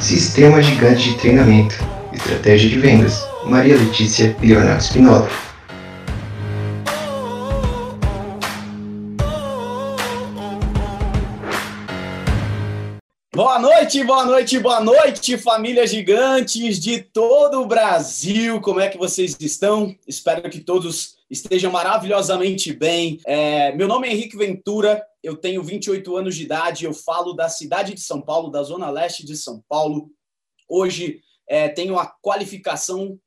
Sistema 0.00 0.62
Gigante 0.62 1.10
de 1.10 1.18
Treinamento, 1.18 1.74
Estratégia 2.10 2.70
de 2.70 2.78
Vendas, 2.78 3.22
Maria 3.44 3.76
Letícia 3.76 4.34
e 4.42 4.46
Leonardo 4.46 4.82
Spinola. 4.82 5.28
Boa 13.34 13.58
noite, 13.58 14.02
boa 14.02 14.24
noite, 14.24 14.58
boa 14.58 14.80
noite, 14.80 15.36
famílias 15.36 15.90
gigantes 15.90 16.80
de 16.80 17.02
todo 17.02 17.60
o 17.60 17.66
Brasil. 17.66 18.58
Como 18.62 18.80
é 18.80 18.88
que 18.88 18.96
vocês 18.96 19.36
estão? 19.38 19.94
Espero 20.08 20.48
que 20.48 20.60
todos 20.60 21.19
estejam 21.30 21.70
maravilhosamente 21.70 22.72
bem. 22.72 23.20
É, 23.24 23.72
meu 23.76 23.86
nome 23.86 24.08
é 24.08 24.12
Henrique 24.12 24.36
Ventura, 24.36 25.02
eu 25.22 25.36
tenho 25.36 25.62
28 25.62 26.16
anos 26.16 26.34
de 26.34 26.42
idade, 26.42 26.84
eu 26.84 26.92
falo 26.92 27.32
da 27.32 27.48
cidade 27.48 27.94
de 27.94 28.00
São 28.00 28.20
Paulo, 28.20 28.50
da 28.50 28.62
zona 28.62 28.90
leste 28.90 29.24
de 29.24 29.36
São 29.36 29.62
Paulo. 29.68 30.10
Hoje 30.68 31.20
é, 31.48 31.68
tenho 31.68 31.98
a 31.98 32.06
qualificação 32.06 33.18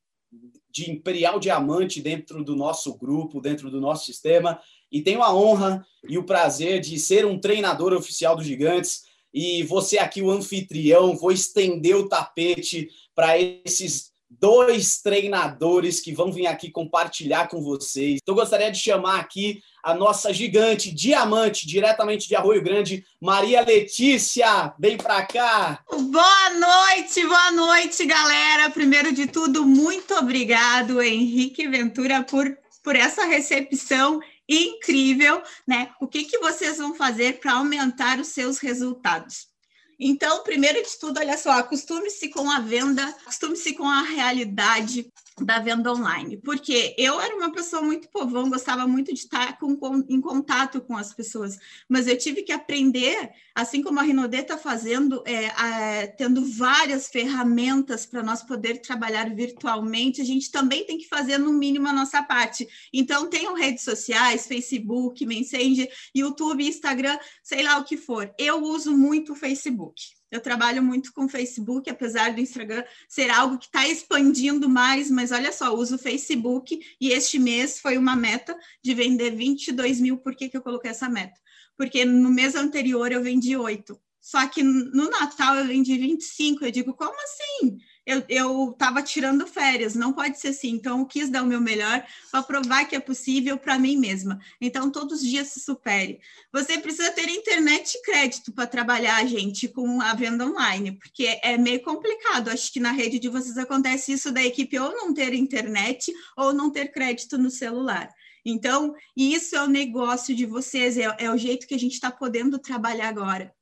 de 0.70 0.92
Imperial 0.92 1.40
Diamante 1.40 2.02
dentro 2.02 2.44
do 2.44 2.56
nosso 2.56 2.98
grupo, 2.98 3.40
dentro 3.40 3.70
do 3.70 3.80
nosso 3.80 4.06
sistema, 4.06 4.60
e 4.92 5.02
tenho 5.02 5.24
a 5.24 5.34
honra 5.34 5.86
e 6.08 6.18
o 6.18 6.26
prazer 6.26 6.82
de 6.82 7.00
ser 7.00 7.26
um 7.26 7.40
treinador 7.40 7.94
oficial 7.94 8.36
dos 8.36 8.46
Gigantes 8.46 9.04
e 9.34 9.64
você 9.64 9.98
aqui, 9.98 10.22
o 10.22 10.30
anfitrião, 10.30 11.18
vou 11.18 11.32
estender 11.32 11.96
o 11.96 12.08
tapete 12.08 12.90
para 13.16 13.40
esses 13.40 14.13
dois 14.40 15.02
treinadores 15.02 16.00
que 16.00 16.14
vão 16.14 16.32
vir 16.32 16.48
aqui 16.48 16.72
compartilhar 16.72 17.48
com 17.48 17.62
vocês. 17.62 18.20
Então, 18.22 18.36
gostaria 18.36 18.72
de 18.72 18.80
chamar 18.80 19.20
aqui 19.20 19.62
a 19.84 19.94
nossa 19.94 20.34
gigante 20.34 20.94
diamante, 20.94 21.68
diretamente 21.68 22.28
de 22.28 22.36
Arroio 22.36 22.64
Grande, 22.64 23.06
Maria 23.22 23.62
Letícia. 23.62 24.74
Vem 24.80 24.96
para 24.98 25.26
cá. 25.26 25.84
Boa 25.92 26.50
noite, 26.52 27.26
boa 27.26 27.52
noite, 27.52 28.06
galera. 28.06 28.70
Primeiro 28.70 29.14
de 29.14 29.28
tudo, 29.28 29.66
muito 29.66 30.14
obrigado, 30.16 31.02
Henrique 31.02 31.68
Ventura, 31.68 32.24
por, 32.24 32.46
por 32.82 32.96
essa 32.96 33.26
recepção 33.26 34.22
incrível, 34.48 35.42
né? 35.68 35.90
O 36.00 36.08
que, 36.08 36.24
que 36.24 36.40
vocês 36.40 36.78
vão 36.78 36.96
fazer 36.96 37.40
para 37.40 37.54
aumentar 37.54 38.20
os 38.20 38.28
seus 38.28 38.60
resultados? 38.60 39.53
Então, 40.00 40.44
primeiro 40.44 40.82
de 40.82 41.00
tudo, 41.00 41.20
olha 41.20 41.38
só, 41.38 41.52
acostume-se 41.52 42.30
com 42.30 42.50
a 42.50 42.60
venda, 42.60 43.04
acostume-se 43.04 43.74
com 43.74 43.88
a 43.88 44.02
realidade 44.02 45.12
da 45.42 45.60
venda 45.60 45.92
online, 45.92 46.38
porque 46.38 46.96
eu 46.98 47.20
era 47.20 47.36
uma 47.36 47.52
pessoa 47.52 47.82
muito 47.82 48.08
povão, 48.10 48.50
gostava 48.50 48.88
muito 48.88 49.14
de 49.14 49.20
estar 49.20 49.58
com, 49.58 49.76
com, 49.76 50.04
em 50.08 50.22
contato 50.22 50.80
com 50.82 50.96
as 50.96 51.14
pessoas, 51.14 51.58
mas 51.90 52.08
eu 52.08 52.18
tive 52.18 52.44
que 52.44 52.52
aprender, 52.52 53.32
assim 53.56 53.82
como 53.82 54.00
a 54.00 54.04
Rinodê 54.04 54.38
está 54.38 54.58
fazendo, 54.58 55.24
é, 55.26 55.46
é, 55.46 56.08
tendo 56.08 56.46
várias 56.46 57.08
ferramentas 57.08 58.06
para 58.06 58.22
nós 58.22 58.44
poder 58.44 58.80
trabalhar 58.82 59.34
virtualmente, 59.34 60.22
a 60.22 60.26
gente 60.26 60.52
também 60.52 60.86
tem 60.86 60.98
que 60.98 61.08
fazer 61.08 61.38
no 61.38 61.52
mínimo 61.52 61.88
a 61.88 61.94
nossa 61.94 62.22
parte. 62.22 62.68
Então, 62.94 63.30
tenham 63.30 63.56
redes 63.56 63.84
sociais, 63.84 64.46
Facebook, 64.46 65.26
Messenger, 65.26 65.92
YouTube, 66.16 66.68
Instagram, 66.68 67.18
sei 67.42 67.64
lá 67.64 67.78
o 67.78 67.84
que 67.84 67.98
for. 67.98 68.32
Eu 68.38 68.62
uso 68.62 68.96
muito 68.96 69.34
o 69.34 69.36
Facebook. 69.36 70.02
Eu 70.34 70.42
trabalho 70.42 70.82
muito 70.82 71.14
com 71.14 71.30
Facebook, 71.30 71.88
apesar 71.92 72.34
do 72.34 72.42
Instagram 72.42 72.84
ser 73.08 73.30
algo 73.30 73.60
que 73.60 73.68
está 73.68 73.88
expandindo 73.88 74.68
mais, 74.68 75.12
mas 75.12 75.32
olha 75.32 75.52
só, 75.52 75.72
uso 75.76 75.94
o 75.94 76.00
Facebook 76.00 76.80
e 77.00 77.10
este 77.12 77.38
mês 77.38 77.80
foi 77.80 78.00
uma 78.00 78.16
meta 78.16 78.58
de 78.84 78.96
vender 78.96 79.36
22 79.36 80.02
mil. 80.02 80.18
Por 80.18 80.36
que, 80.36 80.50
que 80.50 80.58
eu 80.58 80.64
coloquei 80.64 80.90
essa 80.90 81.08
meta? 81.08 81.40
Porque 81.78 82.04
no 82.04 82.32
mês 82.32 82.56
anterior 82.56 83.12
eu 83.12 83.22
vendi 83.22 83.56
8. 83.56 83.96
Só 84.20 84.48
que 84.48 84.64
no 84.64 85.08
Natal 85.08 85.56
eu 85.56 85.68
vendi 85.68 85.96
25. 86.00 86.66
Eu 86.66 86.72
digo, 86.72 86.96
como 86.96 87.14
assim? 87.14 87.78
Eu 88.06 88.72
estava 88.72 89.02
tirando 89.02 89.48
férias, 89.48 89.96
não 89.96 90.12
pode 90.12 90.40
ser 90.40 90.50
assim. 90.50 90.72
Então, 90.72 91.00
eu 91.00 91.06
quis 91.06 91.30
dar 91.30 91.44
o 91.44 91.46
meu 91.46 91.62
melhor 91.62 92.06
para 92.32 92.44
provar 92.44 92.86
que 92.86 92.96
é 92.96 93.00
possível 93.00 93.58
para 93.58 93.80
mim 93.80 93.98
mesma. 93.98 94.40
Então, 94.60 94.92
todos 94.92 95.22
os 95.22 95.28
dias 95.28 95.48
se 95.48 95.62
supere. 95.62 96.20
Você 96.52 96.78
precisa 96.78 97.12
ter 97.12 97.30
internet 97.30 97.96
e 97.96 98.02
crédito 98.02 98.52
para 98.52 98.68
trabalhar, 98.68 99.26
gente, 99.26 99.68
com 99.68 100.02
a 100.02 100.14
venda 100.14 100.46
online, 100.46 100.92
porque 100.94 101.40
é 101.42 101.58
meio 101.58 101.82
complicado. 101.82 102.50
Acho 102.50 102.72
que 102.72 102.80
na 102.80 102.92
rede 102.92 103.20
de 103.20 103.30
vocês 103.30 103.58
acontece 103.58 104.12
isso 104.12 104.32
da 104.32 104.44
equipe 104.44 104.78
ou 104.78 104.92
não 104.92 105.14
ter 105.14 105.34
internet 105.34 106.12
ou 106.36 106.52
não 106.52 106.70
ter 106.70 106.92
crédito 106.92 107.38
no 107.38 107.50
celular. 107.50 108.10
Então, 108.46 108.94
isso 109.16 109.56
é 109.56 109.64
o 109.64 109.68
negócio 109.68 110.36
de 110.36 110.46
vocês, 110.46 110.98
é, 110.98 111.16
é 111.18 111.32
o 111.32 111.38
jeito 111.38 111.66
que 111.66 111.76
a 111.76 111.80
gente 111.80 111.94
está 111.94 112.12
podendo 112.12 112.60
trabalhar 112.60 113.08
agora. 113.08 113.54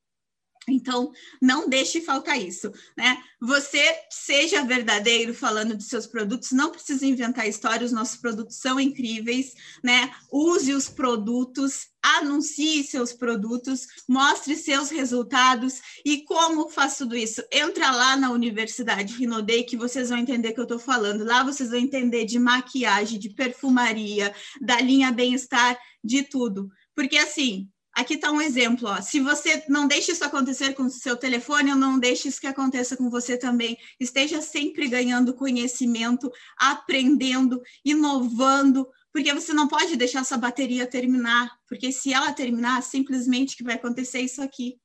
Então, 0.68 1.12
não 1.42 1.68
deixe 1.68 2.02
faltar 2.02 2.40
isso, 2.40 2.72
né? 2.96 3.18
Você 3.40 3.82
seja 4.12 4.64
verdadeiro 4.64 5.34
falando 5.34 5.76
de 5.76 5.84
seus 5.84 6.06
produtos, 6.06 6.52
não 6.52 6.70
precisa 6.70 7.06
inventar 7.06 7.48
histórias, 7.48 7.92
nossos 7.92 8.18
produtos 8.18 8.58
são 8.58 8.80
incríveis, 8.80 9.54
né? 9.84 10.14
Use 10.32 10.72
os 10.72 10.88
produtos, 10.88 11.88
anuncie 12.02 12.84
seus 12.84 13.12
produtos, 13.12 13.88
mostre 14.08 14.56
seus 14.56 14.92
resultados 14.92 15.82
e 16.06 16.24
como 16.26 16.70
faz 16.70 16.96
tudo 16.96 17.16
isso? 17.16 17.44
Entra 17.52 17.90
lá 17.90 18.16
na 18.16 18.30
Universidade 18.30 19.16
Rinodei 19.16 19.64
que 19.64 19.76
vocês 19.76 20.10
vão 20.10 20.20
entender 20.20 20.54
que 20.54 20.60
eu 20.60 20.64
estou 20.64 20.80
falando. 20.80 21.24
Lá 21.24 21.44
vocês 21.44 21.72
vão 21.72 21.80
entender 21.80 22.26
de 22.26 22.38
maquiagem, 22.38 23.18
de 23.18 23.30
perfumaria, 23.30 24.34
da 24.62 24.80
linha 24.80 25.12
bem-estar, 25.12 25.76
de 26.04 26.22
tudo. 26.22 26.70
Porque 26.96 27.18
assim, 27.18 27.68
Aqui 27.94 28.14
está 28.14 28.32
um 28.32 28.42
exemplo, 28.42 28.88
ó. 28.88 29.02
Se 29.02 29.20
você 29.20 29.64
não 29.68 29.88
deixa 29.88 30.12
isso 30.12 30.24
acontecer 30.24 30.74
com 30.74 30.84
o 30.84 30.90
seu 30.90 31.18
telefone, 31.18 31.76
não 31.76 32.00
deixe 32.00 32.30
isso 32.30 32.40
que 32.40 32.48
aconteça 32.48 32.96
com 32.96 33.10
você 33.10 33.38
também. 33.38 33.78
Esteja 34.00 34.42
sempre 34.42 34.88
ganhando 34.88 35.34
conhecimento, 35.34 36.32
aprendendo, 36.58 37.62
inovando, 37.84 38.88
porque 39.12 39.34
você 39.34 39.54
não 39.54 39.68
pode 39.68 39.96
deixar 39.98 40.24
sua 40.24 40.38
bateria 40.38 40.88
terminar, 40.88 41.52
porque 41.68 41.92
se 41.92 42.14
ela 42.14 42.32
terminar, 42.32 42.82
simplesmente 42.82 43.58
que 43.58 43.64
vai 43.64 43.76
acontecer 43.76 44.22
isso 44.22 44.42
aqui 44.42 44.81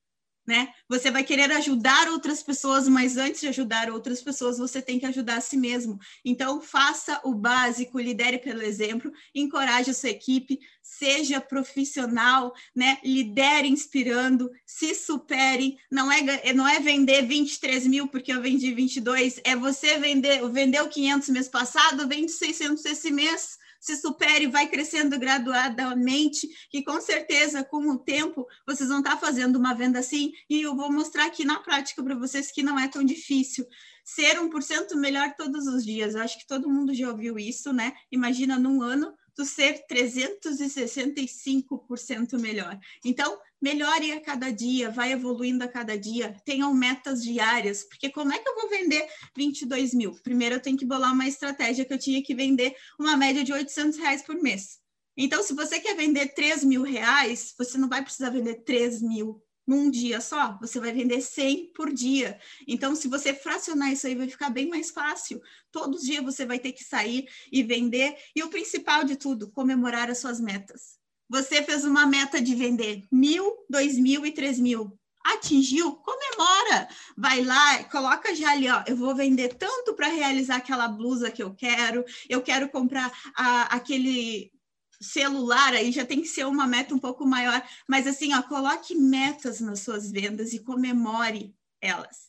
né? 0.47 0.69
Você 0.89 1.11
vai 1.11 1.25
querer 1.25 1.51
ajudar 1.53 2.09
outras 2.09 2.43
pessoas, 2.43 2.89
mas 2.89 3.17
antes 3.17 3.41
de 3.41 3.49
ajudar 3.49 3.91
outras 3.91 4.23
pessoas, 4.23 4.59
você 4.59 4.81
tem 4.81 4.99
que 4.99 5.07
ajudar 5.07 5.39
a 5.39 5.41
si 5.41 5.57
mesmo. 5.57 5.99
Então, 6.25 6.61
faça 6.61 7.21
o 7.25 7.35
básico, 7.35 7.99
lidere 7.99 8.39
pelo 8.39 8.63
exemplo, 8.63 9.13
encoraje 9.35 9.91
a 9.91 9.95
sua 9.95 10.11
equipe, 10.11 10.61
seja 10.83 11.41
profissional, 11.41 12.55
né? 12.75 12.99
Lidere 13.05 13.69
inspirando, 13.69 14.51
se 14.65 14.95
supere. 14.95 15.77
Não 15.91 16.11
é, 16.11 16.53
não 16.53 16.69
é 16.69 16.79
vender 16.79 17.27
23 17.27 17.87
mil 17.87 18.09
porque 18.09 18.33
eu 18.33 18.41
vendi 18.41 18.73
22, 18.73 19.41
é 19.45 19.57
você 19.57 19.99
vender, 19.99 20.49
vendeu 20.51 20.89
500 20.89 21.29
mês 21.31 21.49
passado, 21.49 22.07
vende 22.07 22.31
600 22.33 22.85
esse 22.85 23.11
mês 23.11 23.59
se 23.87 23.97
supere, 23.99 24.49
vai 24.49 24.67
crescendo 24.67 25.17
graduadamente, 25.17 26.49
que 26.69 26.83
com 26.83 27.01
certeza, 27.01 27.63
com 27.63 27.89
o 27.89 27.97
tempo, 27.97 28.45
vocês 28.67 28.89
vão 28.89 28.99
estar 28.99 29.17
fazendo 29.17 29.55
uma 29.55 29.75
venda 29.75 30.01
assim, 30.01 30.33
e 30.51 30.63
eu 30.63 30.75
vou 30.75 30.91
mostrar 30.91 31.27
aqui 31.27 31.45
na 31.45 31.61
prática 31.61 32.03
para 32.03 32.17
vocês 32.17 32.51
que 32.51 32.65
não 32.65 32.77
é 32.77 32.89
tão 32.89 33.05
difícil. 33.05 33.65
Ser 34.05 34.41
1% 34.41 34.97
melhor 34.97 35.35
todos 35.37 35.69
os 35.69 35.85
dias, 35.85 36.17
eu 36.17 36.21
acho 36.21 36.37
que 36.37 36.49
todo 36.49 36.69
mundo 36.69 36.93
já 36.93 37.09
ouviu 37.09 37.39
isso, 37.39 37.73
né? 37.73 37.93
Imagina 38.11 38.59
num 38.59 38.83
ano 38.83 39.15
tu 39.37 39.45
ser 39.45 39.85
365% 39.89 42.41
melhor. 42.41 42.77
Então, 43.05 43.39
melhore 43.61 44.11
a 44.13 44.21
cada 44.21 44.51
dia, 44.51 44.91
vai 44.91 45.13
evoluindo 45.13 45.63
a 45.63 45.69
cada 45.69 45.99
dia, 45.99 46.35
tenham 46.45 46.73
metas 46.73 47.23
diárias, 47.23 47.85
porque 47.85 48.09
como 48.11 48.33
é 48.33 48.39
que 48.39 48.49
eu 48.49 48.55
vou 48.55 48.71
vender 48.71 49.07
22 49.37 49.93
mil? 49.93 50.13
Primeiro 50.23 50.55
eu 50.57 50.61
tenho 50.61 50.79
que 50.79 50.87
bolar 50.87 51.13
uma 51.13 51.29
estratégia 51.29 51.85
que 51.85 51.93
eu 51.93 51.99
tinha 51.99 52.23
que 52.23 52.35
vender 52.35 52.75
uma 52.99 53.15
média 53.17 53.45
de 53.45 53.53
800 53.53 53.99
reais 53.99 54.23
por 54.23 54.37
mês. 54.37 54.79
Então, 55.17 55.43
se 55.43 55.55
você 55.55 55.81
quer 55.81 55.97
vender 55.97 56.35
3 56.35 56.63
mil 56.65 56.83
reais, 56.83 57.55
você 57.59 57.79
não 57.79 57.89
vai 57.89 58.03
precisar 58.03 58.29
vender 58.31 58.57
3 58.65 59.01
mil 59.03 59.43
num 59.67 59.91
dia 59.91 60.21
só, 60.21 60.57
você 60.61 60.79
vai 60.79 60.93
vender 60.93 61.21
100 61.21 61.73
por 61.75 61.93
dia. 61.93 62.39
Então, 62.69 62.95
se 62.95 63.09
você 63.09 63.35
fracionar 63.35 63.93
isso 63.93 64.07
aí, 64.07 64.15
vai 64.15 64.29
ficar 64.29 64.51
bem 64.51 64.69
mais 64.69 64.91
fácil. 64.91 65.41
Todos 65.73 66.01
os 66.01 66.07
dias 66.07 66.25
você 66.25 66.47
vai 66.47 66.59
ter 66.59 66.73
que 66.73 66.85
sair 66.85 67.27
e 67.51 67.63
vender. 67.63 68.17
E 68.35 68.43
o 68.43 68.49
principal 68.49 69.05
de 69.05 69.17
tudo, 69.17 69.51
comemorar 69.51 70.09
as 70.11 70.19
suas 70.19 70.41
metas. 70.41 70.99
Você 71.29 71.63
fez 71.63 71.85
uma 71.85 72.07
meta 72.07 72.41
de 72.41 72.55
vender 72.55 73.05
mil, 73.11 73.53
dois 73.69 73.99
mil 73.99 74.25
e 74.25 74.31
três 74.31 74.61
mil. 74.61 74.97
Atingiu? 75.25 75.97
Comemora! 75.97 76.89
Vai 77.17 77.43
lá, 77.43 77.83
coloca 77.85 78.33
já 78.33 78.53
ali, 78.53 78.71
ó. 78.71 78.85
Eu 78.87 78.97
vou 78.97 79.13
vender 79.17 79.55
tanto 79.55 79.95
para 79.95 80.07
realizar 80.07 80.57
aquela 80.57 80.87
blusa 80.87 81.33
que 81.33 81.43
eu 81.43 81.53
quero, 81.53 82.05
eu 82.29 82.41
quero 82.41 82.69
comprar 82.69 83.13
a, 83.35 83.63
aquele 83.75 84.53
celular, 85.01 85.75
aí 85.75 85.93
já 85.93 86.05
tem 86.05 86.21
que 86.21 86.29
ser 86.29 86.47
uma 86.47 86.67
meta 86.67 86.95
um 86.95 86.99
pouco 86.99 87.27
maior, 87.27 87.63
mas 87.89 88.07
assim, 88.07 88.35
ó, 88.35 88.43
coloque 88.43 88.95
metas 88.95 89.61
nas 89.61 89.81
suas 89.81 90.11
vendas 90.11 90.53
e 90.53 90.59
comemore 90.59 91.55
elas 91.81 92.27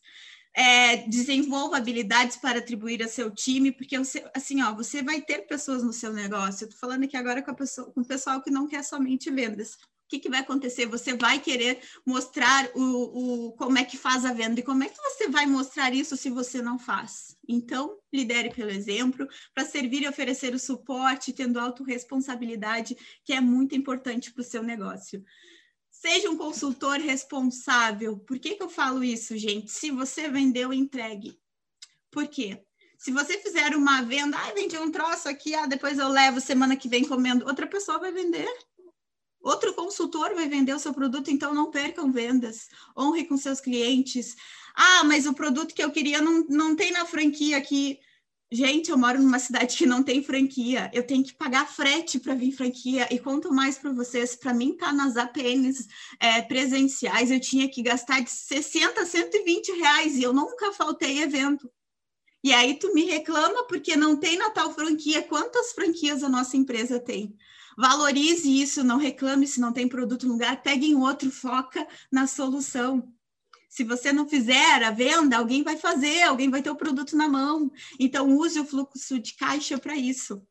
é, 0.57 0.97
desenvolva 1.07 1.77
habilidades 1.77 2.35
para 2.35 2.57
atribuir 2.57 3.03
a 3.03 3.07
seu 3.07 3.29
time, 3.29 3.71
porque 3.71 3.95
você, 3.95 4.27
assim, 4.33 4.63
ó, 4.63 4.73
você 4.73 5.03
vai 5.03 5.21
ter 5.21 5.45
pessoas 5.45 5.83
no 5.83 5.93
seu 5.93 6.11
negócio. 6.11 6.65
Eu 6.65 6.69
tô 6.71 6.77
falando 6.77 7.03
aqui 7.03 7.15
agora 7.15 7.43
com, 7.43 7.53
pessoa, 7.53 7.91
com 7.91 8.01
o 8.01 8.05
pessoal 8.05 8.41
que 8.41 8.49
não 8.49 8.67
quer 8.67 8.83
somente 8.83 9.29
vendas. 9.29 9.77
Que, 10.07 10.19
que 10.19 10.29
vai 10.29 10.39
acontecer? 10.39 10.85
Você 10.85 11.13
vai 11.13 11.39
querer 11.39 11.81
mostrar 12.05 12.69
o, 12.75 13.47
o, 13.47 13.51
como 13.53 13.77
é 13.77 13.83
que 13.83 13.97
faz 13.97 14.25
a 14.25 14.33
venda 14.33 14.59
e 14.59 14.63
como 14.63 14.83
é 14.83 14.89
que 14.89 14.97
você 14.97 15.27
vai 15.27 15.45
mostrar 15.45 15.93
isso 15.93 16.15
se 16.15 16.29
você 16.29 16.61
não 16.61 16.79
faz? 16.79 17.35
Então, 17.47 17.97
lidere 18.11 18.53
pelo 18.53 18.71
exemplo 18.71 19.27
para 19.53 19.65
servir 19.65 20.03
e 20.03 20.07
oferecer 20.07 20.53
o 20.53 20.59
suporte, 20.59 21.33
tendo 21.33 21.59
autorresponsabilidade, 21.59 22.97
que 23.23 23.33
é 23.33 23.41
muito 23.41 23.75
importante 23.75 24.31
para 24.31 24.41
o 24.41 24.45
seu 24.45 24.63
negócio. 24.63 25.23
Seja 25.91 26.29
um 26.29 26.37
consultor 26.37 26.99
responsável. 26.99 28.19
Por 28.19 28.39
que, 28.39 28.55
que 28.55 28.63
eu 28.63 28.69
falo 28.69 29.03
isso, 29.03 29.37
gente? 29.37 29.71
Se 29.71 29.91
você 29.91 30.29
vendeu, 30.29 30.71
entregue. 30.71 31.37
Por 32.11 32.27
quê? 32.27 32.63
Se 32.97 33.11
você 33.11 33.37
fizer 33.39 33.75
uma 33.75 34.01
venda, 34.01 34.37
ah, 34.37 34.53
vendi 34.53 34.77
um 34.77 34.91
troço 34.91 35.29
aqui, 35.29 35.53
ah, 35.53 35.65
depois 35.65 35.99
eu 35.99 36.07
levo 36.07 36.41
semana 36.41 36.75
que 36.75 36.89
vem 36.89 37.07
comendo, 37.07 37.45
outra 37.45 37.67
pessoa 37.67 37.99
vai 37.99 38.11
vender. 38.11 38.47
Outro 39.47 39.73
consultor 39.73 40.35
vai 40.35 40.49
vender 40.49 40.73
o 40.73 40.79
seu 40.79 40.93
produto, 40.93 41.31
então 41.31 41.53
não 41.53 41.71
percam 41.71 42.11
vendas. 42.11 42.67
Honre 42.97 43.23
com 43.23 43.37
seus 43.37 43.61
clientes. 43.61 44.35
Ah, 44.75 45.05
mas 45.05 45.25
o 45.25 45.33
produto 45.33 45.73
que 45.73 45.81
eu 45.81 45.89
queria 45.89 46.21
não, 46.21 46.45
não 46.49 46.75
tem 46.75 46.91
na 46.91 47.05
franquia 47.05 47.55
aqui. 47.55 47.97
Gente, 48.51 48.91
eu 48.91 48.97
moro 48.97 49.21
numa 49.21 49.39
cidade 49.39 49.77
que 49.77 49.85
não 49.85 50.03
tem 50.03 50.21
franquia. 50.21 50.91
Eu 50.93 51.07
tenho 51.07 51.23
que 51.23 51.33
pagar 51.33 51.65
frete 51.65 52.19
para 52.19 52.35
vir 52.35 52.51
franquia. 52.51 53.07
E 53.09 53.19
quanto 53.19 53.49
mais 53.53 53.77
para 53.77 53.93
vocês, 53.93 54.35
para 54.35 54.53
mim 54.53 54.75
tá 54.75 54.91
nas 54.91 55.15
APNs 55.15 55.87
é, 56.19 56.41
presenciais, 56.41 57.31
eu 57.31 57.39
tinha 57.39 57.69
que 57.69 57.81
gastar 57.81 58.19
de 58.19 58.29
60 58.29 58.99
a 58.99 59.05
120 59.05 59.71
reais 59.79 60.17
e 60.17 60.23
eu 60.23 60.33
nunca 60.33 60.73
faltei 60.73 61.19
evento. 61.21 61.71
E 62.43 62.51
aí 62.53 62.77
tu 62.77 62.93
me 62.93 63.05
reclama 63.05 63.65
porque 63.65 63.95
não 63.95 64.17
tem 64.17 64.37
na 64.37 64.49
tal 64.49 64.73
franquia. 64.73 65.23
Quantas 65.23 65.71
franquias 65.71 66.21
a 66.21 66.27
nossa 66.27 66.57
empresa 66.57 66.99
tem? 66.99 67.33
Valorize 67.77 68.49
isso, 68.49 68.83
não 68.83 68.97
reclame 68.97 69.45
se 69.45 69.59
não 69.59 69.71
tem 69.71 69.87
produto 69.87 70.25
no 70.25 70.33
lugar, 70.33 70.63
pegue 70.63 70.87
em 70.87 70.95
outro, 70.95 71.29
foca 71.29 71.87
na 72.11 72.25
solução. 72.25 73.13
Se 73.69 73.83
você 73.83 74.11
não 74.11 74.27
fizer 74.27 74.81
a 74.83 74.89
venda, 74.89 75.37
alguém 75.37 75.61
vai 75.61 75.77
fazer, 75.77 76.23
alguém 76.23 76.49
vai 76.49 76.63
ter 76.63 76.71
o 76.71 76.75
produto 76.75 77.15
na 77.15 77.29
mão. 77.29 77.71
Então, 77.99 78.35
use 78.35 78.59
o 78.59 78.65
fluxo 78.65 79.19
de 79.19 79.35
caixa 79.35 79.77
para 79.77 79.95
isso. 79.95 80.41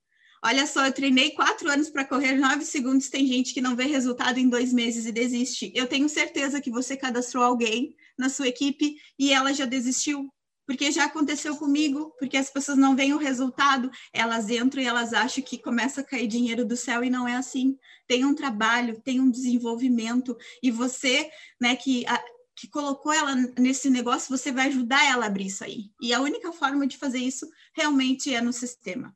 Olha 0.44 0.64
só, 0.64 0.86
eu 0.86 0.92
treinei 0.92 1.32
quatro 1.32 1.68
anos 1.68 1.90
para 1.90 2.04
correr 2.04 2.36
nove 2.36 2.64
segundos. 2.64 3.08
Tem 3.08 3.26
gente 3.26 3.52
que 3.52 3.60
não 3.60 3.74
vê 3.74 3.84
resultado 3.86 4.38
em 4.38 4.48
dois 4.48 4.72
meses 4.72 5.06
e 5.06 5.10
desiste. 5.10 5.72
Eu 5.74 5.88
tenho 5.88 6.08
certeza 6.08 6.60
que 6.60 6.70
você 6.70 6.96
cadastrou 6.96 7.42
alguém 7.42 7.96
na 8.16 8.28
sua 8.28 8.46
equipe 8.46 8.94
e 9.18 9.32
ela 9.32 9.52
já 9.52 9.64
desistiu 9.64 10.32
porque 10.66 10.90
já 10.90 11.04
aconteceu 11.04 11.56
comigo, 11.56 12.12
porque 12.18 12.36
as 12.36 12.50
pessoas 12.50 12.76
não 12.76 12.96
veem 12.96 13.14
o 13.14 13.18
resultado, 13.18 13.90
elas 14.12 14.50
entram 14.50 14.82
e 14.82 14.86
elas 14.86 15.12
acham 15.12 15.42
que 15.42 15.58
começa 15.58 16.00
a 16.00 16.04
cair 16.04 16.26
dinheiro 16.26 16.64
do 16.64 16.76
céu 16.76 17.04
e 17.04 17.10
não 17.10 17.26
é 17.28 17.36
assim. 17.36 17.78
Tem 18.06 18.24
um 18.24 18.34
trabalho, 18.34 19.00
tem 19.00 19.20
um 19.20 19.30
desenvolvimento 19.30 20.36
e 20.62 20.70
você, 20.70 21.30
né, 21.60 21.76
que 21.76 22.04
a, 22.06 22.22
que 22.56 22.66
colocou 22.68 23.12
ela 23.12 23.34
nesse 23.58 23.90
negócio, 23.90 24.36
você 24.36 24.50
vai 24.50 24.68
ajudar 24.68 25.04
ela 25.04 25.24
a 25.24 25.28
abrir 25.28 25.46
isso 25.46 25.62
aí. 25.62 25.90
E 26.00 26.12
a 26.14 26.20
única 26.20 26.50
forma 26.52 26.86
de 26.86 26.96
fazer 26.96 27.18
isso 27.18 27.46
realmente 27.74 28.34
é 28.34 28.40
no 28.40 28.52
sistema. 28.52 29.14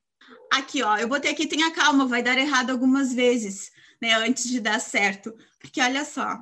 Aqui, 0.52 0.82
ó, 0.82 0.96
eu 0.98 1.08
botei 1.08 1.30
aqui, 1.30 1.46
tenha 1.46 1.70
calma, 1.72 2.06
vai 2.06 2.22
dar 2.22 2.36
errado 2.36 2.70
algumas 2.70 3.12
vezes, 3.12 3.70
né, 4.00 4.14
antes 4.14 4.44
de 4.44 4.60
dar 4.60 4.78
certo. 4.78 5.34
Porque 5.58 5.80
olha 5.80 6.04
só, 6.04 6.38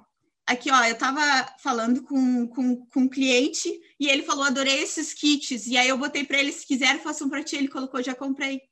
aqui, 0.48 0.70
ó, 0.70 0.84
eu 0.84 0.94
estava 0.94 1.54
falando 1.58 2.02
com, 2.02 2.48
com, 2.48 2.86
com 2.86 3.00
um 3.00 3.08
cliente 3.08 3.68
e 4.00 4.08
ele 4.08 4.22
falou, 4.22 4.44
adorei 4.44 4.82
esses 4.82 5.12
kits. 5.12 5.66
E 5.66 5.76
aí 5.76 5.88
eu 5.88 5.98
botei 5.98 6.24
para 6.24 6.38
ele, 6.38 6.50
se 6.50 6.66
quiser, 6.66 7.00
faça 7.02 7.24
um 7.24 7.28
para 7.28 7.44
ti. 7.44 7.56
Ele 7.56 7.68
colocou, 7.68 8.02
já 8.02 8.14
comprei. 8.14 8.62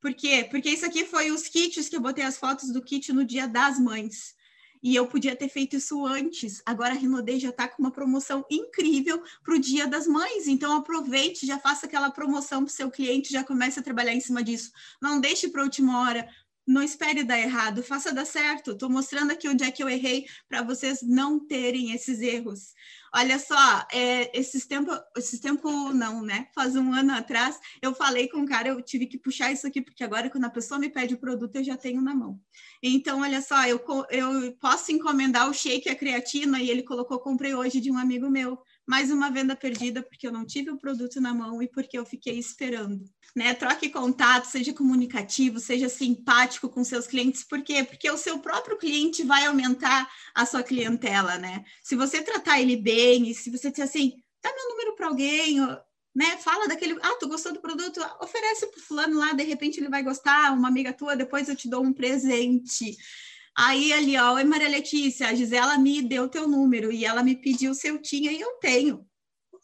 Por 0.00 0.14
quê? 0.14 0.46
Porque 0.48 0.70
isso 0.70 0.86
aqui 0.86 1.04
foi 1.04 1.30
os 1.30 1.48
kits 1.48 1.88
que 1.88 1.96
eu 1.96 2.00
botei 2.00 2.24
as 2.24 2.38
fotos 2.38 2.72
do 2.72 2.80
kit 2.80 3.12
no 3.12 3.24
dia 3.24 3.46
das 3.48 3.78
mães. 3.78 4.34
E 4.82 4.94
eu 4.94 5.06
podia 5.06 5.36
ter 5.36 5.48
feito 5.48 5.76
isso 5.76 6.06
antes. 6.06 6.62
Agora 6.64 6.94
a 6.94 6.96
Rinodê 6.96 7.38
já 7.38 7.50
está 7.50 7.68
com 7.68 7.82
uma 7.82 7.90
promoção 7.90 8.46
incrível 8.50 9.22
para 9.44 9.54
o 9.54 9.58
Dia 9.58 9.86
das 9.86 10.06
Mães. 10.06 10.46
Então 10.46 10.74
aproveite, 10.74 11.44
já 11.44 11.58
faça 11.58 11.84
aquela 11.84 12.10
promoção 12.10 12.64
para 12.64 12.70
o 12.70 12.74
seu 12.74 12.90
cliente, 12.90 13.30
já 13.30 13.44
comece 13.44 13.78
a 13.78 13.82
trabalhar 13.82 14.14
em 14.14 14.20
cima 14.20 14.42
disso. 14.42 14.72
Não 15.02 15.20
deixe 15.20 15.48
para 15.48 15.60
a 15.60 15.64
última 15.64 16.00
hora 16.00 16.26
não 16.66 16.82
espere 16.82 17.24
dar 17.24 17.38
errado, 17.38 17.82
faça 17.82 18.12
dar 18.12 18.24
certo. 18.24 18.72
Estou 18.72 18.88
mostrando 18.88 19.32
aqui 19.32 19.48
onde 19.48 19.64
é 19.64 19.70
que 19.70 19.82
eu 19.82 19.88
errei 19.88 20.26
para 20.48 20.62
vocês 20.62 21.02
não 21.02 21.38
terem 21.38 21.92
esses 21.92 22.20
erros. 22.20 22.74
Olha 23.12 23.40
só, 23.40 23.86
é, 23.92 24.38
esses 24.38 24.66
tempo, 24.66 24.92
esses 25.16 25.40
tempo 25.40 25.92
não, 25.92 26.22
né? 26.22 26.46
Faz 26.54 26.76
um 26.76 26.92
ano 26.92 27.12
atrás, 27.12 27.58
eu 27.82 27.92
falei 27.92 28.28
com 28.28 28.42
o 28.42 28.46
cara, 28.46 28.68
eu 28.68 28.80
tive 28.80 29.06
que 29.06 29.18
puxar 29.18 29.50
isso 29.50 29.66
aqui, 29.66 29.82
porque 29.82 30.04
agora 30.04 30.30
quando 30.30 30.44
a 30.44 30.50
pessoa 30.50 30.78
me 30.78 30.88
pede 30.88 31.14
o 31.14 31.18
produto, 31.18 31.56
eu 31.56 31.64
já 31.64 31.76
tenho 31.76 32.00
na 32.00 32.14
mão. 32.14 32.40
Então, 32.80 33.20
olha 33.22 33.42
só, 33.42 33.66
eu, 33.66 33.84
eu 34.10 34.52
posso 34.60 34.92
encomendar 34.92 35.50
o 35.50 35.54
shake, 35.54 35.88
a 35.88 35.96
creatina, 35.96 36.60
e 36.60 36.70
ele 36.70 36.84
colocou, 36.84 37.18
comprei 37.18 37.52
hoje 37.52 37.80
de 37.80 37.90
um 37.90 37.98
amigo 37.98 38.30
meu 38.30 38.56
mais 38.90 39.08
uma 39.08 39.30
venda 39.30 39.54
perdida 39.54 40.02
porque 40.02 40.26
eu 40.26 40.32
não 40.32 40.44
tive 40.44 40.68
o 40.68 40.76
produto 40.76 41.20
na 41.20 41.32
mão 41.32 41.62
e 41.62 41.68
porque 41.68 41.96
eu 41.96 42.04
fiquei 42.04 42.36
esperando. 42.36 43.04
Né? 43.36 43.54
Troque 43.54 43.88
contato, 43.88 44.46
seja 44.46 44.74
comunicativo, 44.74 45.60
seja 45.60 45.88
simpático 45.88 46.68
com 46.68 46.82
seus 46.82 47.06
clientes. 47.06 47.44
Por 47.44 47.62
quê? 47.62 47.84
Porque 47.84 48.10
o 48.10 48.16
seu 48.16 48.40
próprio 48.40 48.76
cliente 48.76 49.22
vai 49.22 49.46
aumentar 49.46 50.10
a 50.34 50.44
sua 50.44 50.64
clientela, 50.64 51.38
né? 51.38 51.64
Se 51.84 51.94
você 51.94 52.20
tratar 52.20 52.60
ele 52.60 52.76
bem, 52.76 53.30
e 53.30 53.34
se 53.34 53.48
você 53.48 53.70
disser 53.70 53.84
assim, 53.84 54.14
dá 54.42 54.52
meu 54.52 54.70
número 54.70 54.96
para 54.96 55.06
alguém, 55.06 55.60
né? 56.12 56.36
Fala 56.38 56.66
daquele, 56.66 56.98
ah, 57.00 57.16
tu 57.20 57.28
gostou 57.28 57.52
do 57.52 57.60
produto? 57.60 58.00
Oferece 58.20 58.66
para 58.66 58.82
fulano 58.82 59.20
lá, 59.20 59.32
de 59.32 59.44
repente 59.44 59.78
ele 59.78 59.88
vai 59.88 60.02
gostar, 60.02 60.52
uma 60.52 60.66
amiga 60.66 60.92
tua, 60.92 61.14
depois 61.14 61.48
eu 61.48 61.54
te 61.54 61.68
dou 61.70 61.84
um 61.84 61.92
presente. 61.92 62.96
Aí 63.62 63.92
ali, 63.92 64.16
ó, 64.16 64.32
oi 64.36 64.44
Maria 64.44 64.70
Letícia, 64.70 65.28
a 65.28 65.34
Gisela 65.34 65.76
me 65.76 66.00
deu 66.00 66.30
teu 66.30 66.48
número 66.48 66.90
e 66.90 67.04
ela 67.04 67.22
me 67.22 67.36
pediu 67.36 67.74
se 67.74 67.88
eu 67.88 68.00
tinha 68.00 68.32
e 68.32 68.40
eu 68.40 68.52
tenho. 68.52 69.06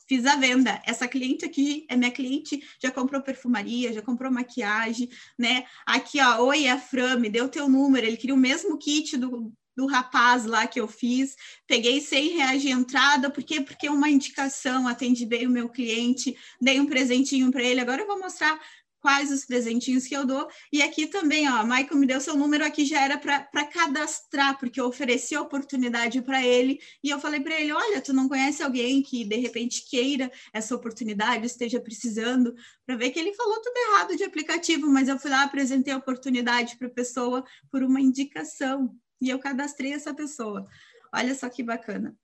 Fiz 0.07 0.27
a 0.27 0.37
venda. 0.37 0.83
Essa 0.87 1.09
cliente 1.09 1.47
aqui 1.47 1.87
é 1.89 1.97
minha 1.97 2.11
cliente, 2.11 2.61
já 2.79 2.91
comprou 2.91 3.23
perfumaria, 3.23 3.95
já 3.95 4.03
comprou 4.03 4.31
maquiagem, 4.31 5.09
né? 5.39 5.65
Aqui, 5.87 6.21
ó, 6.21 6.43
oi, 6.43 6.69
a 6.69 6.79
Fran, 6.79 7.17
me 7.17 7.31
deu 7.31 7.49
teu 7.49 7.71
número. 7.71 8.07
Ele 8.07 8.19
queria 8.19 8.35
o 8.35 8.39
mesmo 8.39 8.77
kit 8.77 9.17
do, 9.17 9.51
do 9.75 9.87
rapaz 9.87 10.45
lá 10.45 10.67
que 10.67 10.79
eu 10.79 10.87
fiz, 10.87 11.35
peguei 11.67 11.99
100 11.99 12.37
reais 12.37 12.61
de 12.61 12.69
entrada, 12.69 13.31
por 13.31 13.43
quê? 13.43 13.63
Porque 13.63 13.87
é 13.87 13.91
uma 13.91 14.11
indicação, 14.11 14.87
atendi 14.87 15.25
bem 15.25 15.47
o 15.47 15.51
meu 15.51 15.71
cliente, 15.71 16.37
dei 16.61 16.79
um 16.79 16.87
presentinho 16.87 17.51
para 17.51 17.63
ele, 17.63 17.81
agora 17.81 18.03
eu 18.03 18.07
vou 18.07 18.19
mostrar 18.19 18.61
quais 19.01 19.31
os 19.31 19.45
presentinhos 19.45 20.07
que 20.07 20.17
eu 20.17 20.25
dou. 20.25 20.49
E 20.73 20.83
aqui 20.83 21.07
também, 21.07 21.49
ó, 21.49 21.63
Michael 21.63 21.97
me 21.97 22.07
deu 22.07 22.21
seu 22.21 22.37
número 22.37 22.65
aqui, 22.65 22.85
já 22.85 23.03
era 23.03 23.19
para 23.19 23.65
cadastrar, 23.67 24.59
porque 24.59 24.81
eu 24.81 24.87
ofereci 24.87 25.35
a 25.35 25.41
oportunidade 25.41 26.21
para 26.23 26.45
ele 26.45 26.79
e 27.03 27.11
eu 27.11 27.21
falei 27.21 27.41
para 27.41 27.61
ele: 27.61 27.73
olha, 27.73 28.01
tu 28.01 28.13
não 28.13 28.29
conhece 28.29 28.63
alguém 28.63 29.03
que 29.03 29.25
de 29.25 29.37
repente 29.37 29.89
queira 29.89 30.31
essa 30.53 30.75
oportunidade, 30.75 31.47
esteja 31.47 31.81
precisando, 31.81 32.55
para 32.85 32.97
ver 32.97 33.11
que 33.11 33.19
ele 33.19 33.35
falou 33.35 33.61
tudo 33.61 33.77
errado 33.77 34.17
de 34.17 34.25
aplicativo, 34.25 34.87
mas 34.89 35.09
eu 35.09 35.19
fui 35.19 35.31
lá, 35.31 35.43
apresentei 35.43 35.93
a 35.93 35.99
oportunidade 35.99 36.77
para 36.77 36.89
a 36.89 36.91
pessoa 36.91 37.45
por 37.71 37.83
uma 37.83 38.01
indicação 38.01 38.95
e 39.21 39.31
eu 39.31 39.39
cadastrei 39.39 39.93
essa 39.93 40.15
pessoa. 40.15 40.67
Olha 41.13 41.35
só 41.35 41.49
que 41.49 41.63
bacana. 41.63 42.17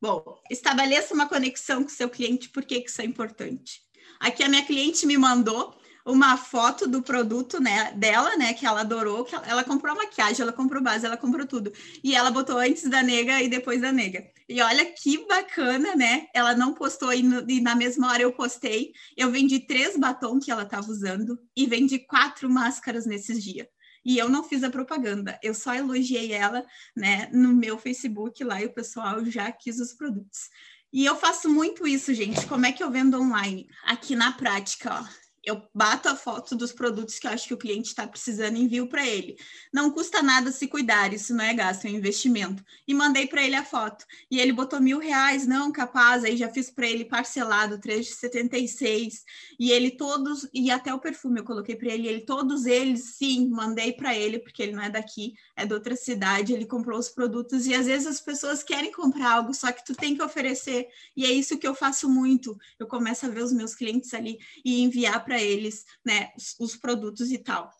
Bom, 0.00 0.40
estabeleça 0.48 1.12
uma 1.12 1.28
conexão 1.28 1.82
com 1.82 1.88
seu 1.88 2.08
cliente, 2.08 2.50
por 2.50 2.64
que, 2.64 2.80
que 2.80 2.88
isso 2.88 3.02
é 3.02 3.04
importante? 3.04 3.82
Aqui 4.20 4.42
a 4.42 4.48
minha 4.48 4.64
cliente 4.64 5.06
me 5.06 5.16
mandou 5.16 5.77
uma 6.08 6.38
foto 6.38 6.88
do 6.88 7.02
produto 7.02 7.60
né, 7.60 7.92
dela, 7.92 8.34
né? 8.36 8.54
Que 8.54 8.66
ela 8.66 8.80
adorou, 8.80 9.24
que 9.24 9.34
ela, 9.34 9.46
ela, 9.46 9.64
comprou 9.64 9.94
maquiagem, 9.94 10.40
ela 10.40 10.52
comprou 10.52 10.82
base, 10.82 11.04
ela 11.04 11.18
comprou 11.18 11.46
tudo. 11.46 11.70
E 12.02 12.14
ela 12.14 12.30
botou 12.30 12.58
antes 12.58 12.84
da 12.84 13.02
nega 13.02 13.42
e 13.42 13.48
depois 13.48 13.80
da 13.82 13.92
nega. 13.92 14.26
E 14.48 14.60
olha 14.62 14.86
que 14.86 15.26
bacana, 15.26 15.94
né? 15.94 16.26
Ela 16.34 16.56
não 16.56 16.72
postou 16.72 17.12
e, 17.12 17.22
no, 17.22 17.48
e 17.48 17.60
na 17.60 17.74
mesma 17.74 18.10
hora 18.10 18.22
eu 18.22 18.32
postei. 18.32 18.92
Eu 19.16 19.30
vendi 19.30 19.60
três 19.60 19.98
batons 19.98 20.44
que 20.44 20.50
ela 20.50 20.62
estava 20.62 20.90
usando 20.90 21.38
e 21.54 21.66
vendi 21.66 21.98
quatro 21.98 22.48
máscaras 22.48 23.04
nesses 23.04 23.44
dias. 23.44 23.66
E 24.02 24.16
eu 24.16 24.30
não 24.30 24.42
fiz 24.42 24.64
a 24.64 24.70
propaganda, 24.70 25.38
eu 25.42 25.52
só 25.52 25.74
elogiei 25.74 26.32
ela, 26.32 26.64
né, 26.96 27.28
no 27.30 27.52
meu 27.52 27.76
Facebook 27.76 28.42
lá 28.42 28.62
e 28.62 28.66
o 28.66 28.72
pessoal 28.72 29.22
já 29.26 29.52
quis 29.52 29.78
os 29.80 29.92
produtos. 29.92 30.48
E 30.90 31.04
eu 31.04 31.14
faço 31.14 31.50
muito 31.50 31.86
isso, 31.86 32.14
gente. 32.14 32.46
Como 32.46 32.64
é 32.64 32.72
que 32.72 32.82
eu 32.82 32.90
vendo 32.90 33.20
online? 33.20 33.66
Aqui 33.84 34.16
na 34.16 34.32
prática, 34.32 35.02
ó 35.02 35.27
eu 35.44 35.62
bato 35.74 36.08
a 36.08 36.16
foto 36.16 36.54
dos 36.54 36.72
produtos 36.72 37.18
que 37.18 37.26
eu 37.26 37.30
acho 37.30 37.48
que 37.48 37.54
o 37.54 37.58
cliente 37.58 37.88
está 37.88 38.06
precisando 38.06 38.56
e 38.56 38.62
envio 38.62 38.86
para 38.86 39.06
ele. 39.06 39.36
Não 39.72 39.90
custa 39.90 40.22
nada 40.22 40.50
se 40.52 40.66
cuidar, 40.66 41.12
isso 41.12 41.34
não 41.34 41.44
é 41.44 41.54
gasto, 41.54 41.86
é 41.86 41.90
investimento. 41.90 42.62
E 42.86 42.92
mandei 42.94 43.26
para 43.26 43.42
ele 43.42 43.56
a 43.56 43.64
foto. 43.64 44.04
E 44.30 44.38
ele 44.38 44.52
botou 44.52 44.80
mil 44.80 44.98
reais, 44.98 45.46
não, 45.46 45.72
capaz, 45.72 46.24
aí 46.24 46.36
já 46.36 46.48
fiz 46.48 46.70
para 46.70 46.86
ele 46.86 47.04
parcelado, 47.04 47.78
3,76. 47.78 49.22
E 49.58 49.70
ele 49.70 49.90
todos, 49.90 50.48
e 50.52 50.70
até 50.70 50.92
o 50.92 50.98
perfume 50.98 51.40
eu 51.40 51.44
coloquei 51.44 51.76
para 51.76 51.92
ele, 51.92 52.08
ele 52.08 52.20
todos 52.20 52.66
eles, 52.66 53.14
sim, 53.16 53.48
mandei 53.48 53.92
para 53.92 54.14
ele, 54.14 54.38
porque 54.38 54.62
ele 54.62 54.72
não 54.72 54.82
é 54.82 54.90
daqui, 54.90 55.34
é 55.56 55.64
de 55.64 55.72
outra 55.72 55.96
cidade, 55.96 56.52
ele 56.52 56.66
comprou 56.66 56.98
os 56.98 57.08
produtos. 57.08 57.66
E 57.66 57.74
às 57.74 57.86
vezes 57.86 58.06
as 58.06 58.20
pessoas 58.20 58.62
querem 58.62 58.92
comprar 58.92 59.32
algo, 59.32 59.54
só 59.54 59.72
que 59.72 59.84
tu 59.84 59.94
tem 59.94 60.14
que 60.14 60.22
oferecer. 60.22 60.88
E 61.16 61.24
é 61.24 61.30
isso 61.30 61.58
que 61.58 61.66
eu 61.66 61.74
faço 61.74 62.08
muito. 62.08 62.58
Eu 62.78 62.86
começo 62.86 63.26
a 63.26 63.28
ver 63.28 63.42
os 63.42 63.52
meus 63.52 63.74
clientes 63.74 64.12
ali 64.12 64.38
e 64.64 64.82
enviar 64.82 65.24
para 65.24 65.37
eles, 65.40 65.84
né, 66.04 66.30
os, 66.36 66.54
os, 66.58 66.76
produtos 66.76 67.30
e 67.30 67.38
tal. 67.38 67.70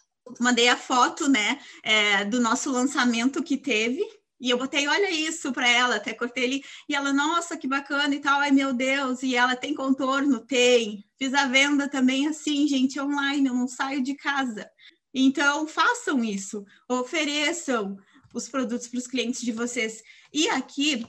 Mandei 0.41 0.69
a 0.69 0.77
foto, 0.77 1.29
né, 1.29 1.59
é, 1.83 2.25
do 2.25 2.41
nosso 2.41 2.71
lançamento 2.71 3.43
que 3.43 3.57
teve, 3.57 4.03
E 4.41 4.51
eu 4.51 4.59
botei, 4.59 4.87
olha 4.87 5.11
isso 5.11 5.53
para 5.53 5.69
ela, 5.69 5.97
até 5.97 6.15
cortei 6.15 6.45
ele. 6.45 6.65
E 6.89 6.95
ela, 6.95 7.13
nossa, 7.13 7.57
que 7.57 7.67
bacana 7.67 8.15
e 8.15 8.21
tal. 8.21 8.41
Ai, 8.41 8.53
meu 8.53 8.73
Deus. 8.73 9.23
E 9.23 9.35
ela 9.35 9.57
tem 9.57 9.75
contorno? 9.75 10.39
Tem. 10.39 11.05
Fiz 11.19 11.35
a 11.35 11.47
venda 11.47 11.89
também 11.89 12.29
assim, 12.29 12.69
gente, 12.69 13.01
online. 13.01 13.49
Eu 13.49 13.55
não 13.55 13.67
saio 13.67 14.01
de 14.01 14.15
casa. 14.15 14.71
Então, 15.13 15.67
façam 15.67 16.23
isso. 16.23 16.65
Ofereçam 16.89 17.99
os 18.33 18.49
produtos 18.49 18.87
para 18.87 18.99
os 18.99 19.07
clientes 19.07 19.41
de 19.41 19.51
vocês. 19.51 20.03
E 20.33 20.49
aqui, 20.49 21.05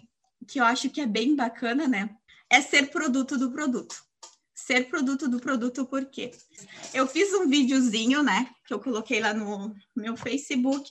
que 0.47 0.59
eu 0.59 0.63
acho 0.63 0.89
que 0.89 1.01
é 1.01 1.05
bem 1.05 1.35
bacana, 1.35 1.87
né? 1.87 2.09
É 2.49 2.61
ser 2.61 2.89
produto 2.89 3.37
do 3.37 3.51
produto. 3.51 3.95
Ser 4.69 4.87
produto 4.87 5.27
do 5.27 5.39
produto, 5.39 5.83
por 5.83 6.05
quê? 6.05 6.29
Eu 6.93 7.07
fiz 7.07 7.33
um 7.33 7.47
videozinho, 7.47 8.21
né? 8.21 8.51
Que 8.67 8.71
eu 8.71 8.79
coloquei 8.79 9.19
lá 9.19 9.33
no 9.33 9.73
meu 9.95 10.15
Facebook. 10.15 10.87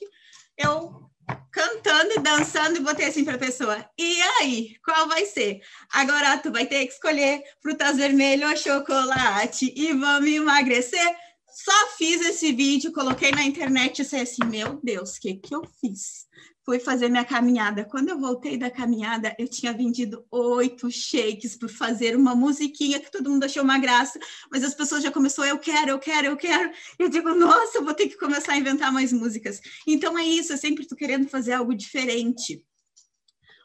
Eu 0.57 1.09
cantando 1.49 2.11
e 2.11 2.19
dançando 2.19 2.75
e 2.75 2.81
botei 2.81 3.05
assim 3.05 3.23
para 3.23 3.35
a 3.35 3.39
pessoa. 3.39 3.89
E 3.97 4.21
aí, 4.41 4.75
qual 4.83 5.07
vai 5.07 5.25
ser? 5.25 5.61
Agora 5.93 6.37
tu 6.39 6.51
vai 6.51 6.65
ter 6.65 6.85
que 6.87 6.91
escolher 6.91 7.41
frutas 7.61 7.95
vermelhas 7.95 8.49
ou 8.49 8.57
chocolate 8.57 9.73
e 9.73 9.93
vamos 9.93 10.29
emagrecer. 10.29 11.15
Só 11.49 11.87
fiz 11.97 12.19
esse 12.19 12.51
vídeo, 12.51 12.91
coloquei 12.91 13.31
na 13.31 13.43
internet 13.43 13.99
e 13.99 14.03
disse 14.03 14.17
assim, 14.17 14.43
meu 14.45 14.77
Deus, 14.83 15.15
o 15.15 15.21
que 15.21 15.35
que 15.35 15.55
eu 15.55 15.63
fiz? 15.79 16.27
Fui 16.69 16.79
fazer 16.79 17.09
minha 17.09 17.25
caminhada. 17.25 17.83
Quando 17.83 18.09
eu 18.09 18.19
voltei 18.19 18.55
da 18.55 18.69
caminhada, 18.69 19.35
eu 19.39 19.47
tinha 19.47 19.73
vendido 19.73 20.23
oito 20.29 20.91
shakes 20.91 21.55
por 21.55 21.67
fazer 21.67 22.15
uma 22.15 22.35
musiquinha 22.35 22.99
que 22.99 23.09
todo 23.09 23.27
mundo 23.27 23.43
achou 23.43 23.63
uma 23.63 23.79
graça, 23.79 24.19
mas 24.51 24.63
as 24.63 24.75
pessoas 24.75 25.01
já 25.01 25.11
começou, 25.11 25.43
eu 25.43 25.57
quero, 25.57 25.89
eu 25.89 25.97
quero, 25.97 26.27
eu 26.27 26.37
quero. 26.37 26.71
Eu 26.99 27.09
digo, 27.09 27.33
nossa, 27.33 27.79
eu 27.79 27.83
vou 27.83 27.95
ter 27.95 28.07
que 28.07 28.15
começar 28.19 28.53
a 28.53 28.57
inventar 28.57 28.93
mais 28.93 29.11
músicas. 29.11 29.59
Então 29.87 30.15
é 30.15 30.23
isso, 30.23 30.53
eu 30.53 30.59
sempre 30.59 30.83
estou 30.83 30.95
querendo 30.95 31.27
fazer 31.27 31.53
algo 31.53 31.73
diferente. 31.73 32.63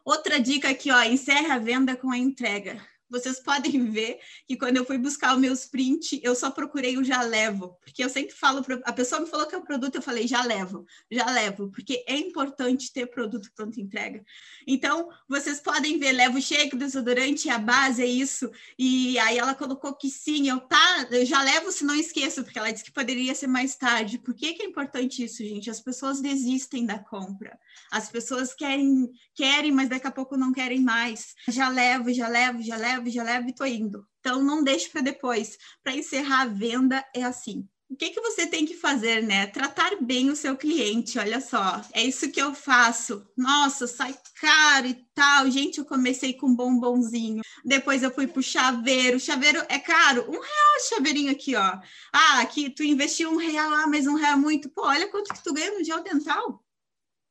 Outra 0.02 0.40
dica 0.40 0.70
aqui, 0.70 0.90
ó, 0.90 1.02
encerra 1.02 1.56
a 1.56 1.58
venda 1.58 1.94
com 1.94 2.11
a 2.11 2.16
entrega. 2.16 2.80
Vocês 3.08 3.40
podem 3.40 3.84
ver 3.90 4.18
que 4.46 4.56
quando 4.56 4.76
eu 4.76 4.84
fui 4.84 4.99
buscar 4.99 5.34
os 5.34 5.40
meus 5.40 5.66
prints, 5.66 6.18
eu 6.23 6.34
só 6.34 6.50
procurei 6.50 6.96
o 6.96 7.04
já 7.04 7.23
levo, 7.23 7.76
porque 7.80 8.02
eu 8.02 8.08
sempre 8.08 8.34
falo, 8.34 8.62
pra, 8.62 8.80
a 8.84 8.92
pessoa 8.92 9.20
me 9.20 9.26
falou 9.26 9.46
que 9.46 9.54
é 9.54 9.58
o 9.58 9.64
produto, 9.64 9.96
eu 9.96 10.02
falei 10.02 10.26
já 10.26 10.42
levo, 10.42 10.87
já 11.11 11.26
levo, 11.26 11.70
porque 11.70 12.04
é 12.06 12.16
importante 12.16 12.92
ter 12.92 13.06
produto 13.06 13.50
pronto 13.54 13.80
entrega. 13.80 14.25
Então, 14.66 15.08
vocês 15.28 15.61
podem 15.61 15.99
ver, 15.99 16.12
levo 16.12 16.40
shake, 16.40 16.76
desodorante, 16.76 17.49
a 17.49 17.58
base, 17.58 18.02
é 18.02 18.06
isso. 18.06 18.50
E 18.78 19.18
aí 19.18 19.38
ela 19.38 19.54
colocou 19.54 19.94
que 19.94 20.11
sim, 20.11 20.49
eu 20.49 20.61
tá, 20.61 21.06
eu 21.11 21.25
já 21.26 21.42
levo 21.42 21.70
se 21.70 21.84
não 21.84 21.94
esqueço, 21.94 22.42
porque 22.42 22.58
ela 22.58 22.70
disse 22.70 22.84
que 22.84 22.92
poderia 22.92 23.34
ser 23.34 23.46
mais 23.46 23.76
tarde. 23.76 24.18
Por 24.18 24.34
que, 24.34 24.54
que 24.54 24.62
é 24.62 24.66
importante 24.66 25.25
isso, 25.25 25.38
gente? 25.38 25.70
As 25.70 25.80
pessoas 25.80 26.20
desistem 26.20 26.87
da 26.87 26.99
compra. 26.99 27.58
As 27.90 28.08
pessoas 28.08 28.54
querem, 28.54 29.11
querem, 29.34 29.73
mas 29.73 29.88
daqui 29.88 30.06
a 30.06 30.11
pouco 30.11 30.37
não 30.37 30.52
querem 30.52 30.80
mais. 30.80 31.34
Já 31.49 31.68
levo, 31.68 32.12
já 32.12 32.28
levo, 32.28 32.62
já 32.62 32.76
levo 32.76 32.94
leve, 32.95 33.11
já 33.11 33.23
leve 33.23 33.51
e 33.51 33.55
tô 33.55 33.65
indo. 33.65 34.07
Então 34.21 34.43
não 34.43 34.63
deixe 34.63 34.89
para 34.89 35.01
depois. 35.01 35.59
Para 35.83 35.95
encerrar 35.95 36.43
a 36.43 36.47
venda 36.47 37.05
é 37.15 37.23
assim. 37.23 37.69
O 37.91 37.97
que, 37.97 38.11
que 38.11 38.21
você 38.21 38.47
tem 38.47 38.65
que 38.65 38.75
fazer, 38.75 39.23
né? 39.23 39.47
Tratar 39.47 39.97
bem 40.01 40.31
o 40.31 40.35
seu 40.35 40.57
cliente, 40.57 41.19
olha 41.19 41.41
só. 41.41 41.83
É 41.93 42.03
isso 42.03 42.31
que 42.33 42.41
eu 42.41 42.55
faço. 42.55 43.25
Nossa, 43.37 43.87
sai 43.87 44.17
caro 44.41 44.87
e 44.87 44.95
tal. 45.15 45.51
Gente, 45.51 45.79
eu 45.79 45.85
comecei 45.85 46.33
com 46.33 46.57
bombonzinho. 46.57 47.43
Depois 47.65 48.03
eu 48.03 48.11
fui 48.11 48.27
pro 48.27 48.43
chaveiro. 48.43 49.21
Chaveiro 49.21 49.63
é 49.69 49.79
caro. 49.79 50.23
Um 50.23 50.33
real 50.33 50.77
esse 50.77 50.95
chaveirinho 50.95 51.31
aqui, 51.31 51.55
ó. 51.55 51.79
Ah, 52.13 52.41
aqui 52.41 52.71
tu 52.71 52.83
investiu 52.83 53.31
um 53.31 53.37
real, 53.37 53.73
ah, 53.75 53.87
mas 53.87 54.07
um 54.07 54.15
real 54.15 54.33
é 54.33 54.37
muito. 54.37 54.71
Pô, 54.71 54.87
olha 54.87 55.09
quanto 55.09 55.33
que 55.33 55.45
tu 55.45 55.53
ganha 55.53 55.79
no 55.79 55.85
gel 55.85 56.03
dental. 56.03 56.65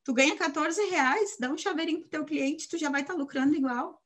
Tu 0.05 0.13
ganha 0.13 0.35
14 0.35 0.81
reais, 0.85 1.35
dá 1.39 1.49
um 1.49 1.57
chaveirinho 1.57 2.01
pro 2.01 2.09
teu 2.09 2.25
cliente, 2.25 2.67
tu 2.67 2.77
já 2.77 2.89
vai 2.89 3.01
estar 3.01 3.13
tá 3.13 3.19
lucrando 3.19 3.55
igual. 3.55 4.02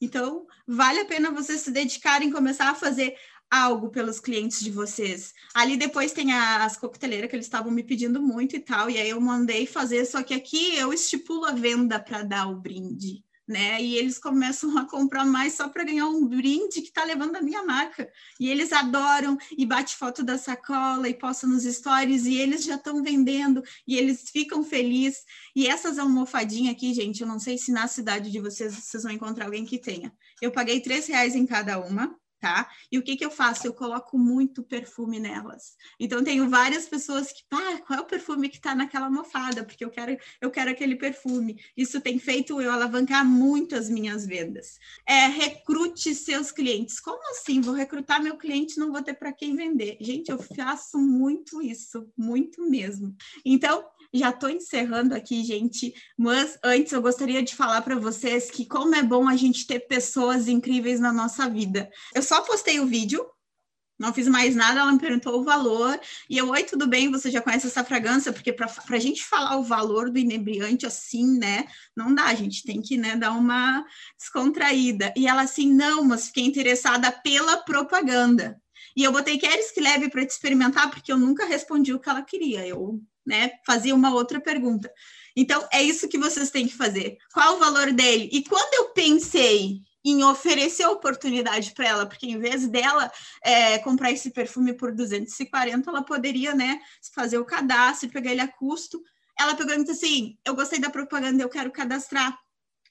Então, 0.00 0.46
vale 0.66 1.00
a 1.00 1.04
pena 1.04 1.30
vocês 1.30 1.60
se 1.60 1.70
dedicarem, 1.70 2.30
começar 2.30 2.70
a 2.70 2.74
fazer 2.74 3.16
algo 3.50 3.90
pelos 3.90 4.20
clientes 4.20 4.60
de 4.60 4.70
vocês. 4.70 5.32
Ali 5.54 5.76
depois 5.76 6.12
tem 6.12 6.32
as 6.32 6.76
coqueteleiras 6.76 7.30
que 7.30 7.36
eles 7.36 7.46
estavam 7.46 7.70
me 7.70 7.82
pedindo 7.82 8.20
muito 8.20 8.56
e 8.56 8.60
tal, 8.60 8.90
e 8.90 8.98
aí 8.98 9.10
eu 9.10 9.20
mandei 9.20 9.66
fazer, 9.66 10.04
só 10.04 10.22
que 10.22 10.34
aqui 10.34 10.76
eu 10.76 10.92
estipulo 10.92 11.44
a 11.46 11.52
venda 11.52 11.98
para 11.98 12.22
dar 12.22 12.48
o 12.48 12.56
brinde 12.56 13.25
né? 13.46 13.80
E 13.80 13.96
eles 13.96 14.18
começam 14.18 14.76
a 14.78 14.84
comprar 14.84 15.24
mais 15.24 15.54
só 15.54 15.68
para 15.68 15.84
ganhar 15.84 16.08
um 16.08 16.26
brinde 16.26 16.80
que 16.82 16.88
está 16.88 17.04
levando 17.04 17.36
a 17.36 17.42
minha 17.42 17.64
marca. 17.64 18.10
E 18.40 18.50
eles 18.50 18.72
adoram 18.72 19.38
e 19.56 19.64
bate 19.64 19.96
foto 19.96 20.22
da 20.22 20.36
sacola 20.36 21.08
e 21.08 21.14
posta 21.14 21.46
nos 21.46 21.64
stories 21.64 22.26
e 22.26 22.36
eles 22.36 22.64
já 22.64 22.74
estão 22.74 23.02
vendendo 23.02 23.62
e 23.86 23.96
eles 23.96 24.28
ficam 24.30 24.64
felizes. 24.64 25.24
E 25.54 25.66
essas 25.66 25.98
almofadinhas 25.98 26.74
aqui, 26.74 26.92
gente, 26.92 27.20
eu 27.20 27.28
não 27.28 27.38
sei 27.38 27.56
se 27.56 27.70
na 27.70 27.86
cidade 27.86 28.30
de 28.30 28.40
vocês 28.40 28.74
vocês 28.74 29.02
vão 29.02 29.12
encontrar 29.12 29.44
alguém 29.44 29.64
que 29.64 29.78
tenha. 29.78 30.12
Eu 30.40 30.50
paguei 30.50 30.80
três 30.80 31.06
reais 31.06 31.34
em 31.34 31.46
cada 31.46 31.78
uma 31.78 32.16
tá? 32.40 32.68
E 32.90 32.98
o 32.98 33.02
que 33.02 33.16
que 33.16 33.24
eu 33.24 33.30
faço? 33.30 33.66
Eu 33.66 33.74
coloco 33.74 34.18
muito 34.18 34.62
perfume 34.62 35.18
nelas. 35.18 35.76
Então 35.98 36.22
tenho 36.22 36.48
várias 36.48 36.86
pessoas 36.86 37.32
que, 37.32 37.42
pá, 37.48 37.78
qual 37.86 37.98
é 37.98 38.02
o 38.02 38.06
perfume 38.06 38.48
que 38.48 38.60
tá 38.60 38.74
naquela 38.74 39.06
almofada? 39.06 39.64
Porque 39.64 39.84
eu 39.84 39.90
quero, 39.90 40.16
eu 40.40 40.50
quero 40.50 40.70
aquele 40.70 40.96
perfume. 40.96 41.60
Isso 41.76 42.00
tem 42.00 42.18
feito 42.18 42.60
eu 42.60 42.70
alavancar 42.70 43.24
muito 43.24 43.74
as 43.74 43.88
minhas 43.88 44.26
vendas. 44.26 44.78
É, 45.06 45.26
recrute 45.26 46.14
seus 46.14 46.50
clientes. 46.52 47.00
Como 47.00 47.20
assim? 47.30 47.60
Vou 47.60 47.74
recrutar 47.74 48.22
meu 48.22 48.36
cliente, 48.36 48.78
não 48.78 48.92
vou 48.92 49.02
ter 49.02 49.14
para 49.14 49.32
quem 49.32 49.56
vender. 49.56 49.96
Gente, 50.00 50.30
eu 50.30 50.38
faço 50.38 50.98
muito 50.98 51.62
isso, 51.62 52.08
muito 52.16 52.68
mesmo. 52.68 53.14
Então, 53.44 53.84
já 54.16 54.30
estou 54.30 54.50
encerrando 54.50 55.14
aqui, 55.14 55.44
gente, 55.44 55.94
mas 56.16 56.58
antes 56.62 56.92
eu 56.92 57.02
gostaria 57.02 57.42
de 57.42 57.54
falar 57.54 57.82
para 57.82 57.96
vocês 57.96 58.50
que 58.50 58.66
como 58.66 58.94
é 58.94 59.02
bom 59.02 59.28
a 59.28 59.36
gente 59.36 59.66
ter 59.66 59.80
pessoas 59.80 60.48
incríveis 60.48 61.00
na 61.00 61.12
nossa 61.12 61.48
vida. 61.48 61.90
Eu 62.14 62.22
só 62.22 62.42
postei 62.42 62.80
o 62.80 62.86
vídeo, 62.86 63.24
não 63.98 64.12
fiz 64.12 64.28
mais 64.28 64.54
nada, 64.54 64.80
ela 64.80 64.92
me 64.92 64.98
perguntou 64.98 65.40
o 65.40 65.44
valor, 65.44 65.98
e 66.28 66.36
eu, 66.36 66.50
oi, 66.50 66.64
tudo 66.64 66.86
bem, 66.86 67.10
você 67.10 67.30
já 67.30 67.40
conhece 67.40 67.66
essa 67.66 67.82
fragrância? 67.82 68.32
Porque 68.32 68.52
para 68.52 68.70
a 68.90 68.98
gente 68.98 69.24
falar 69.24 69.56
o 69.56 69.62
valor 69.62 70.10
do 70.10 70.18
inebriante 70.18 70.86
assim, 70.86 71.38
né, 71.38 71.66
não 71.96 72.14
dá, 72.14 72.24
a 72.24 72.34
gente 72.34 72.62
tem 72.62 72.82
que, 72.82 72.96
né, 72.98 73.16
dar 73.16 73.32
uma 73.32 73.84
descontraída. 74.18 75.12
E 75.16 75.26
ela 75.26 75.42
assim, 75.42 75.72
não, 75.72 76.04
mas 76.04 76.26
fiquei 76.26 76.44
interessada 76.44 77.10
pela 77.10 77.56
propaganda. 77.58 78.60
E 78.94 79.02
eu 79.04 79.12
botei, 79.12 79.38
queres 79.38 79.70
que 79.70 79.80
leve 79.80 80.08
para 80.10 80.24
te 80.26 80.30
experimentar? 80.30 80.90
Porque 80.90 81.12
eu 81.12 81.18
nunca 81.18 81.46
respondi 81.46 81.92
o 81.92 82.00
que 82.00 82.08
ela 82.08 82.22
queria, 82.22 82.66
eu 82.66 83.00
né, 83.26 83.52
fazia 83.66 83.94
uma 83.94 84.14
outra 84.14 84.40
pergunta. 84.40 84.90
Então, 85.36 85.66
é 85.72 85.82
isso 85.82 86.08
que 86.08 86.18
vocês 86.18 86.50
têm 86.50 86.66
que 86.66 86.74
fazer. 86.74 87.18
Qual 87.32 87.56
o 87.56 87.58
valor 87.58 87.92
dele? 87.92 88.30
E 88.32 88.42
quando 88.44 88.72
eu 88.74 88.90
pensei 88.94 89.80
em 90.04 90.22
oferecer 90.22 90.86
oportunidade 90.86 91.72
para 91.72 91.88
ela, 91.88 92.06
porque 92.06 92.26
em 92.26 92.38
vez 92.38 92.66
dela 92.68 93.10
é, 93.42 93.78
comprar 93.80 94.12
esse 94.12 94.30
perfume 94.30 94.72
por 94.72 94.92
240, 94.92 95.90
ela 95.90 96.02
poderia, 96.02 96.54
né, 96.54 96.78
fazer 97.12 97.38
o 97.38 97.44
cadastro, 97.44 98.08
pegar 98.08 98.30
ele 98.30 98.40
a 98.40 98.48
custo. 98.48 99.02
Ela 99.38 99.54
pegou 99.56 99.74
e 99.74 99.84
disse 99.84 100.04
assim: 100.04 100.38
Eu 100.44 100.54
gostei 100.54 100.78
da 100.78 100.88
propaganda, 100.88 101.42
eu 101.42 101.48
quero 101.48 101.72
cadastrar 101.72 102.38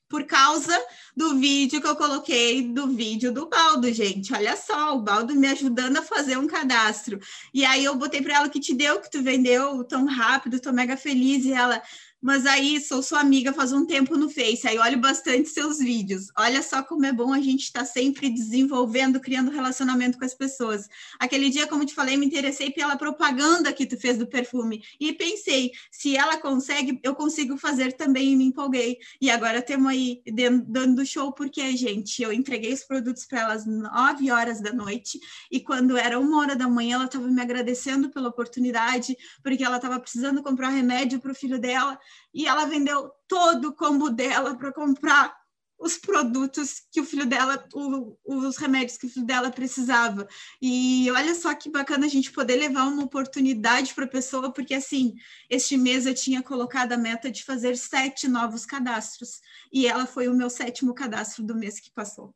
por 0.08 0.24
causa 0.26 0.74
do 1.16 1.38
vídeo 1.40 1.82
que 1.82 1.88
eu 1.88 1.96
coloquei 1.96 2.62
do 2.62 2.88
vídeo 2.88 3.32
do 3.32 3.48
Baldo, 3.48 3.92
gente. 3.92 4.34
Olha 4.34 4.56
só, 4.56 4.96
o 4.96 5.02
Baldo 5.02 5.36
me 5.36 5.48
ajudando 5.48 5.98
a 5.98 6.02
fazer 6.02 6.38
um 6.38 6.48
cadastro. 6.48 7.20
E 7.54 7.66
aí 7.66 7.84
eu 7.84 7.96
botei 7.96 8.22
para 8.22 8.36
ela 8.36 8.50
que 8.50 8.60
te 8.60 8.74
deu, 8.74 9.02
que 9.02 9.10
tu 9.10 9.24
vendeu 9.24 9.84
tão 9.84 10.06
rápido, 10.06 10.60
tô 10.60 10.72
mega 10.72 10.96
feliz. 10.96 11.46
E 11.46 11.54
ela, 11.54 11.82
mas 12.26 12.48
aí 12.48 12.82
sou 12.82 13.04
sua 13.04 13.20
amiga 13.20 13.54
faz 13.54 13.72
um 13.72 13.86
tempo 13.86 14.18
no 14.18 14.28
Face, 14.28 14.68
aí 14.68 14.80
olho 14.80 15.00
bastante 15.00 15.48
seus 15.48 15.78
vídeos. 15.78 16.32
Olha 16.36 16.64
só 16.64 16.82
como 16.82 17.06
é 17.06 17.14
bom 17.14 17.32
a 17.32 17.40
gente 17.40 17.66
estar 17.66 17.82
tá 17.82 17.86
sempre 17.86 18.32
desenvolvendo, 18.32 19.20
criando 19.20 19.52
relacionamento 19.52 20.18
com 20.18 20.26
as 20.26 20.34
pessoas. 20.34 20.90
Aquele 21.20 21.52
dia, 21.52 21.68
como 21.68 21.86
te 21.86 21.94
falei, 21.94 22.18
me 22.18 22.26
interessei 22.26 22.72
pela 22.72 22.96
propaganda 22.96 23.72
que 23.72 23.86
tu 23.86 23.96
fez 23.96 24.18
do 24.18 24.26
perfume 24.26 24.84
e 25.00 25.14
pensei, 25.14 25.72
se 25.92 26.18
ela 26.18 26.38
consegue, 26.38 27.00
eu 27.04 27.14
consigo 27.14 27.60
fazer 27.60 27.94
também 27.94 28.34
e 28.34 28.36
me 28.36 28.46
empolguei. 28.46 28.98
E 29.22 29.30
agora 29.30 29.62
temos 29.62 29.92
aí 29.92 30.24
dando 30.66 31.06
show 31.06 31.32
porque, 31.32 31.78
gente, 31.78 32.24
eu 32.24 32.34
entreguei 32.34 32.74
os 32.74 32.84
produtos 32.84 33.24
para 33.28 33.42
elas 33.42 33.68
9 33.68 34.32
horas 34.32 34.60
da 34.60 34.74
noite 34.74 35.20
e 35.52 35.60
quando 35.60 35.96
era 35.96 36.20
uma 36.20 36.40
hora 36.40 36.56
da 36.56 36.68
manhã 36.68 36.96
ela 36.96 37.06
estava 37.06 37.28
me 37.28 37.40
agradecendo 37.40 38.10
pela 38.10 38.30
oportunidade, 38.30 39.16
porque 39.44 39.64
ela 39.64 39.76
estava 39.76 40.00
precisando 40.00 40.42
comprar 40.42 40.70
remédio 40.70 41.20
para 41.20 41.32
o 41.32 41.36
filho 41.36 41.60
dela 41.60 42.00
e 42.34 42.46
ela 42.48 42.66
vendeu 42.66 43.12
todo 43.28 43.70
o 43.70 43.74
combo 43.74 44.10
dela 44.10 44.56
para 44.56 44.74
comprar 44.74 45.36
os 45.78 45.98
produtos 45.98 46.82
que 46.92 47.02
o 47.02 47.06
filho 47.06 47.26
dela, 47.26 47.68
o, 47.74 48.18
os 48.26 48.58
remédios 48.58 48.98
que 48.98 49.06
o 49.06 49.10
filho 49.10 49.26
dela 49.26 49.52
precisava. 49.52 50.28
E 50.62 51.10
olha 51.12 51.36
só 51.36 51.54
que 51.54 51.70
bacana 51.70 52.06
a 52.06 52.10
gente 52.10 52.32
poder 52.32 52.56
levar 52.56 52.86
uma 52.86 53.04
oportunidade 53.04 53.94
para 53.94 54.06
a 54.06 54.10
pessoa, 54.10 54.52
porque 54.52 54.74
assim, 54.74 55.16
este 55.50 55.78
mês 55.78 56.06
eu 56.06 56.16
tinha 56.16 56.42
colocado 56.42 56.94
a 56.94 56.98
meta 56.98 57.30
de 57.30 57.44
fazer 57.44 57.78
sete 57.78 58.28
novos 58.28 58.66
cadastros, 58.66 59.42
e 59.72 59.88
ela 59.88 60.06
foi 60.06 60.28
o 60.28 60.36
meu 60.36 60.50
sétimo 60.50 60.94
cadastro 60.94 61.44
do 61.44 61.56
mês 61.56 61.80
que 61.80 61.92
passou. 61.92 62.34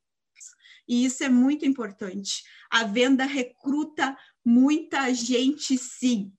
E 0.88 1.06
isso 1.06 1.24
é 1.24 1.30
muito 1.30 1.66
importante. 1.66 2.44
A 2.70 2.84
venda 2.84 3.24
recruta 3.24 4.18
muita 4.44 5.14
gente, 5.14 5.78
sim 5.78 6.34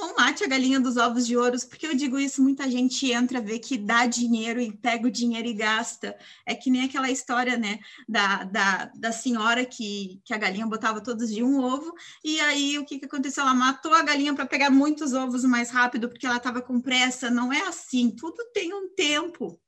não 0.00 0.14
mate 0.16 0.42
a 0.42 0.46
galinha 0.46 0.80
dos 0.80 0.96
ovos 0.96 1.26
de 1.26 1.36
ouro, 1.36 1.56
porque 1.68 1.86
eu 1.86 1.94
digo 1.94 2.18
isso, 2.18 2.42
muita 2.42 2.70
gente 2.70 3.10
entra, 3.10 3.40
vê 3.40 3.58
que 3.58 3.76
dá 3.76 4.06
dinheiro 4.06 4.60
e 4.60 4.72
pega 4.72 5.06
o 5.06 5.10
dinheiro 5.10 5.48
e 5.48 5.54
gasta. 5.54 6.16
É 6.46 6.54
que 6.54 6.70
nem 6.70 6.84
aquela 6.84 7.10
história, 7.10 7.56
né, 7.56 7.78
da, 8.08 8.44
da, 8.44 8.90
da 8.94 9.12
senhora 9.12 9.64
que, 9.64 10.20
que 10.24 10.34
a 10.34 10.38
galinha 10.38 10.66
botava 10.66 11.00
todos 11.00 11.30
de 11.30 11.42
um 11.42 11.60
ovo, 11.60 11.92
e 12.24 12.40
aí 12.40 12.78
o 12.78 12.84
que, 12.84 12.98
que 12.98 13.06
aconteceu? 13.06 13.42
Ela 13.42 13.54
matou 13.54 13.94
a 13.94 14.02
galinha 14.02 14.34
para 14.34 14.46
pegar 14.46 14.70
muitos 14.70 15.12
ovos 15.12 15.44
mais 15.44 15.70
rápido, 15.70 16.08
porque 16.08 16.26
ela 16.26 16.36
estava 16.36 16.60
com 16.62 16.80
pressa. 16.80 17.30
Não 17.30 17.52
é 17.52 17.60
assim, 17.66 18.10
tudo 18.10 18.36
tem 18.52 18.72
um 18.74 18.88
tempo 18.94 19.60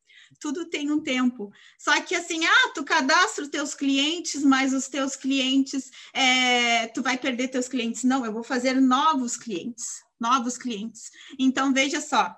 tudo 0.43 0.67
tem 0.67 0.91
um 0.91 1.01
tempo. 1.01 1.53
Só 1.79 2.01
que 2.01 2.15
assim, 2.15 2.45
ah, 2.45 2.73
tu 2.75 2.85
cadastra 2.85 3.45
os 3.45 3.51
teus 3.51 3.75
clientes, 3.75 4.43
mas 4.43 4.73
os 4.73 4.89
teus 4.89 5.15
clientes, 5.15 5.91
é, 6.13 6.89
tu 6.89 7.01
vai 7.01 7.17
perder 7.17 7.49
teus 7.49 7.69
clientes. 7.69 8.03
Não, 8.03 8.27
eu 8.27 8.33
vou 8.33 8.43
fazer 8.43 8.75
novos 8.81 9.37
clientes, 9.37 10.03
novos 10.23 10.57
clientes. 10.57 11.11
Então, 11.39 11.75
veja 11.75 12.01
só, 12.01 12.35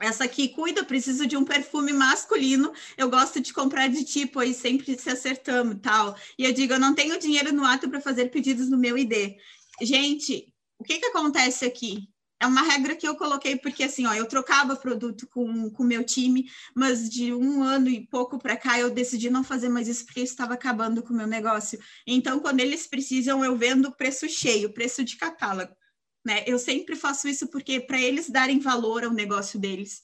essa 0.00 0.24
aqui, 0.24 0.48
cuida, 0.48 0.84
preciso 0.84 1.26
de 1.26 1.36
um 1.36 1.44
perfume 1.44 1.92
masculino. 1.92 2.72
Eu 2.96 3.10
gosto 3.10 3.40
de 3.40 3.52
comprar 3.52 3.88
de 3.88 4.04
tipo 4.04 4.38
aí, 4.38 4.54
sempre 4.54 4.98
se 4.98 5.10
acertamos 5.10 5.78
tal. 5.82 6.16
E 6.38 6.44
eu 6.44 6.52
digo, 6.52 6.74
eu 6.74 6.78
não 6.78 6.94
tenho 6.94 7.18
dinheiro 7.18 7.52
no 7.52 7.64
ato 7.64 7.88
para 7.88 8.00
fazer 8.00 8.30
pedidos 8.30 8.68
no 8.68 8.78
meu 8.78 8.96
ID. 8.96 9.36
Gente, 9.82 10.54
o 10.78 10.84
que 10.84 10.98
que 10.98 11.06
acontece 11.06 11.64
aqui? 11.64 12.08
é 12.40 12.46
uma 12.46 12.62
regra 12.62 12.96
que 12.96 13.06
eu 13.06 13.14
coloquei 13.14 13.54
porque 13.56 13.84
assim, 13.84 14.06
ó, 14.06 14.14
eu 14.14 14.26
trocava 14.26 14.74
produto 14.74 15.26
com 15.28 15.44
o 15.44 15.84
meu 15.84 16.02
time, 16.02 16.50
mas 16.74 17.08
de 17.08 17.34
um 17.34 17.62
ano 17.62 17.88
e 17.88 18.06
pouco 18.06 18.38
para 18.38 18.56
cá 18.56 18.80
eu 18.80 18.90
decidi 18.90 19.28
não 19.28 19.44
fazer 19.44 19.68
mais 19.68 19.86
isso 19.86 20.06
porque 20.06 20.20
estava 20.20 20.54
acabando 20.54 21.02
com 21.02 21.12
o 21.12 21.16
meu 21.16 21.26
negócio. 21.26 21.78
Então, 22.06 22.40
quando 22.40 22.60
eles 22.60 22.86
precisam, 22.86 23.44
eu 23.44 23.56
vendo 23.56 23.94
preço 23.94 24.26
cheio, 24.26 24.72
preço 24.72 25.04
de 25.04 25.16
catálogo. 25.16 25.74
Né? 26.30 26.44
Eu 26.46 26.60
sempre 26.60 26.94
faço 26.94 27.26
isso 27.26 27.48
porque 27.48 27.80
para 27.80 28.00
eles 28.00 28.30
darem 28.30 28.60
valor 28.60 29.02
ao 29.02 29.10
negócio 29.10 29.58
deles, 29.58 30.00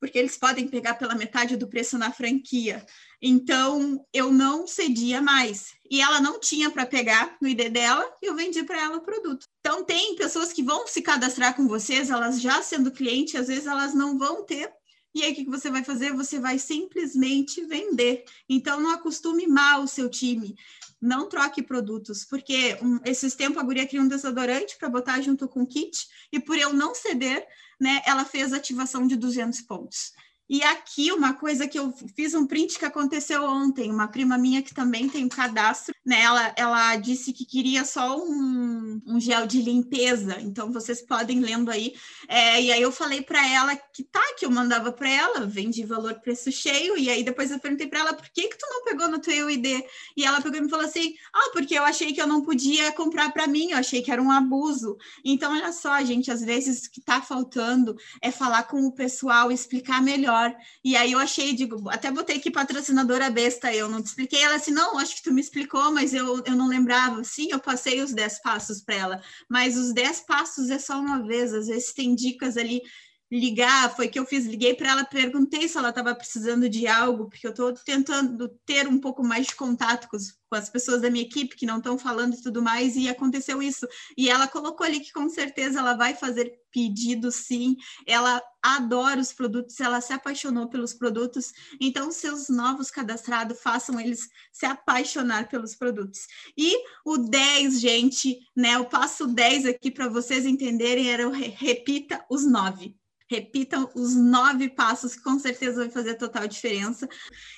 porque 0.00 0.18
eles 0.18 0.34
podem 0.34 0.66
pegar 0.66 0.94
pela 0.94 1.14
metade 1.14 1.54
do 1.54 1.68
preço 1.68 1.98
na 1.98 2.10
franquia. 2.10 2.82
Então, 3.20 4.02
eu 4.10 4.32
não 4.32 4.66
cedia 4.66 5.20
mais. 5.20 5.74
E 5.90 6.00
ela 6.00 6.18
não 6.18 6.40
tinha 6.40 6.70
para 6.70 6.86
pegar 6.86 7.36
no 7.42 7.48
ID 7.48 7.68
dela, 7.68 8.10
e 8.22 8.26
eu 8.26 8.34
vendi 8.34 8.62
para 8.62 8.80
ela 8.80 8.96
o 8.96 9.02
produto. 9.02 9.44
Então, 9.60 9.84
tem 9.84 10.16
pessoas 10.16 10.50
que 10.50 10.62
vão 10.62 10.86
se 10.86 11.02
cadastrar 11.02 11.54
com 11.54 11.68
vocês, 11.68 12.08
elas 12.08 12.40
já 12.40 12.62
sendo 12.62 12.90
cliente, 12.90 13.36
às 13.36 13.48
vezes 13.48 13.66
elas 13.66 13.92
não 13.92 14.16
vão 14.16 14.44
ter. 14.44 14.72
E 15.14 15.22
aí, 15.22 15.32
o 15.32 15.34
que 15.34 15.44
você 15.44 15.70
vai 15.70 15.84
fazer? 15.84 16.14
Você 16.14 16.38
vai 16.38 16.58
simplesmente 16.58 17.62
vender. 17.66 18.24
Então, 18.48 18.80
não 18.80 18.90
acostume 18.92 19.46
mal 19.46 19.82
o 19.82 19.88
seu 19.88 20.08
time. 20.08 20.56
Não 21.00 21.28
troque 21.28 21.62
produtos, 21.62 22.24
porque 22.24 22.78
um, 22.82 22.98
esses 23.04 23.34
tempos 23.34 23.58
a 23.58 23.64
guria 23.64 23.86
criou 23.86 24.04
um 24.04 24.08
desodorante 24.08 24.76
para 24.78 24.88
botar 24.88 25.20
junto 25.20 25.46
com 25.46 25.62
o 25.62 25.66
kit, 25.66 26.06
e 26.32 26.40
por 26.40 26.56
eu 26.56 26.72
não 26.72 26.94
ceder, 26.94 27.46
né, 27.80 28.02
ela 28.06 28.24
fez 28.24 28.52
ativação 28.52 29.06
de 29.06 29.16
200 29.16 29.60
pontos. 29.62 30.12
E 30.48 30.62
aqui 30.62 31.10
uma 31.10 31.34
coisa 31.34 31.66
que 31.66 31.78
eu 31.78 31.92
fiz 32.14 32.32
um 32.32 32.46
print 32.46 32.78
que 32.78 32.84
aconteceu 32.84 33.42
ontem, 33.44 33.90
uma 33.90 34.06
prima 34.06 34.38
minha 34.38 34.62
que 34.62 34.72
também 34.72 35.08
tem 35.08 35.24
um 35.24 35.28
cadastro, 35.28 35.92
né? 36.04 36.22
Ela, 36.22 36.54
ela 36.56 36.96
disse 36.96 37.32
que 37.32 37.44
queria 37.44 37.84
só 37.84 38.16
um, 38.16 39.02
um 39.04 39.20
gel 39.20 39.44
de 39.44 39.60
limpeza, 39.60 40.40
então 40.40 40.72
vocês 40.72 41.02
podem 41.02 41.40
lendo 41.40 41.68
aí. 41.68 41.94
É, 42.28 42.62
e 42.62 42.70
aí 42.70 42.80
eu 42.80 42.92
falei 42.92 43.22
para 43.22 43.44
ela 43.48 43.74
que 43.74 44.04
tá, 44.04 44.22
que 44.38 44.46
eu 44.46 44.50
mandava 44.50 44.92
para 44.92 45.10
ela, 45.10 45.46
vende 45.46 45.84
valor 45.84 46.14
preço 46.20 46.52
cheio, 46.52 46.96
e 46.96 47.10
aí 47.10 47.24
depois 47.24 47.50
eu 47.50 47.58
perguntei 47.58 47.88
para 47.88 48.00
ela 48.00 48.14
por 48.14 48.28
que 48.30 48.48
que 48.48 48.56
tu 48.56 48.66
não 48.70 48.84
pegou 48.84 49.08
no 49.08 49.18
teu 49.18 49.50
ID? 49.50 49.82
E 50.16 50.24
ela 50.24 50.40
pegou 50.40 50.58
e 50.58 50.62
me 50.62 50.70
falou 50.70 50.86
assim: 50.86 51.14
"Ah, 51.34 51.50
porque 51.52 51.74
eu 51.74 51.84
achei 51.84 52.12
que 52.12 52.22
eu 52.22 52.26
não 52.26 52.42
podia 52.42 52.92
comprar 52.92 53.32
para 53.32 53.48
mim, 53.48 53.72
eu 53.72 53.78
achei 53.78 54.00
que 54.00 54.12
era 54.12 54.22
um 54.22 54.30
abuso". 54.30 54.96
Então 55.24 55.52
olha 55.52 55.72
só, 55.72 56.00
gente, 56.04 56.30
às 56.30 56.40
vezes 56.40 56.86
o 56.86 56.90
que 56.90 57.00
tá 57.00 57.20
faltando 57.20 57.96
é 58.22 58.30
falar 58.30 58.62
com 58.64 58.86
o 58.86 58.92
pessoal, 58.92 59.50
explicar 59.50 60.00
melhor 60.00 60.35
melhor. 60.36 60.56
E 60.84 60.96
aí 60.96 61.12
eu 61.12 61.18
achei, 61.18 61.52
digo, 61.54 61.88
até 61.88 62.10
botei 62.10 62.38
que 62.38 62.50
patrocinadora 62.50 63.30
besta, 63.30 63.72
eu 63.72 63.88
não 63.88 64.02
te 64.02 64.06
expliquei. 64.06 64.42
Ela 64.42 64.56
assim, 64.56 64.70
não, 64.70 64.98
acho 64.98 65.16
que 65.16 65.22
tu 65.22 65.32
me 65.32 65.40
explicou, 65.40 65.92
mas 65.92 66.12
eu, 66.12 66.42
eu 66.44 66.54
não 66.54 66.68
lembrava. 66.68 67.24
Sim, 67.24 67.48
eu 67.50 67.58
passei 67.58 68.00
os 68.02 68.12
10 68.12 68.40
passos 68.40 68.80
para 68.82 68.94
ela, 68.94 69.22
mas 69.48 69.76
os 69.76 69.92
10 69.92 70.20
passos 70.20 70.70
é 70.70 70.78
só 70.78 70.98
uma 71.00 71.26
vez, 71.26 71.52
às 71.52 71.66
vezes 71.66 71.92
tem 71.92 72.14
dicas 72.14 72.56
ali 72.56 72.82
ligar, 73.30 73.94
foi 73.94 74.08
que 74.08 74.18
eu 74.18 74.24
fiz, 74.24 74.46
liguei 74.46 74.74
para 74.74 74.90
ela, 74.90 75.04
perguntei 75.04 75.66
se 75.66 75.76
ela 75.76 75.88
estava 75.88 76.14
precisando 76.14 76.68
de 76.68 76.86
algo, 76.86 77.28
porque 77.28 77.46
eu 77.46 77.50
estou 77.50 77.72
tentando 77.72 78.48
ter 78.64 78.86
um 78.86 78.98
pouco 78.98 79.22
mais 79.24 79.48
de 79.48 79.56
contato 79.56 80.08
com, 80.08 80.16
os, 80.16 80.32
com, 80.48 80.54
as 80.54 80.70
pessoas 80.70 81.02
da 81.02 81.10
minha 81.10 81.24
equipe 81.24 81.56
que 81.56 81.66
não 81.66 81.78
estão 81.78 81.98
falando 81.98 82.34
e 82.34 82.42
tudo 82.42 82.62
mais, 82.62 82.94
e 82.94 83.08
aconteceu 83.08 83.60
isso. 83.60 83.86
E 84.16 84.30
ela 84.30 84.46
colocou 84.46 84.86
ali 84.86 85.00
que 85.00 85.12
com 85.12 85.28
certeza 85.28 85.80
ela 85.80 85.94
vai 85.94 86.14
fazer 86.14 86.60
pedido 86.70 87.32
sim, 87.32 87.76
ela 88.06 88.40
adora 88.62 89.20
os 89.20 89.32
produtos, 89.32 89.80
ela 89.80 90.00
se 90.00 90.12
apaixonou 90.12 90.68
pelos 90.68 90.92
produtos, 90.92 91.52
então 91.80 92.12
seus 92.12 92.48
novos 92.48 92.90
cadastrados 92.90 93.60
façam 93.60 93.98
eles 93.98 94.28
se 94.52 94.66
apaixonar 94.66 95.48
pelos 95.48 95.74
produtos. 95.74 96.26
E 96.56 96.76
o 97.04 97.16
10, 97.16 97.80
gente, 97.80 98.38
né, 98.54 98.78
o 98.78 98.84
passo 98.84 99.26
10 99.26 99.66
aqui 99.66 99.90
para 99.90 100.08
vocês 100.08 100.46
entenderem 100.46 101.10
era 101.10 101.26
o 101.26 101.32
repita 101.32 102.24
os 102.30 102.46
9 102.46 102.94
Repitam 103.28 103.90
os 103.94 104.14
nove 104.14 104.70
passos, 104.70 105.16
que 105.16 105.22
com 105.22 105.36
certeza 105.38 105.80
vai 105.80 105.90
fazer 105.90 106.14
total 106.14 106.46
diferença. 106.46 107.08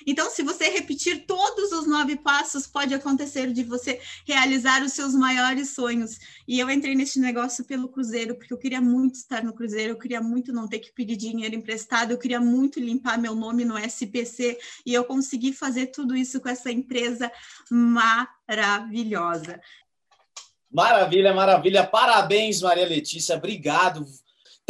Então, 0.05 0.27
se 0.31 0.41
você 0.41 0.67
repetir 0.69 1.27
todos 1.27 1.71
os 1.71 1.85
nove 1.85 2.15
passos, 2.15 2.65
pode 2.65 2.91
acontecer 2.93 3.53
de 3.53 3.63
você 3.63 4.01
realizar 4.25 4.81
os 4.81 4.93
seus 4.93 5.13
maiores 5.13 5.69
sonhos. 5.75 6.17
E 6.47 6.59
eu 6.59 6.71
entrei 6.71 6.95
nesse 6.95 7.19
negócio 7.19 7.63
pelo 7.65 7.87
Cruzeiro, 7.87 8.33
porque 8.35 8.51
eu 8.51 8.57
queria 8.57 8.81
muito 8.81 9.15
estar 9.15 9.43
no 9.43 9.53
Cruzeiro, 9.53 9.93
eu 9.93 9.99
queria 9.99 10.21
muito 10.21 10.51
não 10.51 10.67
ter 10.67 10.79
que 10.79 10.91
pedir 10.91 11.15
dinheiro 11.15 11.53
emprestado, 11.53 12.11
eu 12.11 12.17
queria 12.17 12.39
muito 12.39 12.79
limpar 12.79 13.19
meu 13.19 13.35
nome 13.35 13.63
no 13.63 13.77
SPC, 13.77 14.57
e 14.83 14.93
eu 14.93 15.03
consegui 15.03 15.53
fazer 15.53 15.87
tudo 15.87 16.15
isso 16.15 16.41
com 16.41 16.49
essa 16.49 16.71
empresa 16.71 17.31
maravilhosa. 17.69 19.61
Maravilha, 20.71 21.31
maravilha. 21.33 21.85
Parabéns, 21.85 22.61
Maria 22.61 22.87
Letícia. 22.87 23.35
Obrigado 23.35 24.05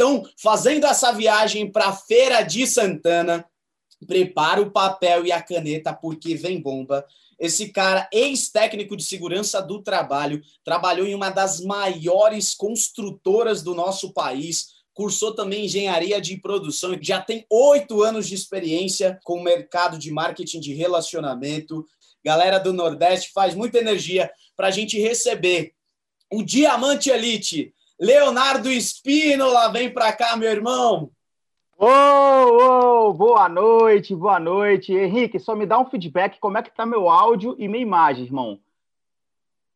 então, 0.00 0.26
fazendo 0.34 0.86
essa 0.86 1.12
viagem 1.12 1.70
para 1.70 1.88
a 1.88 1.92
Feira 1.92 2.40
de 2.40 2.66
Santana, 2.66 3.44
prepara 4.06 4.62
o 4.62 4.70
papel 4.70 5.26
e 5.26 5.30
a 5.30 5.42
caneta, 5.42 5.92
porque 5.92 6.34
vem 6.34 6.58
bomba. 6.58 7.04
Esse 7.38 7.68
cara, 7.68 8.08
ex-técnico 8.10 8.96
de 8.96 9.04
segurança 9.04 9.60
do 9.60 9.82
trabalho, 9.82 10.40
trabalhou 10.64 11.06
em 11.06 11.14
uma 11.14 11.28
das 11.28 11.60
maiores 11.60 12.54
construtoras 12.54 13.62
do 13.62 13.74
nosso 13.74 14.14
país, 14.14 14.68
cursou 14.94 15.34
também 15.34 15.66
engenharia 15.66 16.18
de 16.18 16.34
produção, 16.38 16.96
já 16.98 17.20
tem 17.20 17.44
oito 17.50 18.02
anos 18.02 18.26
de 18.26 18.34
experiência 18.34 19.20
com 19.22 19.34
o 19.34 19.44
mercado 19.44 19.98
de 19.98 20.10
marketing 20.10 20.60
de 20.60 20.72
relacionamento. 20.72 21.86
Galera 22.24 22.58
do 22.58 22.72
Nordeste 22.72 23.32
faz 23.34 23.54
muita 23.54 23.76
energia 23.76 24.30
para 24.56 24.68
a 24.68 24.70
gente 24.70 24.98
receber 24.98 25.74
o 26.32 26.42
Diamante 26.42 27.10
Elite 27.10 27.74
Leonardo 28.00 28.70
Espínola, 28.70 29.70
vem 29.70 29.92
para 29.92 30.10
cá, 30.10 30.34
meu 30.34 30.50
irmão. 30.50 31.10
Ô, 31.76 31.86
oh, 31.86 33.08
oh, 33.08 33.12
boa 33.12 33.46
noite, 33.46 34.16
boa 34.16 34.40
noite. 34.40 34.94
Henrique, 34.94 35.38
só 35.38 35.54
me 35.54 35.66
dá 35.66 35.78
um 35.78 35.84
feedback, 35.84 36.38
como 36.40 36.56
é 36.56 36.62
que 36.62 36.74
tá 36.74 36.86
meu 36.86 37.10
áudio 37.10 37.54
e 37.58 37.68
minha 37.68 37.82
imagem, 37.82 38.24
irmão? 38.24 38.58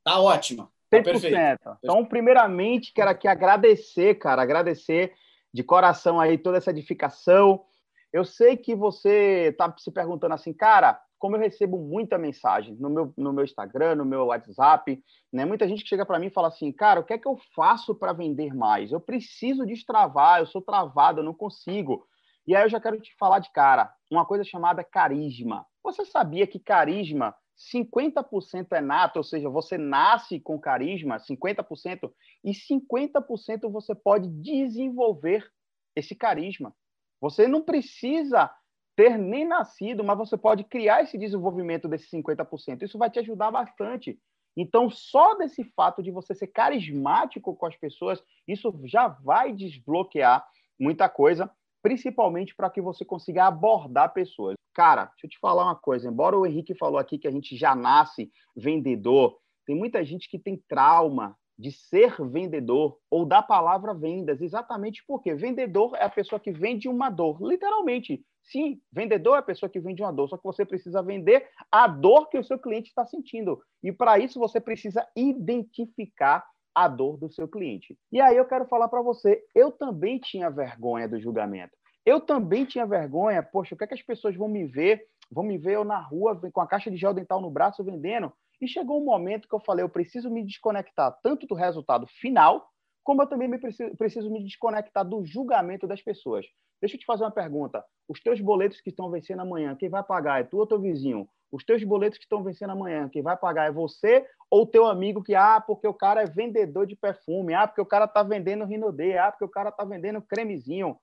Tá 0.02 0.18
ótimo. 0.18 0.70
Tá 0.88 0.96
100%. 1.00 1.04
Perfeito. 1.04 1.76
Então, 1.82 2.02
primeiramente, 2.02 2.94
quero 2.94 3.10
aqui 3.10 3.28
agradecer, 3.28 4.14
cara, 4.14 4.40
agradecer 4.40 5.12
de 5.52 5.62
coração 5.62 6.18
aí 6.18 6.38
toda 6.38 6.56
essa 6.56 6.70
edificação. 6.70 7.62
Eu 8.10 8.24
sei 8.24 8.56
que 8.56 8.74
você 8.74 9.54
tá 9.58 9.74
se 9.76 9.90
perguntando 9.90 10.32
assim, 10.32 10.54
cara, 10.54 10.98
como 11.24 11.36
eu 11.36 11.40
recebo 11.40 11.78
muita 11.78 12.18
mensagem 12.18 12.74
no 12.74 12.90
meu, 12.90 13.14
no 13.16 13.32
meu 13.32 13.44
Instagram, 13.44 13.94
no 13.94 14.04
meu 14.04 14.26
WhatsApp, 14.26 15.02
né? 15.32 15.46
Muita 15.46 15.66
gente 15.66 15.82
que 15.82 15.88
chega 15.88 16.04
para 16.04 16.18
mim 16.18 16.26
e 16.26 16.30
fala 16.30 16.48
assim, 16.48 16.70
cara, 16.70 17.00
o 17.00 17.02
que 17.02 17.14
é 17.14 17.18
que 17.18 17.26
eu 17.26 17.38
faço 17.56 17.94
para 17.94 18.12
vender 18.12 18.54
mais? 18.54 18.92
Eu 18.92 19.00
preciso 19.00 19.64
destravar, 19.64 20.40
eu 20.40 20.46
sou 20.46 20.60
travado, 20.60 21.20
eu 21.20 21.24
não 21.24 21.32
consigo. 21.32 22.06
E 22.46 22.54
aí 22.54 22.62
eu 22.64 22.68
já 22.68 22.78
quero 22.78 23.00
te 23.00 23.16
falar 23.16 23.38
de 23.38 23.50
cara, 23.52 23.90
uma 24.10 24.26
coisa 24.26 24.44
chamada 24.44 24.84
carisma. 24.84 25.64
Você 25.82 26.04
sabia 26.04 26.46
que 26.46 26.58
carisma 26.58 27.34
50% 27.72 28.72
é 28.72 28.82
nato, 28.82 29.16
ou 29.16 29.24
seja, 29.24 29.48
você 29.48 29.78
nasce 29.78 30.38
com 30.38 30.60
carisma, 30.60 31.16
50%, 31.16 32.12
e 32.44 32.50
50% 32.52 33.72
você 33.72 33.94
pode 33.94 34.28
desenvolver 34.28 35.50
esse 35.96 36.14
carisma. 36.14 36.76
Você 37.18 37.48
não 37.48 37.62
precisa 37.62 38.50
ter 38.96 39.18
nem 39.18 39.44
nascido, 39.44 40.04
mas 40.04 40.16
você 40.16 40.36
pode 40.36 40.64
criar 40.64 41.02
esse 41.02 41.18
desenvolvimento 41.18 41.88
desses 41.88 42.10
50%. 42.10 42.82
Isso 42.82 42.98
vai 42.98 43.10
te 43.10 43.18
ajudar 43.18 43.50
bastante. 43.50 44.18
Então, 44.56 44.88
só 44.88 45.34
desse 45.34 45.64
fato 45.76 46.02
de 46.02 46.10
você 46.10 46.34
ser 46.34 46.46
carismático 46.48 47.56
com 47.56 47.66
as 47.66 47.76
pessoas, 47.76 48.22
isso 48.46 48.72
já 48.84 49.08
vai 49.08 49.52
desbloquear 49.52 50.46
muita 50.78 51.08
coisa, 51.08 51.50
principalmente 51.82 52.54
para 52.54 52.70
que 52.70 52.80
você 52.80 53.04
consiga 53.04 53.46
abordar 53.46 54.12
pessoas. 54.12 54.54
Cara, 54.72 55.06
deixa 55.06 55.26
eu 55.26 55.30
te 55.30 55.38
falar 55.38 55.64
uma 55.64 55.76
coisa. 55.76 56.08
Embora 56.08 56.38
o 56.38 56.46
Henrique 56.46 56.74
falou 56.74 56.98
aqui 56.98 57.18
que 57.18 57.28
a 57.28 57.30
gente 57.30 57.56
já 57.56 57.74
nasce 57.74 58.30
vendedor, 58.56 59.38
tem 59.66 59.76
muita 59.76 60.04
gente 60.04 60.28
que 60.28 60.38
tem 60.38 60.62
trauma 60.68 61.36
de 61.58 61.70
ser 61.70 62.16
vendedor 62.28 62.98
ou 63.08 63.24
da 63.24 63.40
palavra 63.40 63.94
vendas, 63.94 64.40
exatamente 64.40 65.04
porque 65.06 65.34
vendedor 65.34 65.94
é 65.96 66.04
a 66.04 66.10
pessoa 66.10 66.40
que 66.40 66.50
vende 66.50 66.88
uma 66.88 67.10
dor, 67.10 67.40
literalmente. 67.40 68.24
Sim, 68.44 68.80
vendedor 68.92 69.36
é 69.36 69.38
a 69.38 69.42
pessoa 69.42 69.70
que 69.70 69.80
vende 69.80 70.02
uma 70.02 70.12
dor, 70.12 70.28
só 70.28 70.36
que 70.36 70.44
você 70.44 70.64
precisa 70.64 71.02
vender 71.02 71.48
a 71.72 71.86
dor 71.86 72.28
que 72.28 72.38
o 72.38 72.44
seu 72.44 72.58
cliente 72.58 72.88
está 72.88 73.04
sentindo. 73.06 73.60
E 73.82 73.90
para 73.90 74.18
isso 74.18 74.38
você 74.38 74.60
precisa 74.60 75.06
identificar 75.16 76.44
a 76.74 76.88
dor 76.88 77.16
do 77.16 77.30
seu 77.30 77.48
cliente. 77.48 77.96
E 78.12 78.20
aí 78.20 78.36
eu 78.36 78.44
quero 78.44 78.66
falar 78.66 78.88
para 78.88 79.00
você, 79.00 79.42
eu 79.54 79.70
também 79.70 80.18
tinha 80.18 80.50
vergonha 80.50 81.08
do 81.08 81.20
julgamento. 81.20 81.72
Eu 82.04 82.20
também 82.20 82.66
tinha 82.66 82.84
vergonha, 82.84 83.42
poxa, 83.42 83.74
o 83.74 83.78
que 83.78 83.84
é 83.84 83.86
que 83.86 83.94
as 83.94 84.02
pessoas 84.02 84.36
vão 84.36 84.48
me 84.48 84.66
ver? 84.66 85.06
Vão 85.30 85.44
me 85.44 85.56
ver 85.56 85.76
eu 85.76 85.84
na 85.84 85.98
rua 85.98 86.38
com 86.52 86.60
a 86.60 86.66
caixa 86.66 86.90
de 86.90 86.96
gel 86.96 87.14
dental 87.14 87.40
no 87.40 87.50
braço 87.50 87.82
vendendo? 87.82 88.30
E 88.60 88.68
chegou 88.68 89.00
um 89.00 89.04
momento 89.04 89.48
que 89.48 89.54
eu 89.54 89.60
falei, 89.60 89.82
eu 89.82 89.88
preciso 89.88 90.30
me 90.30 90.44
desconectar 90.44 91.16
tanto 91.22 91.46
do 91.46 91.54
resultado 91.54 92.06
final, 92.06 92.68
como 93.04 93.22
eu 93.22 93.26
também 93.26 93.46
me 93.46 93.58
preciso, 93.58 93.96
preciso 93.96 94.30
me 94.30 94.42
desconectar 94.42 95.04
do 95.04 95.24
julgamento 95.24 95.86
das 95.86 96.02
pessoas. 96.02 96.46
Deixa 96.80 96.96
eu 96.96 97.00
te 97.00 97.06
fazer 97.06 97.22
uma 97.22 97.30
pergunta. 97.30 97.84
Os 98.08 98.20
teus 98.20 98.40
boletos 98.40 98.80
que 98.80 98.90
estão 98.90 99.10
vencendo 99.10 99.40
amanhã, 99.40 99.76
quem 99.76 99.88
vai 99.88 100.02
pagar? 100.02 100.40
É 100.40 100.44
tu 100.44 100.58
ou 100.58 100.66
teu 100.66 100.80
vizinho? 100.80 101.28
Os 101.52 101.64
teus 101.64 101.84
boletos 101.84 102.18
que 102.18 102.24
estão 102.24 102.42
vencendo 102.42 102.70
amanhã, 102.70 103.08
quem 103.08 103.22
vai 103.22 103.36
pagar 103.36 103.68
é 103.68 103.72
você 103.72 104.26
ou 104.50 104.66
teu 104.66 104.86
amigo 104.86 105.22
que, 105.22 105.34
ah, 105.34 105.60
porque 105.60 105.86
o 105.86 105.94
cara 105.94 106.22
é 106.22 106.26
vendedor 106.26 106.86
de 106.86 106.96
perfume, 106.96 107.54
ah, 107.54 107.66
porque 107.66 107.80
o 107.80 107.86
cara 107.86 108.06
está 108.06 108.22
vendendo 108.22 108.64
Rinodê, 108.64 109.16
ah, 109.16 109.30
porque 109.30 109.44
o 109.44 109.48
cara 109.48 109.68
está 109.68 109.84
vendendo 109.84 110.20
cremezinho. 110.20 110.98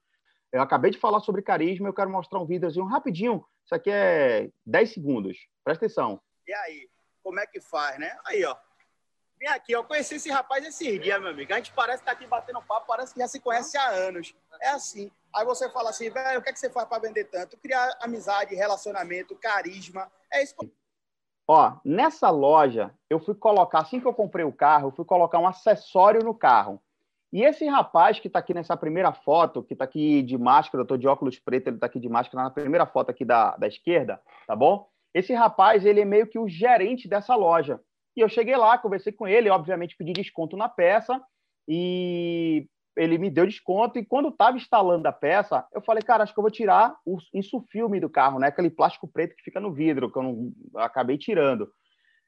Eu 0.51 0.61
acabei 0.61 0.91
de 0.91 0.97
falar 0.97 1.21
sobre 1.21 1.41
carisma, 1.41 1.87
eu 1.87 1.93
quero 1.93 2.09
mostrar 2.09 2.39
um 2.39 2.45
videozinho 2.45 2.85
rapidinho. 2.85 3.45
Isso 3.63 3.73
aqui 3.73 3.89
é 3.89 4.49
10 4.65 4.93
segundos. 4.93 5.37
Presta 5.63 5.85
atenção. 5.85 6.19
E 6.45 6.53
aí? 6.53 6.89
como 7.23 7.39
é 7.39 7.45
que 7.45 7.61
faz, 7.61 7.97
né? 7.99 8.17
Aí, 8.25 8.43
ó. 8.43 8.55
Vem 9.41 9.49
aqui, 9.49 9.71
eu 9.71 9.83
conheci 9.83 10.17
esse 10.17 10.29
rapaz 10.29 10.63
esses 10.63 11.01
dias, 11.01 11.19
meu 11.19 11.31
amigo. 11.31 11.51
A 11.51 11.55
gente 11.55 11.73
parece 11.73 12.03
estar 12.03 12.11
tá 12.11 12.17
aqui 12.17 12.27
batendo 12.27 12.61
papo, 12.61 12.85
parece 12.85 13.11
que 13.11 13.19
já 13.19 13.27
se 13.27 13.39
conhece 13.39 13.75
há 13.75 13.89
anos. 13.89 14.35
É 14.61 14.69
assim. 14.69 15.09
Aí 15.33 15.43
você 15.43 15.67
fala 15.71 15.89
assim, 15.89 16.11
velho, 16.11 16.39
o 16.39 16.43
que, 16.43 16.51
é 16.51 16.53
que 16.53 16.59
você 16.59 16.69
faz 16.69 16.87
para 16.87 17.01
vender 17.01 17.23
tanto? 17.25 17.57
Criar 17.57 17.89
amizade, 18.03 18.53
relacionamento, 18.53 19.35
carisma. 19.35 20.11
É 20.31 20.43
isso. 20.43 20.53
Ó, 21.47 21.73
nessa 21.83 22.29
loja, 22.29 22.93
eu 23.09 23.19
fui 23.19 23.33
colocar, 23.33 23.79
assim 23.79 23.99
que 23.99 24.05
eu 24.05 24.13
comprei 24.13 24.45
o 24.45 24.53
carro, 24.53 24.89
eu 24.89 24.91
fui 24.91 25.05
colocar 25.05 25.39
um 25.39 25.47
acessório 25.47 26.23
no 26.23 26.35
carro. 26.35 26.79
E 27.33 27.41
esse 27.43 27.65
rapaz 27.65 28.19
que 28.19 28.27
está 28.27 28.37
aqui 28.37 28.53
nessa 28.53 28.77
primeira 28.77 29.11
foto, 29.11 29.63
que 29.63 29.73
está 29.73 29.85
aqui 29.85 30.21
de 30.21 30.37
máscara, 30.37 30.81
eu 30.81 30.83
estou 30.83 30.97
de 30.97 31.07
óculos 31.07 31.39
preto, 31.39 31.67
ele 31.67 31.77
está 31.77 31.87
aqui 31.87 31.99
de 31.99 32.07
máscara 32.07 32.43
na 32.43 32.51
primeira 32.51 32.85
foto 32.85 33.09
aqui 33.09 33.25
da, 33.25 33.57
da 33.57 33.67
esquerda, 33.67 34.21
tá 34.45 34.55
bom? 34.55 34.87
Esse 35.15 35.33
rapaz, 35.33 35.83
ele 35.83 36.01
é 36.01 36.05
meio 36.05 36.27
que 36.27 36.37
o 36.37 36.47
gerente 36.47 37.07
dessa 37.07 37.33
loja. 37.33 37.81
E 38.15 38.21
eu 38.21 38.29
cheguei 38.29 38.55
lá, 38.57 38.77
conversei 38.77 39.11
com 39.11 39.27
ele, 39.27 39.49
obviamente 39.49 39.95
pedi 39.97 40.13
desconto 40.13 40.57
na 40.57 40.67
peça 40.67 41.21
e 41.67 42.67
ele 42.97 43.17
me 43.17 43.29
deu 43.29 43.45
desconto. 43.45 43.97
E 43.97 44.05
quando 44.05 44.29
estava 44.29 44.57
instalando 44.57 45.07
a 45.07 45.11
peça, 45.11 45.65
eu 45.73 45.81
falei, 45.81 46.01
cara, 46.01 46.23
acho 46.23 46.33
que 46.33 46.39
eu 46.39 46.43
vou 46.43 46.51
tirar 46.51 46.95
o 47.05 47.17
insufilme 47.33 47.99
do 47.99 48.09
carro, 48.09 48.39
né? 48.39 48.47
Aquele 48.47 48.69
plástico 48.69 49.07
preto 49.07 49.35
que 49.35 49.43
fica 49.43 49.59
no 49.59 49.71
vidro, 49.71 50.11
que 50.11 50.17
eu, 50.17 50.23
não, 50.23 50.51
acabei 50.75 51.17
tirando. 51.17 51.69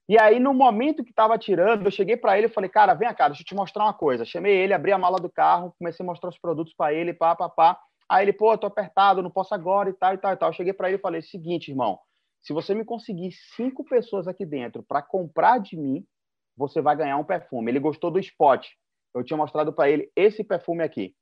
E 0.07 0.19
aí, 0.19 0.39
no 0.39 0.53
momento 0.53 1.03
que 1.03 1.11
estava 1.11 1.37
tirando, 1.37 1.85
eu 1.85 1.91
cheguei 1.91 2.17
para 2.17 2.37
ele 2.37 2.47
e 2.47 2.53
falei, 2.53 2.69
cara, 2.69 2.93
vem 2.93 3.13
cá, 3.13 3.29
deixa 3.29 3.41
eu 3.41 3.45
te 3.45 3.55
mostrar 3.55 3.85
uma 3.85 3.93
coisa. 3.93 4.25
Chamei 4.25 4.53
ele, 4.53 4.73
abri 4.73 4.91
a 4.91 4.97
mala 4.97 5.17
do 5.17 5.31
carro, 5.31 5.73
comecei 5.79 6.03
a 6.03 6.07
mostrar 6.07 6.29
os 6.29 6.37
produtos 6.37 6.73
para 6.73 6.93
ele, 6.93 7.13
pá, 7.13 7.35
pá, 7.35 7.49
pá. 7.49 7.79
Aí 8.09 8.25
ele, 8.25 8.33
pô, 8.33 8.57
tô 8.57 8.67
apertado, 8.67 9.21
não 9.21 9.31
posso 9.31 9.55
agora 9.55 9.89
e 9.89 9.93
tal, 9.93 10.13
e 10.13 10.17
tal, 10.17 10.33
e 10.33 10.35
tal. 10.35 10.49
Eu 10.49 10.53
cheguei 10.53 10.73
para 10.73 10.89
ele 10.89 10.97
e 10.97 11.01
falei, 11.01 11.21
seguinte, 11.21 11.71
irmão, 11.71 11.97
se 12.43 12.51
você 12.51 12.75
me 12.75 12.83
conseguir 12.83 13.31
cinco 13.55 13.85
pessoas 13.85 14.27
aqui 14.27 14.45
dentro 14.45 14.83
para 14.83 15.01
comprar 15.01 15.59
de 15.59 15.77
mim, 15.77 16.05
você 16.57 16.81
vai 16.81 16.95
ganhar 16.95 17.17
um 17.17 17.23
perfume. 17.23 17.71
Ele 17.71 17.79
gostou 17.79 18.11
do 18.11 18.19
spot. 18.19 18.67
Eu 19.15 19.23
tinha 19.23 19.37
mostrado 19.37 19.71
para 19.71 19.89
ele 19.89 20.11
esse 20.15 20.43
perfume 20.43 20.83
aqui. 20.83 21.15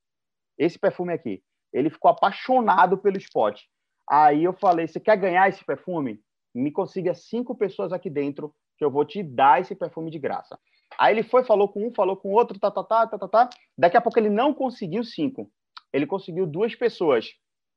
Esse 0.58 0.80
perfume 0.80 1.14
aqui. 1.14 1.44
Ele 1.72 1.90
ficou 1.90 2.10
apaixonado 2.10 2.98
pelo 2.98 3.18
spot. 3.18 3.62
Aí 4.10 4.44
eu 4.44 4.54
falei: 4.54 4.88
você 4.88 5.00
quer 5.00 5.16
ganhar 5.16 5.48
esse 5.48 5.64
perfume? 5.64 6.20
Me 6.54 6.72
consiga 6.72 7.14
cinco 7.14 7.56
pessoas 7.56 7.94
aqui 7.94 8.10
dentro 8.10 8.54
que 8.78 8.84
eu 8.84 8.90
vou 8.92 9.06
te 9.06 9.22
dar 9.22 9.62
esse 9.62 9.76
perfume 9.76 10.10
de 10.10 10.18
graça. 10.18 10.60
Aí 10.98 11.14
ele 11.14 11.24
foi, 11.24 11.44
falou 11.44 11.70
com 11.70 11.88
um, 11.88 11.94
falou 11.94 12.18
com 12.18 12.32
outro, 12.32 12.60
tá, 12.60 12.72
tá, 12.72 12.84
tá, 12.84 13.08
tá, 13.08 13.18
tá, 13.18 13.28
tá. 13.28 13.50
Daqui 13.78 13.96
a 13.96 14.02
pouco 14.02 14.20
ele 14.20 14.30
não 14.30 14.54
conseguiu 14.54 15.04
cinco. 15.04 15.50
Ele 15.94 16.08
conseguiu 16.08 16.48
duas 16.48 16.76
pessoas 16.76 17.30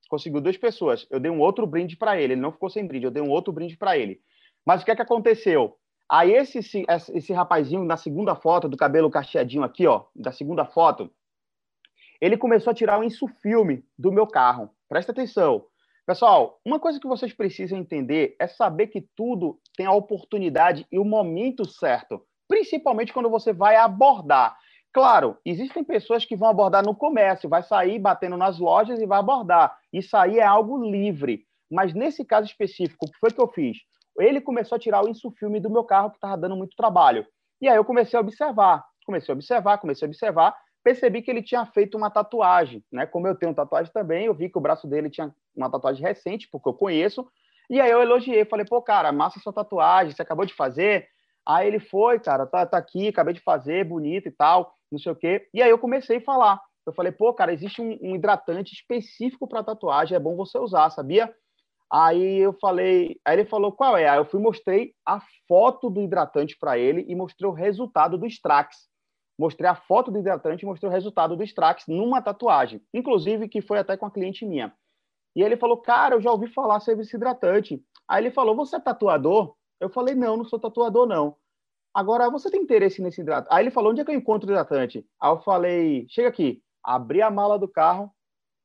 conseguiu 0.09 0.41
duas 0.41 0.57
pessoas. 0.57 1.07
Eu 1.11 1.21
dei 1.21 1.31
um 1.31 1.41
outro 1.41 1.67
brinde 1.67 1.97
para 1.97 2.21
ele. 2.21 2.35
Ele 2.35 2.41
não 2.41 2.53
ficou 2.53 2.71
sem 2.71 2.87
brinde, 2.87 3.07
eu 3.07 3.11
dei 3.11 3.23
um 3.23 3.31
outro 3.31 3.53
brinde 3.53 3.77
para 3.77 3.97
ele. 3.99 4.21
Mas 4.65 4.83
o 4.83 4.85
que 4.85 4.91
é 4.91 4.97
que 4.97 5.03
aconteceu? 5.03 5.77
Aí 6.11 6.33
esse, 6.33 6.59
esse, 6.59 6.85
esse 6.89 7.33
rapazinho, 7.33 7.85
na 7.85 7.97
segunda 7.97 8.35
foto, 8.35 8.69
do 8.69 8.77
cabelo 8.77 9.11
cacheadinho 9.11 9.63
aqui, 9.63 9.87
ó, 9.87 10.05
da 10.15 10.33
segunda 10.33 10.65
foto, 10.65 11.11
ele 12.21 12.37
começou 12.37 12.71
a 12.71 12.75
tirar 12.75 12.99
o 12.99 13.05
insufilme 13.05 13.85
do 13.99 14.13
meu 14.13 14.27
carro. 14.27 14.71
Presta 14.89 15.13
atenção. 15.13 15.67
Pessoal, 16.07 16.61
uma 16.65 16.79
coisa 16.79 17.01
que 17.01 17.07
vocês 17.07 17.33
precisam 17.33 17.79
entender 17.79 18.37
é 18.39 18.47
saber 18.47 18.89
que 18.89 19.09
tudo 19.17 19.59
tem 19.77 19.87
a 19.87 19.93
oportunidade 19.93 20.87
e 20.93 20.99
o 20.99 21.05
momento 21.05 21.67
certo, 21.67 22.23
principalmente 22.47 23.13
quando 23.13 23.31
você 23.31 23.55
vai 23.55 23.77
abordar. 23.77 24.57
Claro, 24.95 25.37
existem 25.45 25.83
pessoas 25.83 26.25
que 26.25 26.37
vão 26.37 26.49
abordar 26.49 26.85
no 26.85 26.95
comércio, 26.95 27.49
vai 27.49 27.65
sair 27.65 27.99
batendo 27.99 28.37
nas 28.37 28.61
lojas 28.61 29.01
e 29.01 29.07
vai 29.07 29.19
abordar. 29.19 29.77
Isso 29.93 30.17
aí 30.17 30.39
é 30.39 30.45
algo 30.45 30.89
livre. 30.89 31.45
Mas 31.69 31.93
nesse 31.93 32.25
caso 32.25 32.47
específico, 32.47 33.05
o 33.05 33.11
que 33.11 33.19
foi 33.19 33.33
que 33.33 33.41
eu 33.41 33.49
fiz? 33.49 33.79
Ele 34.21 34.41
começou 34.41 34.77
a 34.77 34.79
tirar 34.79 35.05
o 35.05 35.09
insufilme 35.09 35.59
do 35.59 35.69
meu 35.69 35.83
carro, 35.83 36.11
que 36.11 36.17
estava 36.17 36.37
dando 36.39 36.55
muito 36.55 36.77
trabalho. 36.77 37.27
E 37.61 37.69
aí 37.69 37.75
eu 37.75 37.85
comecei 37.85 38.17
a 38.17 38.23
observar, 38.23 38.85
comecei 39.05 39.33
a 39.33 39.35
observar, 39.35 39.79
comecei 39.79 40.07
a 40.07 40.09
observar, 40.09 40.57
percebi 40.85 41.23
que 41.23 41.31
ele 41.33 41.43
tinha 41.43 41.67
feito 41.67 41.99
uma 41.99 42.09
tatuagem, 42.09 42.85
né? 42.93 43.05
Como 43.05 43.27
eu 43.27 43.35
tenho 43.35 43.53
tatuagem 43.53 43.93
também, 43.93 44.27
eu 44.27 44.35
vi 44.35 44.49
que 44.49 44.59
o 44.59 44.61
braço 44.61 44.87
dele 44.87 45.11
tinha 45.11 45.35
uma 45.57 45.69
tatuagem 45.69 46.07
recente, 46.07 46.49
porque 46.53 46.69
eu 46.69 46.75
conheço, 46.75 47.27
e 47.69 47.81
aí 47.81 47.91
eu 47.91 48.01
elogiei, 48.01 48.45
falei, 48.45 48.65
pô, 48.65 48.81
cara, 48.81 49.11
massa 49.11 49.41
sua 49.41 49.53
tatuagem, 49.53 50.15
você 50.15 50.23
acabou 50.23 50.47
de 50.47 50.55
fazer? 50.55 51.09
Aí 51.45 51.67
ele 51.67 51.81
foi, 51.81 52.21
cara, 52.21 52.47
tá, 52.47 52.65
tá 52.65 52.79
aqui, 52.79 53.09
acabei 53.09 53.35
de 53.35 53.41
fazer, 53.41 53.85
bonito 53.85 54.29
e 54.29 54.31
tal 54.31 54.73
não 54.95 54.99
sei 54.99 55.13
o 55.13 55.17
quê. 55.17 55.49
E 55.53 55.63
aí 55.63 55.71
eu 55.71 55.79
comecei 55.79 56.19
a 56.19 56.23
falar. 56.23 56.61
Eu 56.87 56.93
falei, 56.93 57.13
pô, 57.13 57.33
cara, 57.33 57.53
existe 57.53 57.81
um, 57.81 57.99
um 58.03 58.15
hidratante 58.15 58.73
específico 58.75 59.49
para 59.49 59.65
tatuagem, 59.65 60.17
é 60.17 60.21
bom 60.21 60.37
você 60.37 60.59
usar, 60.59 60.91
sabia? 60.91 61.35
Aí 61.91 62.39
eu 62.39 62.53
falei, 62.61 63.21
aí 63.25 63.37
ele 63.37 63.45
falou 63.45 63.73
qual 63.73 63.97
é? 63.97 64.09
Aí 64.09 64.19
eu 64.19 64.25
fui 64.25 64.41
mostrei 64.41 64.93
a 65.07 65.21
foto 65.47 65.89
do 65.89 66.03
hidratante 66.03 66.57
para 66.59 66.79
ele 66.79 67.05
e 67.09 67.15
mostrei 67.15 67.49
o 67.49 67.53
resultado 67.53 68.19
do 68.19 68.27
Strax. 68.27 68.89
Mostrei 69.39 69.69
a 69.69 69.75
foto 69.75 70.11
do 70.11 70.19
hidratante 70.19 70.65
e 70.65 70.67
mostrei 70.67 70.89
o 70.89 70.93
resultado 70.93 71.37
do 71.37 71.43
Strax 71.43 71.85
numa 71.89 72.23
tatuagem, 72.23 72.81
inclusive 72.93 73.49
que 73.49 73.61
foi 73.61 73.79
até 73.79 73.97
com 73.97 74.07
a 74.07 74.11
cliente 74.11 74.47
minha. 74.47 74.73
E 75.37 75.43
ele 75.43 75.57
falou, 75.57 75.77
cara, 75.79 76.15
eu 76.15 76.21
já 76.21 76.31
ouvi 76.31 76.47
falar 76.49 76.81
sobre 76.81 77.03
esse 77.03 77.17
hidratante. 77.17 77.83
Aí 78.09 78.23
ele 78.23 78.31
falou, 78.31 78.55
você 78.55 78.77
é 78.77 78.81
tatuador? 78.81 79.57
Eu 79.81 79.91
falei, 79.91 80.15
não, 80.15 80.37
não 80.37 80.45
sou 80.45 80.59
tatuador, 80.59 81.07
não. 81.07 81.37
Agora, 81.95 82.29
você 82.29 82.51
tem 82.51 82.61
interesse 82.61 83.01
nesse 83.01 83.21
hidratante? 83.21 83.55
Aí 83.55 83.63
ele 83.63 83.71
falou, 83.71 83.93
onde 83.93 84.01
é 84.01 84.05
que 84.05 84.11
eu 84.11 84.17
encontro 84.17 84.49
o 84.49 84.53
hidratante? 84.53 85.07
Aí 85.21 85.31
eu 85.31 85.41
falei, 85.41 86.07
chega 86.09 86.29
aqui. 86.29 86.61
Abri 86.83 87.23
a 87.23 87.31
mala 87.31 87.59
do 87.59 87.69
carro, 87.69 88.11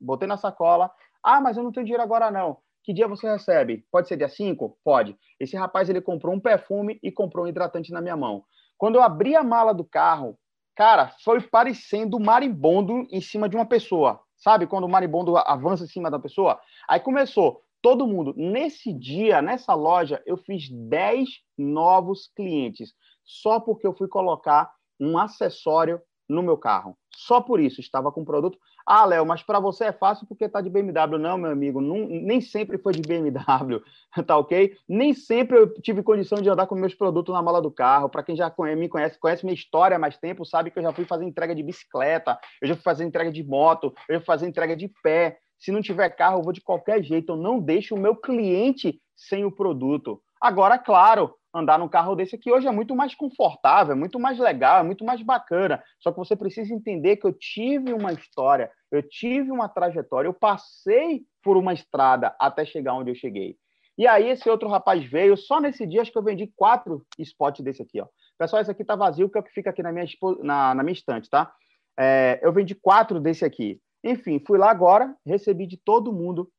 botei 0.02 0.28
na 0.28 0.36
sacola. 0.36 0.92
Ah, 1.24 1.40
mas 1.40 1.56
eu 1.56 1.64
não 1.64 1.72
tenho 1.72 1.86
dinheiro 1.86 2.04
agora 2.04 2.32
não. 2.32 2.58
Que 2.84 2.92
dia 2.94 3.08
você 3.08 3.30
recebe? 3.32 3.86
Pode 3.92 4.08
ser 4.08 4.18
dia 4.18 4.28
5? 4.28 4.78
Pode. 4.84 5.16
Esse 5.40 5.56
rapaz, 5.56 5.90
ele 5.90 6.02
comprou 6.02 6.34
um 6.34 6.40
perfume 6.40 7.00
e 7.04 7.12
comprou 7.12 7.46
um 7.46 7.48
hidratante 7.48 7.92
na 7.92 8.02
minha 8.02 8.18
mão. 8.18 8.44
Quando 8.78 8.96
eu 8.96 9.04
abri 9.04 9.36
a 9.36 9.44
mala 9.44 9.74
do 9.74 9.84
carro, 9.84 10.38
cara, 10.76 11.14
foi 11.24 11.40
parecendo 11.42 12.18
um 12.18 12.24
marimbondo 12.24 13.06
em 13.12 13.22
cima 13.22 13.48
de 13.48 13.56
uma 13.56 13.66
pessoa. 13.66 14.20
Sabe 14.38 14.66
quando 14.66 14.86
o 14.86 14.90
marimbondo 14.90 15.38
avança 15.38 15.84
em 15.84 15.88
cima 15.88 16.10
da 16.10 16.18
pessoa? 16.18 16.60
Aí 16.88 17.00
começou, 17.00 17.62
todo 17.82 18.08
mundo. 18.08 18.34
Nesse 18.36 18.92
dia, 18.94 19.42
nessa 19.42 19.74
loja, 19.74 20.22
eu 20.26 20.38
fiz 20.38 20.70
10 20.70 21.30
novos 21.58 22.32
clientes 22.36 22.94
só 23.30 23.60
porque 23.60 23.86
eu 23.86 23.94
fui 23.94 24.08
colocar 24.08 24.72
um 25.00 25.16
acessório 25.16 26.02
no 26.28 26.42
meu 26.42 26.58
carro. 26.58 26.98
Só 27.16 27.40
por 27.42 27.60
isso 27.60 27.80
estava 27.80 28.12
com 28.12 28.26
produto. 28.26 28.58
Ah, 28.88 29.06
Léo, 29.06 29.24
mas 29.26 29.44
para 29.44 29.60
você 29.60 29.86
é 29.86 29.92
fácil 29.92 30.26
porque 30.28 30.46
está 30.46 30.62
de 30.62 30.70
BMW. 30.70 31.20
Não, 31.20 31.38
meu 31.38 31.52
amigo, 31.52 31.80
não, 31.80 32.08
nem 32.08 32.42
sempre 32.42 32.80
foi 32.80 32.94
de 32.94 33.02
BMW, 33.02 33.84
tá 34.26 34.36
ok? 34.36 34.76
Nem 34.88 35.14
sempre 35.14 35.60
eu 35.60 35.72
tive 35.76 36.02
condição 36.02 36.42
de 36.42 36.50
andar 36.50 36.66
com 36.66 36.74
meus 36.74 36.96
produtos 36.96 37.34
na 37.34 37.42
mala 37.42 37.62
do 37.62 37.70
carro. 37.70 38.10
Para 38.10 38.24
quem 38.24 38.36
já 38.36 38.52
me 38.76 38.90
conhece, 38.90 39.20
conhece 39.20 39.46
minha 39.46 39.54
história 39.54 39.98
há 39.98 40.00
mais 40.00 40.18
tempo, 40.18 40.44
sabe 40.44 40.72
que 40.72 40.80
eu 40.80 40.84
já 40.84 40.92
fui 40.92 41.06
fazer 41.06 41.26
entrega 41.26 41.54
de 41.54 41.62
bicicleta, 41.62 42.40
eu 42.60 42.68
já 42.68 42.74
fui 42.74 42.84
fazer 42.84 43.04
entrega 43.04 43.32
de 43.32 43.44
moto, 43.44 43.94
eu 44.08 44.16
já 44.16 44.20
fui 44.20 44.26
fazer 44.26 44.48
entrega 44.48 44.76
de 44.76 44.92
pé. 45.04 45.38
Se 45.60 45.72
não 45.72 45.82
tiver 45.82 46.10
carro, 46.10 46.40
eu 46.40 46.44
vou 46.44 46.54
de 46.54 46.62
qualquer 46.62 47.04
jeito. 47.04 47.34
Eu 47.34 47.38
não 47.38 47.60
deixo 47.60 47.94
o 47.94 48.00
meu 48.00 48.16
cliente 48.16 49.00
sem 49.16 49.46
o 49.46 49.52
produto. 49.52 50.20
Agora, 50.42 50.80
claro, 50.80 51.36
andar 51.54 51.80
num 51.80 51.88
carro 51.88 52.16
desse 52.16 52.36
aqui 52.36 52.52
hoje 52.52 52.68
é 52.68 52.72
muito 52.72 52.96
mais 52.96 53.16
confortável, 53.16 53.94
é 53.94 53.98
muito 53.98 54.20
mais 54.20 54.38
legal, 54.38 54.80
é 54.80 54.84
muito 54.84 55.04
mais 55.04 55.22
bacana. 55.22 55.84
Só 56.00 56.12
que 56.12 56.18
você 56.18 56.36
precisa 56.36 56.74
entender 56.74 57.18
que 57.18 57.26
eu 57.26 57.34
tive 57.34 57.94
uma 57.94 58.14
história, 58.14 58.72
eu 58.92 59.02
tive 59.02 59.52
uma 59.52 59.68
trajetória, 59.68 60.28
eu 60.28 60.34
passei 60.34 61.24
por 61.44 61.58
uma 61.58 61.74
estrada 61.74 62.36
até 62.40 62.66
chegar 62.66 62.94
onde 62.94 63.12
eu 63.12 63.16
cheguei. 63.16 63.58
E 63.98 64.08
aí 64.08 64.30
esse 64.30 64.50
outro 64.50 64.70
rapaz 64.70 65.04
veio, 65.04 65.36
só 65.36 65.60
nesse 65.60 65.86
dia 65.86 66.02
acho 66.02 66.12
que 66.12 66.18
eu 66.18 66.24
vendi 66.24 66.48
quatro 66.56 67.06
spots 67.18 67.64
desse 67.64 67.82
aqui, 67.82 68.00
ó. 68.00 68.08
Pessoal, 68.38 68.62
esse 68.62 68.72
aqui 68.72 68.86
tá 68.86 68.96
vazio, 68.96 69.30
que 69.30 69.38
é 69.38 69.42
o 69.42 69.44
que 69.44 69.52
fica 69.52 69.70
aqui 69.70 69.84
na 69.84 69.92
minha, 69.92 70.06
na, 70.42 70.74
na 70.74 70.84
minha 70.84 70.94
estante, 70.94 71.30
tá? 71.30 71.52
É, 72.00 72.40
eu 72.42 72.54
vendi 72.54 72.74
quatro 72.74 73.20
desse 73.20 73.44
aqui. 73.44 73.82
Enfim, 74.02 74.42
fui 74.48 74.58
lá 74.58 74.72
agora, 74.72 75.14
recebi 75.26 75.68
de 75.68 75.76
todo 75.76 76.14
mundo 76.14 76.50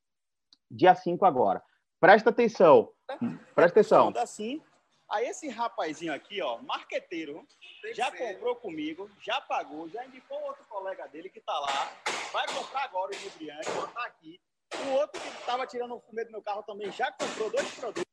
dia 0.70 0.94
5 0.94 1.24
agora. 1.24 1.62
Presta 1.98 2.28
atenção. 2.30 2.90
Presta 3.54 3.80
atenção. 3.80 4.12
Assim, 4.16 4.60
aí 5.10 5.26
esse 5.26 5.48
rapazinho 5.48 6.14
aqui, 6.14 6.40
ó, 6.40 6.58
marqueteiro, 6.58 7.44
já 7.94 8.10
comprou 8.10 8.54
comigo, 8.56 9.10
já 9.20 9.40
pagou, 9.40 9.88
já 9.88 10.04
indicou 10.06 10.40
outro 10.42 10.64
colega 10.68 11.06
dele 11.08 11.28
que 11.28 11.40
tá 11.40 11.58
lá, 11.58 11.92
vai 12.32 12.46
comprar 12.46 12.84
agora 12.84 13.10
o 13.10 13.14
inebriante, 13.14 13.66
tá 13.92 14.04
aqui. 14.04 14.40
O 14.86 14.92
outro 14.92 15.20
que 15.20 15.28
estava 15.28 15.66
tirando 15.66 15.94
o 15.94 16.00
fumê 16.00 16.24
do 16.24 16.30
meu 16.30 16.42
carro 16.42 16.62
também 16.62 16.90
já 16.92 17.10
comprou 17.12 17.50
dois 17.50 17.74
produtos. 17.74 18.04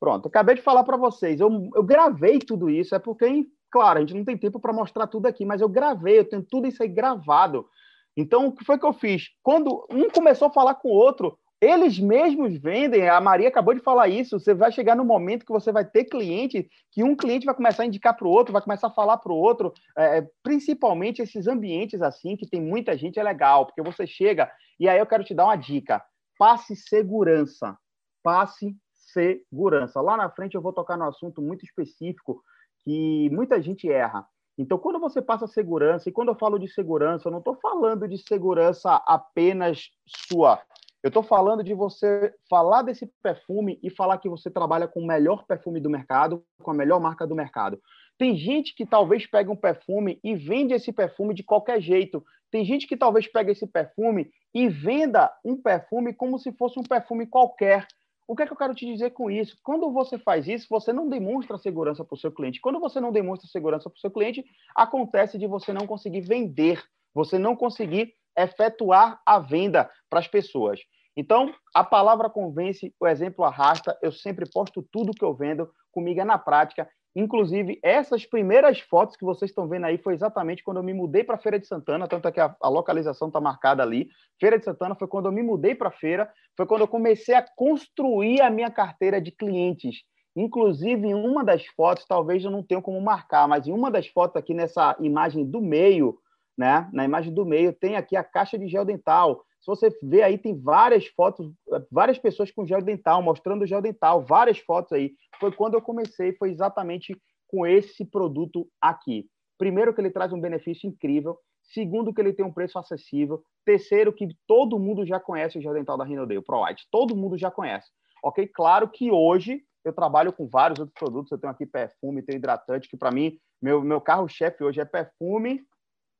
Pronto, 0.00 0.28
acabei 0.28 0.56
de 0.56 0.62
falar 0.62 0.82
para 0.82 0.96
vocês. 0.96 1.40
Eu, 1.40 1.70
eu 1.74 1.82
gravei 1.82 2.38
tudo 2.38 2.68
isso, 2.68 2.94
é 2.94 2.98
porque, 2.98 3.46
claro, 3.70 3.98
a 3.98 4.00
gente 4.00 4.14
não 4.14 4.24
tem 4.24 4.36
tempo 4.36 4.58
para 4.58 4.72
mostrar 4.72 5.06
tudo 5.06 5.26
aqui, 5.26 5.44
mas 5.44 5.60
eu 5.60 5.68
gravei, 5.68 6.18
eu 6.18 6.28
tenho 6.28 6.42
tudo 6.42 6.66
isso 6.66 6.82
aí 6.82 6.88
gravado. 6.88 7.68
Então, 8.16 8.46
o 8.46 8.52
que 8.52 8.64
foi 8.64 8.78
que 8.78 8.86
eu 8.86 8.92
fiz? 8.92 9.28
Quando 9.42 9.86
um 9.90 10.10
começou 10.10 10.48
a 10.48 10.52
falar 10.52 10.74
com 10.74 10.88
o 10.88 10.94
outro, 10.94 11.38
eles 11.60 11.98
mesmos 11.98 12.56
vendem, 12.56 13.08
a 13.08 13.20
Maria 13.20 13.48
acabou 13.48 13.74
de 13.74 13.80
falar 13.80 14.08
isso. 14.08 14.40
Você 14.40 14.54
vai 14.54 14.72
chegar 14.72 14.96
no 14.96 15.04
momento 15.04 15.44
que 15.44 15.52
você 15.52 15.70
vai 15.70 15.84
ter 15.84 16.04
cliente, 16.04 16.68
que 16.90 17.04
um 17.04 17.14
cliente 17.14 17.44
vai 17.44 17.54
começar 17.54 17.82
a 17.82 17.86
indicar 17.86 18.16
para 18.16 18.26
o 18.26 18.30
outro, 18.30 18.52
vai 18.52 18.62
começar 18.62 18.86
a 18.86 18.92
falar 18.92 19.18
para 19.18 19.32
o 19.32 19.36
outro. 19.36 19.72
É, 19.96 20.26
principalmente 20.42 21.20
esses 21.20 21.46
ambientes 21.46 22.00
assim, 22.00 22.36
que 22.36 22.48
tem 22.48 22.62
muita 22.62 22.96
gente, 22.96 23.20
é 23.20 23.22
legal, 23.22 23.66
porque 23.66 23.82
você 23.82 24.06
chega 24.06 24.50
e 24.78 24.88
aí 24.88 24.98
eu 24.98 25.06
quero 25.06 25.22
te 25.22 25.34
dar 25.34 25.44
uma 25.44 25.56
dica: 25.56 26.02
passe 26.38 26.74
segurança. 26.74 27.76
Passe 28.22 28.74
segurança. 28.94 30.00
Lá 30.00 30.16
na 30.16 30.30
frente 30.30 30.54
eu 30.54 30.62
vou 30.62 30.72
tocar 30.72 30.96
no 30.96 31.04
assunto 31.04 31.42
muito 31.42 31.64
específico 31.64 32.42
que 32.82 33.28
muita 33.30 33.60
gente 33.60 33.90
erra. 33.90 34.26
Então, 34.56 34.78
quando 34.78 34.98
você 34.98 35.22
passa 35.22 35.46
segurança, 35.46 36.08
e 36.08 36.12
quando 36.12 36.28
eu 36.28 36.34
falo 36.34 36.58
de 36.58 36.68
segurança, 36.68 37.28
eu 37.28 37.32
não 37.32 37.38
estou 37.38 37.56
falando 37.56 38.06
de 38.06 38.18
segurança 38.18 39.02
apenas 39.06 39.90
sua. 40.28 40.60
Eu 41.02 41.08
estou 41.08 41.22
falando 41.22 41.64
de 41.64 41.72
você 41.72 42.34
falar 42.48 42.82
desse 42.82 43.06
perfume 43.22 43.78
e 43.82 43.88
falar 43.88 44.18
que 44.18 44.28
você 44.28 44.50
trabalha 44.50 44.86
com 44.86 45.00
o 45.00 45.06
melhor 45.06 45.46
perfume 45.46 45.80
do 45.80 45.88
mercado, 45.88 46.44
com 46.62 46.70
a 46.70 46.74
melhor 46.74 47.00
marca 47.00 47.26
do 47.26 47.34
mercado. 47.34 47.80
Tem 48.18 48.36
gente 48.36 48.74
que 48.74 48.84
talvez 48.84 49.26
pega 49.26 49.50
um 49.50 49.56
perfume 49.56 50.20
e 50.22 50.34
vende 50.34 50.74
esse 50.74 50.92
perfume 50.92 51.32
de 51.32 51.42
qualquer 51.42 51.80
jeito. 51.80 52.22
Tem 52.50 52.66
gente 52.66 52.86
que 52.86 52.98
talvez 52.98 53.26
pega 53.26 53.50
esse 53.50 53.66
perfume 53.66 54.30
e 54.52 54.68
venda 54.68 55.32
um 55.42 55.56
perfume 55.56 56.12
como 56.12 56.38
se 56.38 56.52
fosse 56.52 56.78
um 56.78 56.82
perfume 56.82 57.26
qualquer. 57.26 57.86
O 58.28 58.36
que 58.36 58.42
é 58.42 58.46
que 58.46 58.52
eu 58.52 58.56
quero 58.56 58.74
te 58.74 58.84
dizer 58.84 59.10
com 59.10 59.30
isso? 59.30 59.56
Quando 59.62 59.90
você 59.90 60.18
faz 60.18 60.46
isso, 60.46 60.66
você 60.68 60.92
não 60.92 61.08
demonstra 61.08 61.56
segurança 61.56 62.04
para 62.04 62.14
o 62.14 62.18
seu 62.18 62.30
cliente. 62.30 62.60
Quando 62.60 62.78
você 62.78 63.00
não 63.00 63.10
demonstra 63.10 63.48
segurança 63.48 63.88
para 63.88 63.96
o 63.96 64.00
seu 64.00 64.10
cliente, 64.10 64.44
acontece 64.76 65.38
de 65.38 65.46
você 65.46 65.72
não 65.72 65.86
conseguir 65.86 66.20
vender, 66.20 66.82
você 67.14 67.38
não 67.38 67.56
conseguir 67.56 68.14
efetuar 68.40 69.20
a 69.24 69.38
venda 69.38 69.90
para 70.08 70.20
as 70.20 70.28
pessoas. 70.28 70.80
Então, 71.16 71.52
a 71.74 71.84
palavra 71.84 72.30
convence, 72.30 72.94
o 72.98 73.06
exemplo 73.06 73.44
arrasta. 73.44 73.98
Eu 74.00 74.12
sempre 74.12 74.48
posto 74.48 74.82
tudo 74.90 75.12
que 75.12 75.24
eu 75.24 75.34
vendo, 75.34 75.70
comigo 75.92 76.20
é 76.20 76.24
na 76.24 76.38
prática. 76.38 76.88
Inclusive, 77.14 77.80
essas 77.82 78.24
primeiras 78.24 78.78
fotos 78.78 79.16
que 79.16 79.24
vocês 79.24 79.50
estão 79.50 79.68
vendo 79.68 79.84
aí 79.84 79.98
foi 79.98 80.14
exatamente 80.14 80.62
quando 80.62 80.76
eu 80.76 80.82
me 80.82 80.94
mudei 80.94 81.24
para 81.24 81.38
Feira 81.38 81.58
de 81.58 81.66
Santana, 81.66 82.06
tanto 82.06 82.28
é 82.28 82.32
que 82.32 82.38
a, 82.38 82.54
a 82.62 82.68
localização 82.68 83.28
está 83.28 83.40
marcada 83.40 83.82
ali. 83.82 84.08
Feira 84.38 84.58
de 84.58 84.64
Santana 84.64 84.94
foi 84.94 85.08
quando 85.08 85.26
eu 85.26 85.32
me 85.32 85.42
mudei 85.42 85.74
para 85.74 85.88
a 85.88 85.92
feira, 85.92 86.32
foi 86.56 86.66
quando 86.66 86.82
eu 86.82 86.88
comecei 86.88 87.34
a 87.34 87.44
construir 87.56 88.40
a 88.40 88.48
minha 88.48 88.70
carteira 88.70 89.20
de 89.20 89.32
clientes. 89.32 90.04
Inclusive, 90.36 91.08
em 91.08 91.14
uma 91.14 91.44
das 91.44 91.66
fotos, 91.66 92.06
talvez 92.06 92.44
eu 92.44 92.50
não 92.50 92.62
tenha 92.62 92.80
como 92.80 93.00
marcar, 93.00 93.48
mas 93.48 93.66
em 93.66 93.72
uma 93.72 93.90
das 93.90 94.06
fotos 94.06 94.36
aqui 94.36 94.54
nessa 94.54 94.96
imagem 95.00 95.44
do 95.44 95.60
meio, 95.60 96.16
né? 96.60 96.90
Na 96.92 97.06
imagem 97.06 97.32
do 97.32 97.46
meio 97.46 97.72
tem 97.72 97.96
aqui 97.96 98.14
a 98.14 98.22
caixa 98.22 98.58
de 98.58 98.68
gel 98.68 98.84
dental. 98.84 99.42
Se 99.62 99.66
você 99.66 99.88
ver 100.02 100.22
aí, 100.22 100.36
tem 100.36 100.60
várias 100.60 101.06
fotos, 101.06 101.50
várias 101.90 102.18
pessoas 102.18 102.50
com 102.50 102.66
gel 102.66 102.82
dental, 102.82 103.22
mostrando 103.22 103.66
gel 103.66 103.80
dental, 103.80 104.22
várias 104.22 104.58
fotos 104.58 104.92
aí. 104.92 105.12
Foi 105.40 105.50
quando 105.50 105.72
eu 105.72 105.80
comecei, 105.80 106.34
foi 106.34 106.50
exatamente 106.50 107.18
com 107.48 107.66
esse 107.66 108.04
produto 108.04 108.68
aqui. 108.78 109.24
Primeiro, 109.56 109.94
que 109.94 110.02
ele 110.02 110.10
traz 110.10 110.34
um 110.34 110.40
benefício 110.40 110.86
incrível. 110.86 111.38
Segundo, 111.62 112.12
que 112.12 112.20
ele 112.20 112.34
tem 112.34 112.44
um 112.44 112.52
preço 112.52 112.78
acessível. 112.78 113.42
Terceiro, 113.64 114.12
que 114.12 114.28
todo 114.46 114.78
mundo 114.78 115.06
já 115.06 115.18
conhece 115.18 115.56
o 115.56 115.62
gel 115.62 115.72
dental 115.72 115.96
da 115.96 116.04
o 116.04 116.42
ProWhite. 116.42 116.86
Todo 116.90 117.16
mundo 117.16 117.38
já 117.38 117.50
conhece. 117.50 117.88
Ok? 118.22 118.46
Claro 118.48 118.86
que 118.86 119.10
hoje 119.10 119.62
eu 119.82 119.94
trabalho 119.94 120.30
com 120.30 120.46
vários 120.46 120.78
outros 120.78 120.98
produtos. 120.98 121.32
Eu 121.32 121.38
tenho 121.38 121.52
aqui 121.52 121.64
perfume, 121.64 122.22
tenho 122.22 122.36
hidratante, 122.36 122.86
que 122.86 122.98
para 122.98 123.10
mim, 123.10 123.38
meu, 123.62 123.80
meu 123.82 124.00
carro-chefe 124.00 124.62
hoje 124.62 124.78
é 124.78 124.84
perfume 124.84 125.64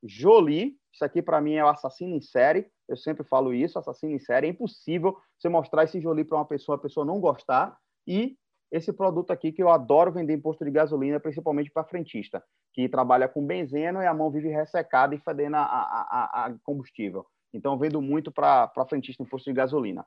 Jolie. 0.02 0.76
Isso 0.92 1.04
aqui 1.04 1.22
para 1.22 1.40
mim 1.40 1.54
é 1.54 1.64
o 1.64 1.68
assassino 1.68 2.14
em 2.14 2.20
série. 2.20 2.66
Eu 2.88 2.96
sempre 2.96 3.24
falo 3.24 3.54
isso, 3.54 3.78
assassino 3.78 4.12
em 4.12 4.18
série. 4.18 4.46
É 4.46 4.50
impossível 4.50 5.16
você 5.38 5.48
mostrar 5.48 5.84
esse 5.84 6.00
Jolie 6.00 6.24
para 6.24 6.38
uma 6.38 6.44
pessoa, 6.44 6.76
a 6.76 6.80
pessoa 6.80 7.06
não 7.06 7.20
gostar. 7.20 7.78
E 8.06 8.36
esse 8.70 8.92
produto 8.92 9.32
aqui 9.32 9.52
que 9.52 9.62
eu 9.62 9.68
adoro 9.68 10.12
vender 10.12 10.34
em 10.34 10.40
posto 10.40 10.64
de 10.64 10.70
gasolina, 10.70 11.18
principalmente 11.18 11.70
para 11.70 11.84
frentista, 11.84 12.42
que 12.72 12.88
trabalha 12.88 13.28
com 13.28 13.44
benzeno 13.44 14.00
e 14.00 14.06
a 14.06 14.14
mão 14.14 14.30
vive 14.30 14.48
ressecada 14.48 15.14
e 15.14 15.18
fedendo 15.18 15.56
a, 15.56 15.62
a, 15.62 16.46
a 16.46 16.54
combustível. 16.62 17.26
Então, 17.52 17.76
vendo 17.78 18.00
muito 18.00 18.30
para 18.30 18.70
frentista 18.88 19.22
em 19.22 19.26
posto 19.26 19.46
de 19.46 19.52
gasolina. 19.52 20.06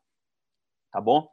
Tá 0.91 1.01
bom? 1.01 1.27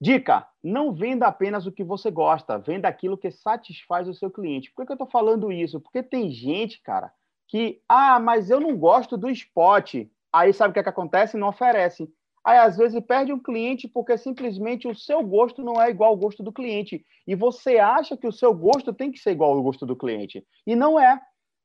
Dica: 0.00 0.46
não 0.62 0.92
venda 0.92 1.26
apenas 1.26 1.66
o 1.66 1.72
que 1.72 1.84
você 1.84 2.10
gosta, 2.10 2.58
venda 2.58 2.88
aquilo 2.88 3.16
que 3.16 3.30
satisfaz 3.30 4.08
o 4.08 4.14
seu 4.14 4.30
cliente. 4.30 4.70
Por 4.72 4.82
que, 4.82 4.86
que 4.86 4.92
eu 4.92 5.04
estou 5.04 5.10
falando 5.10 5.50
isso? 5.52 5.80
Porque 5.80 6.02
tem 6.02 6.30
gente, 6.30 6.82
cara, 6.82 7.12
que, 7.52 7.82
ah, 7.86 8.18
mas 8.18 8.48
eu 8.48 8.58
não 8.58 8.74
gosto 8.78 9.14
do 9.14 9.28
spot. 9.28 10.06
Aí 10.32 10.54
sabe 10.54 10.70
o 10.70 10.72
que, 10.72 10.80
é 10.80 10.82
que 10.82 10.88
acontece? 10.88 11.36
Não 11.36 11.48
oferece. 11.48 12.10
Aí 12.42 12.56
às 12.56 12.78
vezes 12.78 12.98
perde 13.04 13.30
um 13.30 13.38
cliente 13.38 13.86
porque 13.86 14.16
simplesmente 14.16 14.88
o 14.88 14.94
seu 14.94 15.22
gosto 15.22 15.62
não 15.62 15.80
é 15.80 15.90
igual 15.90 16.12
ao 16.12 16.16
gosto 16.16 16.42
do 16.42 16.50
cliente. 16.50 17.04
E 17.26 17.34
você 17.34 17.76
acha 17.76 18.16
que 18.16 18.26
o 18.26 18.32
seu 18.32 18.54
gosto 18.54 18.94
tem 18.94 19.12
que 19.12 19.18
ser 19.18 19.32
igual 19.32 19.52
ao 19.52 19.62
gosto 19.62 19.84
do 19.84 19.94
cliente. 19.94 20.42
E 20.66 20.74
não 20.74 20.98
é. 20.98 21.20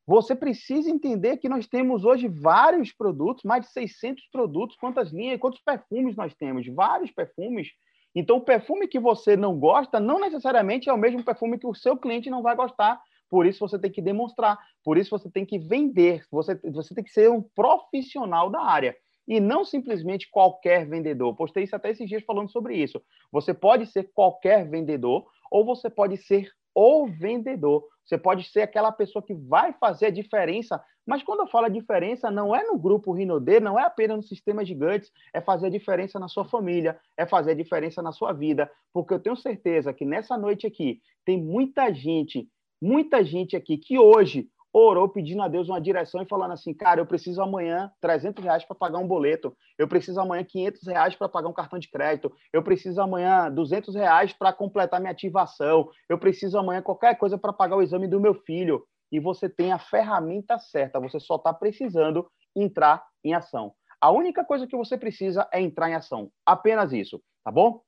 Você 0.05 0.35
precisa 0.35 0.89
entender 0.89 1.37
que 1.37 1.47
nós 1.47 1.67
temos 1.67 2.03
hoje 2.03 2.27
vários 2.27 2.91
produtos, 2.91 3.45
mais 3.45 3.65
de 3.65 3.71
600 3.71 4.27
produtos, 4.29 4.75
quantas 4.75 5.09
linhas, 5.13 5.39
quantos 5.39 5.61
perfumes 5.61 6.17
nós 6.17 6.33
temos, 6.33 6.67
vários 6.67 7.11
perfumes. 7.11 7.69
Então, 8.13 8.37
o 8.37 8.41
perfume 8.41 8.89
que 8.89 8.99
você 8.99 9.37
não 9.37 9.57
gosta 9.57 10.01
não 10.01 10.19
necessariamente 10.19 10.89
é 10.89 10.93
o 10.93 10.97
mesmo 10.97 11.23
perfume 11.23 11.57
que 11.57 11.67
o 11.67 11.73
seu 11.73 11.95
cliente 11.95 12.29
não 12.29 12.41
vai 12.41 12.57
gostar. 12.57 13.01
Por 13.29 13.45
isso 13.45 13.59
você 13.59 13.77
tem 13.77 13.91
que 13.91 14.01
demonstrar, 14.01 14.57
por 14.83 14.97
isso 14.97 15.09
você 15.09 15.29
tem 15.29 15.45
que 15.45 15.59
vender, 15.59 16.23
você, 16.31 16.55
você 16.71 16.95
tem 16.95 17.03
que 17.03 17.11
ser 17.11 17.29
um 17.29 17.41
profissional 17.41 18.49
da 18.49 18.61
área 18.61 18.95
e 19.27 19.39
não 19.39 19.65
simplesmente 19.65 20.29
qualquer 20.31 20.87
vendedor. 20.87 21.35
Postei 21.35 21.63
isso 21.63 21.75
até 21.75 21.91
esses 21.91 22.07
dias 22.07 22.23
falando 22.23 22.49
sobre 22.49 22.77
isso. 22.77 23.01
Você 23.31 23.53
pode 23.53 23.85
ser 23.87 24.09
qualquer 24.13 24.67
vendedor 24.69 25.27
ou 25.51 25.65
você 25.65 25.89
pode 25.89 26.17
ser 26.17 26.49
o 26.73 27.07
vendedor. 27.07 27.85
Você 28.05 28.17
pode 28.17 28.45
ser 28.45 28.61
aquela 28.61 28.91
pessoa 28.91 29.21
que 29.21 29.33
vai 29.33 29.73
fazer 29.73 30.05
a 30.05 30.11
diferença. 30.11 30.81
Mas 31.05 31.23
quando 31.23 31.41
eu 31.41 31.47
falo 31.47 31.65
a 31.65 31.69
diferença, 31.69 32.31
não 32.31 32.55
é 32.55 32.63
no 32.63 32.77
grupo 32.77 33.11
Rinode, 33.11 33.59
não 33.59 33.77
é 33.77 33.83
apenas 33.83 34.17
no 34.17 34.23
sistema 34.23 34.63
gigantes, 34.63 35.11
é 35.33 35.41
fazer 35.41 35.67
a 35.67 35.71
diferença 35.71 36.19
na 36.19 36.27
sua 36.27 36.45
família, 36.45 36.97
é 37.17 37.25
fazer 37.25 37.51
a 37.51 37.55
diferença 37.55 38.01
na 38.01 38.11
sua 38.13 38.31
vida. 38.31 38.71
Porque 38.93 39.13
eu 39.13 39.19
tenho 39.19 39.35
certeza 39.35 39.93
que 39.93 40.05
nessa 40.05 40.37
noite 40.37 40.65
aqui 40.65 41.01
tem 41.25 41.41
muita 41.41 41.93
gente 41.93 42.47
muita 42.81 43.23
gente 43.23 43.55
aqui 43.55 43.77
que 43.77 43.97
hoje 43.97 44.49
orou 44.71 45.09
pedindo 45.09 45.41
a 45.41 45.47
Deus 45.47 45.69
uma 45.69 45.81
direção 45.81 46.21
e 46.21 46.27
falando 46.27 46.51
assim, 46.51 46.73
cara, 46.73 47.01
eu 47.01 47.05
preciso 47.05 47.41
amanhã 47.41 47.91
300 47.99 48.43
reais 48.43 48.63
para 48.63 48.75
pagar 48.75 48.99
um 48.99 49.07
boleto, 49.07 49.55
eu 49.77 49.87
preciso 49.87 50.19
amanhã 50.19 50.43
500 50.43 50.87
reais 50.87 51.15
para 51.15 51.29
pagar 51.29 51.49
um 51.49 51.53
cartão 51.53 51.79
de 51.79 51.89
crédito, 51.89 52.31
eu 52.53 52.61
preciso 52.61 53.01
amanhã 53.01 53.51
200 53.51 53.95
reais 53.95 54.33
para 54.33 54.53
completar 54.53 54.99
minha 54.99 55.11
ativação, 55.11 55.89
eu 56.07 56.19
preciso 56.19 56.57
amanhã 56.57 56.81
qualquer 56.81 57.17
coisa 57.17 57.37
para 57.37 57.53
pagar 57.53 57.77
o 57.77 57.81
exame 57.81 58.07
do 58.07 58.19
meu 58.19 58.35
filho. 58.35 58.85
E 59.11 59.19
você 59.19 59.47
tem 59.47 59.71
a 59.71 59.79
ferramenta 59.79 60.59
certa, 60.59 60.99
você 60.99 61.19
só 61.19 61.37
está 61.37 61.53
precisando 61.53 62.29
entrar 62.53 63.03
em 63.23 63.33
ação. 63.33 63.73
A 64.01 64.11
única 64.11 64.43
coisa 64.43 64.67
que 64.67 64.75
você 64.75 64.97
precisa 64.97 65.47
é 65.51 65.61
entrar 65.61 65.89
em 65.89 65.95
ação. 65.95 66.29
Apenas 66.45 66.91
isso, 66.91 67.21
tá 67.43 67.51
bom? 67.51 67.81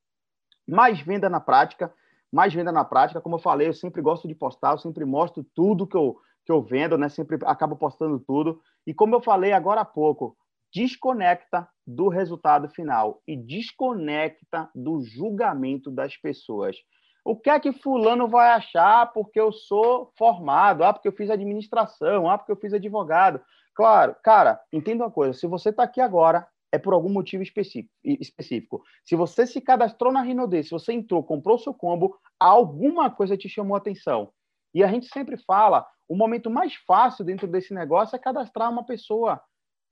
Mais 0.66 0.98
venda 1.00 1.28
na 1.28 1.40
prática, 1.40 1.92
mais 2.32 2.52
venda 2.52 2.72
na 2.72 2.84
prática. 2.84 3.20
Como 3.20 3.36
eu 3.36 3.40
falei, 3.40 3.68
eu 3.68 3.74
sempre 3.74 4.00
gosto 4.00 4.28
de 4.28 4.34
postar, 4.34 4.72
eu 4.72 4.78
sempre 4.78 5.04
mostro 5.04 5.44
tudo 5.54 5.86
que 5.86 5.96
eu, 5.96 6.16
que 6.44 6.52
eu 6.52 6.62
vendo, 6.62 6.96
né? 6.96 7.08
Sempre 7.08 7.38
acabo 7.44 7.76
postando 7.76 8.18
tudo. 8.20 8.60
E 8.86 8.94
como 8.94 9.14
eu 9.14 9.20
falei 9.20 9.52
agora 9.52 9.80
há 9.80 9.84
pouco, 9.84 10.36
desconecta 10.72 11.68
do 11.86 12.08
resultado 12.08 12.68
final 12.68 13.20
e 13.26 13.36
desconecta 13.36 14.70
do 14.74 15.02
julgamento 15.02 15.90
das 15.90 16.16
pessoas. 16.16 16.76
O 17.24 17.36
que 17.36 17.50
é 17.50 17.60
que 17.60 17.72
fulano 17.72 18.28
vai 18.28 18.50
achar 18.50 19.12
porque 19.12 19.38
eu 19.38 19.52
sou 19.52 20.12
formado? 20.16 20.82
Ah, 20.84 20.92
porque 20.92 21.08
eu 21.08 21.12
fiz 21.12 21.28
administração, 21.28 22.30
ah, 22.30 22.38
porque 22.38 22.52
eu 22.52 22.56
fiz 22.56 22.72
advogado. 22.72 23.40
Claro, 23.74 24.16
cara, 24.22 24.60
entenda 24.72 25.04
uma 25.04 25.10
coisa, 25.10 25.38
se 25.38 25.46
você 25.46 25.70
está 25.70 25.82
aqui 25.82 26.00
agora, 26.00 26.46
é 26.72 26.78
por 26.78 26.92
algum 26.94 27.10
motivo 27.10 27.42
específico. 27.42 28.82
Se 29.04 29.16
você 29.16 29.46
se 29.46 29.60
cadastrou 29.60 30.12
na 30.12 30.22
Rinode, 30.22 30.62
se 30.64 30.70
você 30.70 30.92
entrou, 30.92 31.22
comprou 31.22 31.58
seu 31.58 31.74
combo, 31.74 32.16
alguma 32.38 33.10
coisa 33.10 33.36
te 33.36 33.48
chamou 33.48 33.74
a 33.74 33.78
atenção. 33.78 34.32
E 34.72 34.84
a 34.84 34.88
gente 34.88 35.06
sempre 35.06 35.36
fala, 35.36 35.86
o 36.08 36.16
momento 36.16 36.48
mais 36.48 36.74
fácil 36.74 37.24
dentro 37.24 37.48
desse 37.48 37.74
negócio 37.74 38.14
é 38.14 38.18
cadastrar 38.18 38.70
uma 38.70 38.84
pessoa. 38.84 39.40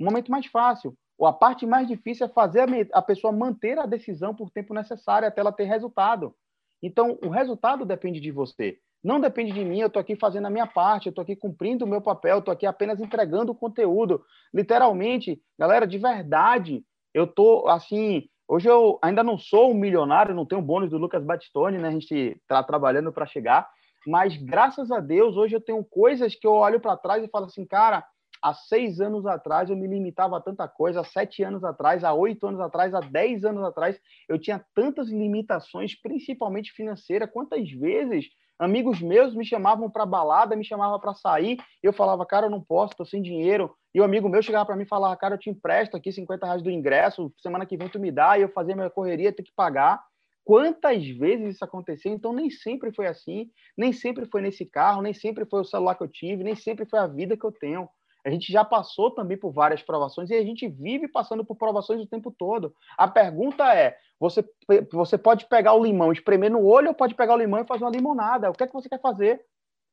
O 0.01 0.05
momento 0.05 0.31
mais 0.31 0.47
fácil. 0.47 0.97
Ou 1.19 1.27
a 1.27 1.33
parte 1.33 1.67
mais 1.67 1.88
difícil 1.88 2.27
é 2.27 2.29
fazer 2.29 2.64
a 2.93 3.03
pessoa 3.03 3.33
manter 3.33 3.77
a 3.79 3.87
decisão 3.87 4.33
por 4.33 4.51
tempo 4.51 4.73
necessário 4.73 5.27
até 5.27 5.41
ela 5.41 5.53
ter 5.53 5.64
resultado. 5.64 6.33
Então, 6.81 7.19
o 7.25 7.29
resultado 7.29 7.85
depende 7.85 8.21
de 8.21 8.31
você. 8.31 8.79
Não 9.02 9.20
depende 9.20 9.52
de 9.52 9.64
mim, 9.64 9.80
eu 9.80 9.87
estou 9.87 10.00
aqui 10.00 10.16
fazendo 10.16 10.46
a 10.46 10.50
minha 10.50 10.66
parte, 10.66 11.06
eu 11.06 11.11
estou 11.11 11.22
aqui 11.22 11.37
cumprindo 11.37 11.84
o 11.84 11.88
meu 11.88 12.00
papel, 12.00 12.38
estou 12.38 12.52
aqui 12.52 12.66
apenas 12.66 13.00
entregando 13.00 13.52
o 13.52 13.54
conteúdo. 13.54 14.22
Literalmente, 14.52 15.40
galera, 15.58 15.87
de 15.87 15.98
verdade, 15.98 16.84
eu 17.14 17.24
estou 17.24 17.68
assim. 17.68 18.28
Hoje 18.46 18.68
eu 18.68 18.98
ainda 19.02 19.22
não 19.22 19.38
sou 19.38 19.70
um 19.70 19.74
milionário, 19.74 20.34
não 20.34 20.46
tenho 20.46 20.62
bônus 20.62 20.90
do 20.90 20.98
Lucas 20.98 21.22
Batistone, 21.22 21.78
né? 21.78 21.88
A 21.88 21.92
gente 21.92 22.14
está 22.14 22.62
trabalhando 22.62 23.12
para 23.12 23.26
chegar, 23.26 23.68
mas 24.06 24.37
graças 24.37 24.90
a 24.90 25.00
Deus, 25.00 25.37
hoje 25.37 25.54
eu 25.54 25.61
tenho 25.61 25.84
coisas 25.84 26.34
que 26.34 26.46
eu 26.46 26.54
olho 26.54 26.80
para 26.80 26.96
trás 26.96 27.22
e 27.22 27.28
falo 27.28 27.44
assim, 27.44 27.66
cara, 27.66 28.04
há 28.42 28.54
seis 28.54 29.00
anos 29.00 29.26
atrás 29.26 29.70
eu 29.70 29.76
me 29.76 29.87
limitava 29.87 30.37
a 30.37 30.40
tanta 30.40 30.66
coisa, 30.66 31.00
há 31.00 31.04
sete 31.04 31.42
anos 31.42 31.62
atrás, 31.62 32.02
há 32.04 32.12
oito 32.12 32.46
anos 32.46 32.61
atrás, 32.61 32.94
há 32.94 33.00
dez 33.00 33.44
anos 33.44 33.62
atrás, 33.64 34.00
eu 34.28 34.38
tinha 34.38 34.64
tantas 34.74 35.08
limitações, 35.08 35.94
principalmente 36.00 36.72
financeira. 36.72 37.28
Quantas 37.28 37.70
vezes 37.70 38.26
Amigos 38.59 39.01
meus 39.01 39.35
me 39.35 39.44
chamavam 39.44 39.88
para 39.88 40.05
balada, 40.05 40.57
me 40.57 40.64
chamavam 40.64 40.99
para 40.99 41.14
sair, 41.14 41.59
eu 41.81 41.92
falava, 41.92 42.27
cara, 42.27 42.47
eu 42.47 42.51
não 42.51 42.61
posso, 42.61 42.92
estou 42.92 43.07
sem 43.07 43.23
dinheiro. 43.23 43.73
E 43.94 44.01
o 44.01 44.05
amigo 44.05 44.29
meu 44.29 44.42
chegava 44.42 44.66
para 44.66 44.77
mim 44.77 44.83
e 44.83 44.88
falava, 44.88 45.16
cara, 45.16 45.35
eu 45.35 45.38
te 45.38 45.49
empresto 45.49 45.97
aqui 45.97 46.11
50 46.11 46.44
reais 46.44 46.62
do 46.62 46.71
ingresso, 46.71 47.33
semana 47.38 47.64
que 47.64 47.77
vem 47.77 47.88
tu 47.88 48.01
me 48.01 48.11
dá, 48.11 48.37
e 48.37 48.42
eu 48.42 48.49
fazia 48.49 48.75
minha 48.75 48.90
correria, 48.90 49.33
ter 49.33 49.44
que 49.44 49.53
pagar. 49.55 50.03
Quantas 50.44 51.07
vezes 51.07 51.55
isso 51.55 51.64
aconteceu? 51.64 52.11
Então, 52.11 52.33
nem 52.33 52.51
sempre 52.51 52.90
foi 52.90 53.07
assim, 53.07 53.51
nem 53.77 53.92
sempre 53.92 54.27
foi 54.27 54.40
nesse 54.40 54.64
carro, 54.64 55.03
nem 55.03 55.12
sempre 55.12 55.44
foi 55.44 55.61
o 55.61 55.64
celular 55.64 55.94
que 55.94 56.03
eu 56.03 56.09
tive, 56.09 56.42
nem 56.42 56.57
sempre 56.57 56.87
foi 56.87 56.99
a 56.99 57.07
vida 57.07 57.37
que 57.37 57.44
eu 57.44 57.53
tenho. 57.53 57.88
A 58.29 58.31
gente 58.31 58.53
já 58.53 58.62
passou 58.62 59.11
também 59.11 59.38
por 59.38 59.51
várias 59.51 59.83
provações 59.83 60.29
e 60.29 60.35
a 60.35 60.43
gente 60.43 60.69
vive 60.69 61.09
passando 61.09 61.43
por 61.43 61.57
provações 61.57 62.03
o 62.03 62.07
tempo 62.07 62.31
todo. 62.31 62.75
A 62.99 63.09
pergunta 63.09 63.75
é: 63.75 63.97
você, 64.21 64.45
você 64.93 65.17
pode 65.17 65.47
pegar 65.47 65.73
o 65.73 65.83
limão, 65.83 66.12
espremer 66.12 66.51
no 66.51 66.62
olho, 66.62 66.88
ou 66.88 66.95
pode 66.95 67.14
pegar 67.14 67.35
o 67.35 67.38
limão 67.38 67.61
e 67.61 67.67
fazer 67.67 67.85
uma 67.85 67.91
limonada? 67.91 68.51
O 68.51 68.53
que 68.53 68.64
é 68.64 68.67
que 68.67 68.73
você 68.75 68.87
quer 68.87 69.01
fazer? 69.01 69.41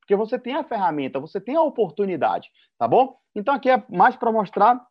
Porque 0.02 0.17
você 0.17 0.38
tem 0.38 0.54
a 0.54 0.65
ferramenta, 0.65 1.17
você 1.17 1.39
tem 1.39 1.56
a 1.56 1.62
oportunidade, 1.62 2.50
tá 2.78 2.86
bom? 2.86 3.17
Então 3.34 3.56
aqui 3.56 3.69
é 3.69 3.82
mais 3.89 4.17
para 4.17 4.34
mostrar 4.34 4.86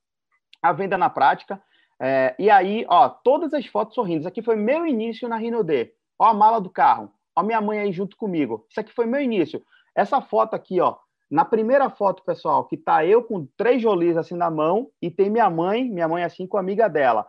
a 0.63 0.73
venda 0.73 0.97
na 0.97 1.11
prática. 1.11 1.63
É, 2.01 2.35
e 2.39 2.49
aí, 2.49 2.87
ó, 2.89 3.11
todas 3.11 3.53
as 3.53 3.67
fotos 3.67 3.95
sorrindo. 3.95 4.21
Isso 4.21 4.29
aqui 4.29 4.41
foi 4.41 4.57
meu 4.57 4.87
início 4.87 5.29
na 5.29 5.39
D. 5.39 5.93
Ó 6.19 6.25
a 6.25 6.35
mala 6.35 6.63
do 6.63 6.71
carro. 6.71 7.13
Ó 7.37 7.43
minha 7.43 7.61
mãe 7.61 7.79
aí 7.79 7.93
junto 7.93 8.17
comigo. 8.17 8.67
Isso 8.71 8.81
aqui 8.81 8.93
foi 8.95 9.05
meu 9.05 9.21
início. 9.21 9.63
Essa 9.95 10.23
foto 10.23 10.55
aqui, 10.55 10.81
ó, 10.81 10.97
na 11.35 11.45
primeira 11.45 11.91
foto, 11.91 12.23
pessoal, 12.23 12.65
que 12.65 12.77
tá 12.77 13.05
eu 13.05 13.21
com 13.21 13.45
três 13.57 13.83
jolis 13.83 14.17
assim 14.17 14.37
na 14.37 14.49
mão 14.49 14.89
e 15.03 15.11
tem 15.11 15.29
minha 15.29 15.51
mãe, 15.51 15.91
minha 15.91 16.07
mãe 16.07 16.23
assim 16.23 16.47
com 16.47 16.57
a 16.57 16.61
amiga 16.61 16.87
dela. 16.87 17.27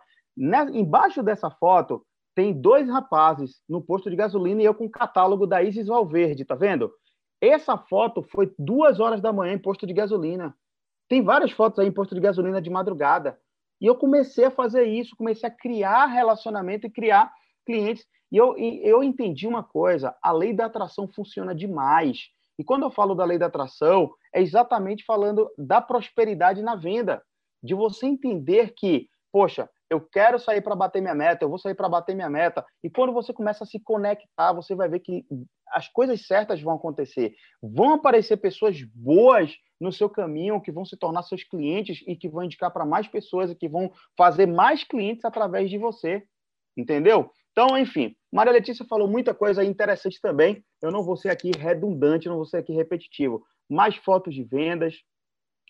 embaixo 0.72 1.24
dessa 1.24 1.50
foto 1.50 2.06
tem 2.32 2.52
dois 2.52 2.88
rapazes 2.88 3.60
no 3.68 3.82
posto 3.82 4.08
de 4.08 4.14
gasolina 4.14 4.62
e 4.62 4.64
eu 4.64 4.76
com 4.76 4.84
o 4.84 4.90
catálogo 4.90 5.44
da 5.44 5.60
Isis 5.60 5.88
Valverde, 5.88 6.44
tá 6.44 6.54
vendo? 6.54 6.92
Essa 7.40 7.76
foto 7.76 8.22
foi 8.22 8.54
duas 8.56 9.00
horas 9.00 9.20
da 9.20 9.32
manhã 9.32 9.54
em 9.54 9.58
posto 9.58 9.84
de 9.84 9.92
gasolina. 9.92 10.56
Tem 11.08 11.20
várias 11.20 11.50
fotos 11.50 11.80
aí 11.80 11.88
em 11.88 11.92
posto 11.92 12.14
de 12.14 12.20
gasolina 12.20 12.62
de 12.62 12.70
madrugada. 12.70 13.36
E 13.80 13.86
eu 13.86 13.96
comecei 13.96 14.44
a 14.44 14.52
fazer 14.52 14.84
isso, 14.84 15.16
comecei 15.16 15.48
a 15.48 15.52
criar 15.52 16.06
relacionamento 16.06 16.86
e 16.86 16.90
criar 16.90 17.32
clientes. 17.66 18.06
E 18.30 18.36
eu, 18.36 18.56
eu 18.56 19.02
entendi 19.02 19.48
uma 19.48 19.64
coisa: 19.64 20.14
a 20.22 20.30
lei 20.30 20.54
da 20.54 20.66
atração 20.66 21.08
funciona 21.08 21.52
demais. 21.52 22.35
E 22.58 22.64
quando 22.64 22.84
eu 22.84 22.90
falo 22.90 23.14
da 23.14 23.24
lei 23.24 23.38
da 23.38 23.46
atração, 23.46 24.10
é 24.34 24.40
exatamente 24.40 25.04
falando 25.04 25.50
da 25.58 25.80
prosperidade 25.80 26.62
na 26.62 26.74
venda, 26.74 27.22
de 27.62 27.74
você 27.74 28.06
entender 28.06 28.74
que, 28.76 29.08
poxa, 29.32 29.68
eu 29.88 30.00
quero 30.00 30.38
sair 30.38 30.60
para 30.60 30.74
bater 30.74 31.00
minha 31.00 31.14
meta, 31.14 31.44
eu 31.44 31.48
vou 31.48 31.58
sair 31.58 31.74
para 31.74 31.88
bater 31.88 32.14
minha 32.14 32.30
meta. 32.30 32.64
E 32.82 32.90
quando 32.90 33.12
você 33.12 33.32
começa 33.32 33.64
a 33.64 33.66
se 33.66 33.78
conectar, 33.78 34.52
você 34.52 34.74
vai 34.74 34.88
ver 34.88 35.00
que 35.00 35.24
as 35.68 35.88
coisas 35.88 36.26
certas 36.26 36.60
vão 36.60 36.74
acontecer. 36.74 37.34
Vão 37.62 37.94
aparecer 37.94 38.36
pessoas 38.38 38.82
boas 38.82 39.54
no 39.80 39.92
seu 39.92 40.08
caminho, 40.08 40.60
que 40.60 40.72
vão 40.72 40.84
se 40.84 40.96
tornar 40.96 41.22
seus 41.22 41.44
clientes 41.44 42.02
e 42.06 42.16
que 42.16 42.28
vão 42.28 42.44
indicar 42.44 42.72
para 42.72 42.84
mais 42.84 43.06
pessoas 43.06 43.50
e 43.50 43.54
que 43.54 43.68
vão 43.68 43.92
fazer 44.16 44.46
mais 44.46 44.82
clientes 44.82 45.24
através 45.24 45.70
de 45.70 45.78
você. 45.78 46.24
Entendeu? 46.76 47.30
Então, 47.58 47.78
enfim, 47.78 48.14
Maria 48.30 48.52
Letícia 48.52 48.84
falou 48.84 49.08
muita 49.08 49.32
coisa 49.32 49.64
interessante 49.64 50.20
também. 50.20 50.62
Eu 50.82 50.90
não 50.90 51.02
vou 51.02 51.16
ser 51.16 51.30
aqui 51.30 51.50
redundante, 51.56 52.28
não 52.28 52.36
vou 52.36 52.44
ser 52.44 52.58
aqui 52.58 52.74
repetitivo. 52.74 53.42
Mais 53.66 53.96
fotos 53.96 54.34
de 54.34 54.44
vendas, 54.44 54.96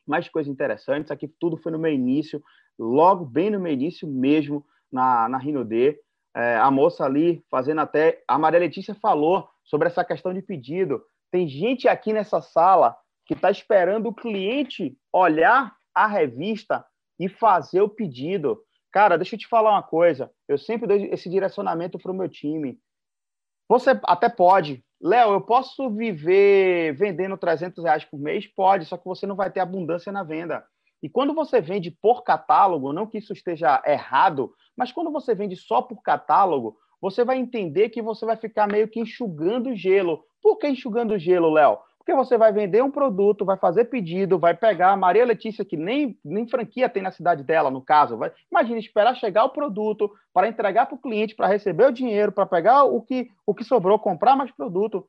mais 0.05 0.29
coisas 0.29 0.53
interessantes. 0.53 1.13
Aqui 1.13 1.29
tudo 1.39 1.57
foi 1.57 1.71
no 1.71 1.79
meu 1.79 1.93
início, 1.93 2.43
logo 2.77 3.25
bem 3.25 3.51
no 3.51 3.61
meu 3.61 3.73
início 3.73 4.09
mesmo, 4.09 4.67
na, 4.91 5.29
na 5.29 5.39
Rino 5.39 5.65
D. 5.65 5.97
É, 6.35 6.57
a 6.57 6.73
moça 6.73 7.05
ali 7.05 7.45
fazendo 7.49 7.83
até. 7.83 8.21
A 8.27 8.37
Maria 8.37 8.59
Letícia 8.59 8.95
falou 8.97 9.49
sobre 9.63 9.87
essa 9.87 10.05
questão 10.05 10.35
de 10.35 10.43
pedido. 10.43 11.01
Tem 11.31 11.47
gente 11.47 11.87
aqui 11.87 12.13
nessa 12.13 12.43
sala 12.43 12.97
que 13.25 13.35
está 13.35 13.49
esperando 13.49 14.09
o 14.09 14.15
cliente 14.15 14.99
olhar 15.13 15.73
a 15.95 16.09
revista 16.09 16.85
e 17.17 17.29
fazer 17.29 17.81
o 17.81 17.89
pedido. 17.89 18.61
Cara, 18.97 19.19
deixa 19.19 19.35
eu 19.35 19.39
te 19.39 19.47
falar 19.47 19.73
uma 19.73 19.83
coisa. 19.83 20.31
Eu 20.49 20.57
sempre 20.57 20.87
dou 20.87 20.97
esse 20.97 21.29
direcionamento 21.29 21.99
para 21.99 22.11
o 22.11 22.15
meu 22.15 22.31
time. 22.31 22.81
Você 23.69 23.91
até 24.05 24.27
pode. 24.27 24.83
Léo, 24.99 25.35
eu 25.35 25.41
posso 25.43 25.91
viver 25.91 26.95
vendendo 26.95 27.37
300 27.37 27.85
reais 27.85 28.07
por 28.07 28.19
mês? 28.19 28.47
Pode, 28.47 28.87
só 28.87 28.97
que 28.97 29.05
você 29.05 29.27
não 29.27 29.37
vai 29.37 29.51
ter 29.51 29.61
abundância 29.61 30.11
na 30.11 30.23
venda. 30.23 30.65
E 31.03 31.11
quando 31.11 31.35
você 31.35 31.61
vende 31.61 31.91
por 31.91 32.25
catálogo, 32.25 32.91
não 32.91 33.07
que 33.07 33.19
isso 33.19 33.35
esteja 33.35 33.83
errado, 33.85 34.55
mas 34.75 34.93
quando 34.93 35.13
você 35.13 35.35
vende 35.35 35.57
só 35.57 35.83
por 35.83 36.01
catálogo, 36.01 36.79
você 36.99 37.23
vai 37.23 37.37
entender 37.37 37.91
que 37.91 38.01
você 38.01 38.25
vai 38.25 38.39
ficar 38.39 38.67
meio 38.67 38.89
que 38.89 38.99
enxugando 38.99 39.77
gelo. 39.77 40.25
Por 40.41 40.57
que 40.57 40.67
enxugando 40.69 41.19
gelo, 41.19 41.51
Léo? 41.51 41.77
Porque 42.07 42.17
você 42.17 42.39
vai 42.39 42.53
vender 42.53 42.85
um 42.85 42.91
produto, 42.91 43.45
vai 43.45 43.57
fazer 43.57 43.87
pedido, 43.87 44.39
vai 44.39 44.55
pegar 44.55 44.93
a 44.93 44.97
Maria 44.97 45.25
Letícia, 45.25 45.65
que 45.65 45.77
nem, 45.77 46.17
nem 46.25 46.47
franquia 46.47 46.89
tem 46.89 47.03
na 47.03 47.11
cidade 47.11 47.43
dela, 47.43 47.69
no 47.69 47.83
caso. 47.83 48.17
Vai, 48.17 48.33
imagina 48.49 48.79
esperar 48.79 49.17
chegar 49.17 49.45
o 49.45 49.51
produto 49.51 50.09
para 50.33 50.47
entregar 50.47 50.87
para 50.87 50.95
o 50.95 51.01
cliente, 51.01 51.35
para 51.35 51.49
receber 51.49 51.89
o 51.89 51.93
dinheiro, 51.93 52.31
para 52.31 52.47
pegar 52.47 52.85
o 52.85 53.03
que, 53.03 53.29
o 53.45 53.53
que 53.53 53.65
sobrou, 53.65 53.99
comprar 53.99 54.37
mais 54.37 54.53
produto. 54.53 55.05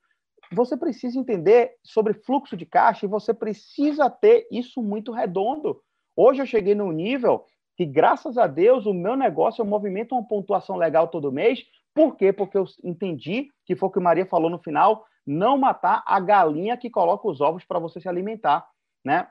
Você 0.52 0.76
precisa 0.76 1.20
entender 1.20 1.76
sobre 1.84 2.16
fluxo 2.16 2.58
de 2.58 2.66
caixa 2.66 3.06
e 3.06 3.10
você 3.10 3.32
precisa 3.32 4.10
ter 4.10 4.48
isso 4.50 4.82
muito 4.82 5.12
redondo. 5.12 5.80
Hoje 6.16 6.42
eu 6.42 6.48
cheguei 6.48 6.74
num 6.74 6.92
nível 6.92 7.46
que, 7.76 7.86
graças 7.86 8.40
a 8.40 8.48
Deus, 8.48 8.88
o 8.88 8.94
meu 8.94 9.16
negócio 9.16 9.62
eu 9.62 9.68
movimento 9.68 10.16
uma 10.16 10.28
pontuação 10.28 10.76
legal 10.76 11.10
todo 11.10 11.32
mês. 11.32 11.64
Por 11.94 12.16
quê? 12.16 12.34
Porque 12.34 12.58
eu 12.58 12.66
entendi, 12.84 13.50
que 13.68 13.76
foi 13.76 13.88
o 13.88 13.92
que 13.92 14.00
Maria 14.00 14.26
falou 14.26 14.50
no 14.50 14.58
final, 14.58 15.06
não 15.28 15.58
matar 15.58 16.02
a 16.08 16.20
galinha 16.22 16.78
que 16.78 16.90
coloca 16.90 17.28
os 17.28 17.42
ovos 17.42 17.66
para 17.66 17.80
você 17.80 18.00
se 18.00 18.08
alimentar, 18.08 18.66
né? 19.04 19.28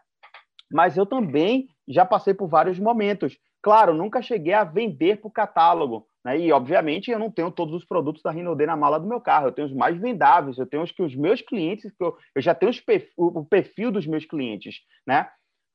Mas 0.70 0.96
eu 0.96 1.06
também 1.06 1.68
já 1.88 2.04
passei 2.04 2.34
por 2.34 2.48
vários 2.48 2.78
momentos. 2.78 3.38
Claro, 3.62 3.94
nunca 3.94 4.20
cheguei 4.20 4.52
a 4.52 4.62
vender 4.62 5.20
por 5.20 5.30
catálogo, 5.30 6.06
né? 6.24 6.38
E 6.38 6.52
obviamente 6.52 7.10
eu 7.10 7.18
não 7.18 7.30
tenho 7.30 7.50
todos 7.50 7.74
os 7.74 7.84
produtos 7.84 8.22
da 8.22 8.30
Rinode 8.30 8.66
na 8.66 8.76
mala 8.76 9.00
do 9.00 9.08
meu 9.08 9.20
carro. 9.20 9.46
Eu 9.46 9.52
tenho 9.52 9.68
os 9.68 9.74
mais 9.74 9.96
vendáveis, 9.96 10.58
eu 10.58 10.66
tenho 10.66 10.82
os 10.82 10.92
que 10.92 11.02
os 11.02 11.14
meus 11.16 11.40
clientes, 11.40 11.90
que 11.90 12.04
eu, 12.04 12.16
eu 12.34 12.42
já 12.42 12.54
tenho 12.54 12.72
o 13.16 13.44
perfil 13.44 13.90
dos 13.90 14.06
meus 14.06 14.26
clientes, 14.26 14.80
né? 15.06 15.28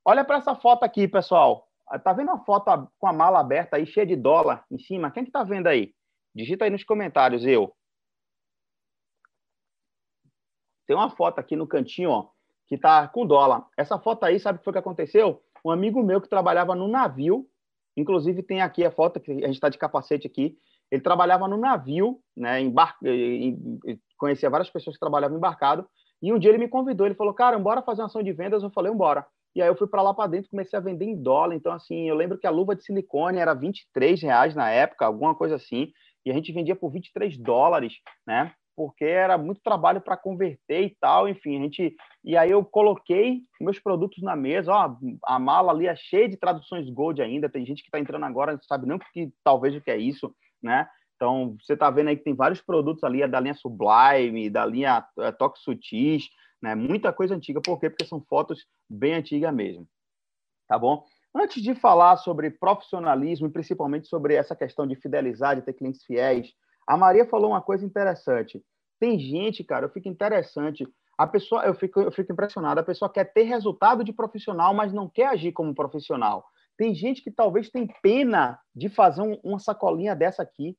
Olha 0.05 0.23
para 0.23 0.38
essa 0.38 0.55
foto 0.55 0.84
aqui, 0.84 1.07
pessoal. 1.07 1.67
Tá 2.03 2.13
vendo 2.13 2.31
a 2.31 2.38
foto 2.39 2.88
com 2.97 3.07
a 3.07 3.13
mala 3.13 3.39
aberta 3.39 3.75
aí, 3.75 3.86
cheia 3.86 4.05
de 4.05 4.15
dólar 4.15 4.63
em 4.71 4.79
cima? 4.79 5.12
Quem 5.12 5.25
que 5.25 5.31
tá 5.31 5.43
vendo 5.43 5.67
aí? 5.67 5.93
Digita 6.34 6.63
aí 6.63 6.71
nos 6.71 6.84
comentários, 6.84 7.45
eu. 7.45 7.73
Tem 10.91 10.97
uma 10.97 11.10
foto 11.10 11.39
aqui 11.39 11.56
no 11.56 11.65
cantinho, 11.65 12.10
ó, 12.10 12.27
que 12.67 12.77
tá 12.77 13.08
com 13.08 13.25
dólar. 13.25 13.65
Essa 13.77 13.97
foto 13.97 14.25
aí, 14.25 14.38
sabe 14.38 14.58
o 14.58 14.60
que 14.60 14.65
foi 14.65 14.73
que 14.73 14.80
aconteceu? 14.80 15.41
Um 15.63 15.71
amigo 15.71 16.04
meu 16.04 16.19
que 16.19 16.27
trabalhava 16.27 16.75
no 16.75 16.86
navio, 16.86 17.48
inclusive 17.96 18.44
tem 18.44 18.62
aqui 18.62 18.83
a 18.83 18.92
foto 18.92 19.17
que 19.17 19.31
a 19.31 19.48
gente 19.48 19.54
está 19.54 19.69
de 19.69 19.77
capacete 19.77 20.27
aqui. 20.27 20.58
Ele 20.92 21.02
trabalhava 21.02 21.48
no 21.48 21.56
navio, 21.56 22.19
né, 22.35 22.60
embar... 22.60 22.98
conhecia 24.17 24.50
várias 24.50 24.69
pessoas 24.69 24.98
que 24.98 25.00
trabalhavam 25.00 25.37
embarcado. 25.37 25.87
E 26.21 26.33
um 26.33 26.37
dia 26.37 26.50
ele 26.50 26.58
me 26.58 26.67
convidou, 26.67 27.06
ele 27.06 27.15
falou, 27.15 27.33
cara, 27.33 27.58
bora 27.58 27.81
fazer 27.81 28.02
uma 28.02 28.08
ação 28.08 28.21
de 28.21 28.33
vendas. 28.33 28.62
Eu 28.62 28.69
falei, 28.69 28.94
bora. 28.94 29.25
E 29.56 29.62
aí 29.62 29.69
eu 29.69 29.77
fui 29.77 29.87
para 29.87 30.02
lá 30.02 30.13
para 30.13 30.29
dentro, 30.29 30.50
comecei 30.50 30.77
a 30.77 30.81
vender 30.81 31.06
em 31.06 31.15
dólar. 31.15 31.56
Então, 31.56 31.71
assim, 31.71 32.10
eu 32.10 32.15
lembro 32.15 32.37
que 32.37 32.48
a 32.48 32.52
luva 32.52 32.75
de 32.75 32.83
silicone 32.83 33.37
era 33.37 33.54
23 33.54 34.21
reais 34.21 34.54
na 34.54 34.69
época, 34.69 35.06
alguma 35.06 35.33
coisa 35.33 35.56
assim. 35.56 35.94
E 36.25 36.31
a 36.31 36.33
gente 36.33 36.52
vendia 36.52 36.75
por 36.75 36.92
23 36.92 37.37
dólares, 37.37 37.94
né? 38.27 38.54
Porque 38.82 39.06
era 39.06 39.38
muito 39.38 39.62
trabalho 39.62 40.02
para 40.02 40.17
converter 40.17 40.82
e 40.82 40.98
tal, 41.00 41.29
enfim, 41.29 41.56
a 41.56 41.62
gente 41.62 41.96
e 42.23 42.36
aí 42.36 42.50
eu 42.50 42.65
coloquei 42.65 43.42
meus 43.60 43.77
produtos 43.77 44.23
na 44.23 44.36
mesa, 44.36 44.73
ó, 44.73 44.98
a 45.23 45.38
mala 45.38 45.71
ali 45.71 45.86
é 45.86 45.96
cheia 45.96 46.27
de 46.27 46.36
traduções 46.36 46.90
Gold 46.90 47.21
ainda, 47.21 47.48
tem 47.48 47.63
gente 47.63 47.84
que 47.84 47.90
está 47.90 48.00
entrando 48.00 48.25
agora, 48.25 48.54
não 48.54 48.63
sabe 48.63 48.88
nem 48.88 48.98
o 48.98 49.00
que 49.00 49.32
talvez 49.44 49.75
o 49.75 49.82
que 49.82 49.92
é 49.92 49.98
isso, 49.98 50.34
né? 50.63 50.90
Então, 51.15 51.56
você 51.62 51.73
está 51.73 51.92
vendo 51.92 52.08
aí 52.08 52.17
que 52.17 52.23
tem 52.23 52.34
vários 52.34 52.60
produtos 52.60 53.04
ali, 53.04 53.21
é 53.21 53.27
da 53.27 53.40
linha 53.40 53.54
Sublime, 53.54 54.50
da 54.50 54.65
linha 54.65 55.06
é, 55.19 55.32
Toque 55.32 55.60
Sutis, 55.60 56.27
né? 56.60 56.73
Muita 56.73 57.13
coisa 57.13 57.36
antiga. 57.36 57.62
Por 57.62 57.79
quê? 57.79 57.92
Porque 57.92 58.06
são 58.06 58.19
fotos 58.27 58.65
bem 58.90 59.13
antigas 59.13 59.54
mesmo. 59.54 59.88
Tá 60.67 60.79
bom? 60.79 61.06
Antes 61.36 61.62
de 61.62 61.75
falar 61.75 62.17
sobre 62.17 62.50
profissionalismo 62.50 63.46
e 63.46 63.52
principalmente 63.52 64.08
sobre 64.08 64.34
essa 64.34 64.56
questão 64.56 64.88
de 64.88 64.96
fidelizar, 64.96 65.56
de 65.56 65.62
ter 65.62 65.73
clientes 65.73 66.04
fiéis, 66.04 66.52
a 66.88 66.98
Maria 66.98 67.25
falou 67.25 67.52
uma 67.52 67.62
coisa 67.62 67.86
interessante. 67.86 68.62
Tem 69.02 69.17
gente, 69.17 69.63
cara, 69.63 69.87
eu 69.87 69.89
fico 69.89 70.08
interessante. 70.08 70.87
A 71.17 71.25
pessoa, 71.25 71.65
eu 71.65 71.73
fico, 71.73 71.99
eu 71.99 72.12
fico 72.12 72.31
impressionado. 72.31 72.79
A 72.79 72.83
pessoa 72.83 73.12
quer 73.12 73.33
ter 73.33 73.41
resultado 73.41 74.04
de 74.04 74.13
profissional, 74.13 74.75
mas 74.75 74.93
não 74.93 75.10
quer 75.10 75.25
agir 75.25 75.52
como 75.54 75.73
profissional. 75.73 76.45
Tem 76.77 76.93
gente 76.93 77.23
que 77.23 77.31
talvez 77.31 77.71
tem 77.71 77.87
pena 78.04 78.60
de 78.75 78.89
fazer 78.89 79.23
um, 79.23 79.39
uma 79.43 79.58
sacolinha 79.58 80.15
dessa 80.15 80.43
aqui. 80.43 80.77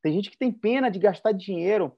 Tem 0.00 0.12
gente 0.12 0.30
que 0.30 0.38
tem 0.38 0.52
pena 0.52 0.88
de 0.88 1.00
gastar 1.00 1.32
dinheiro. 1.32 1.92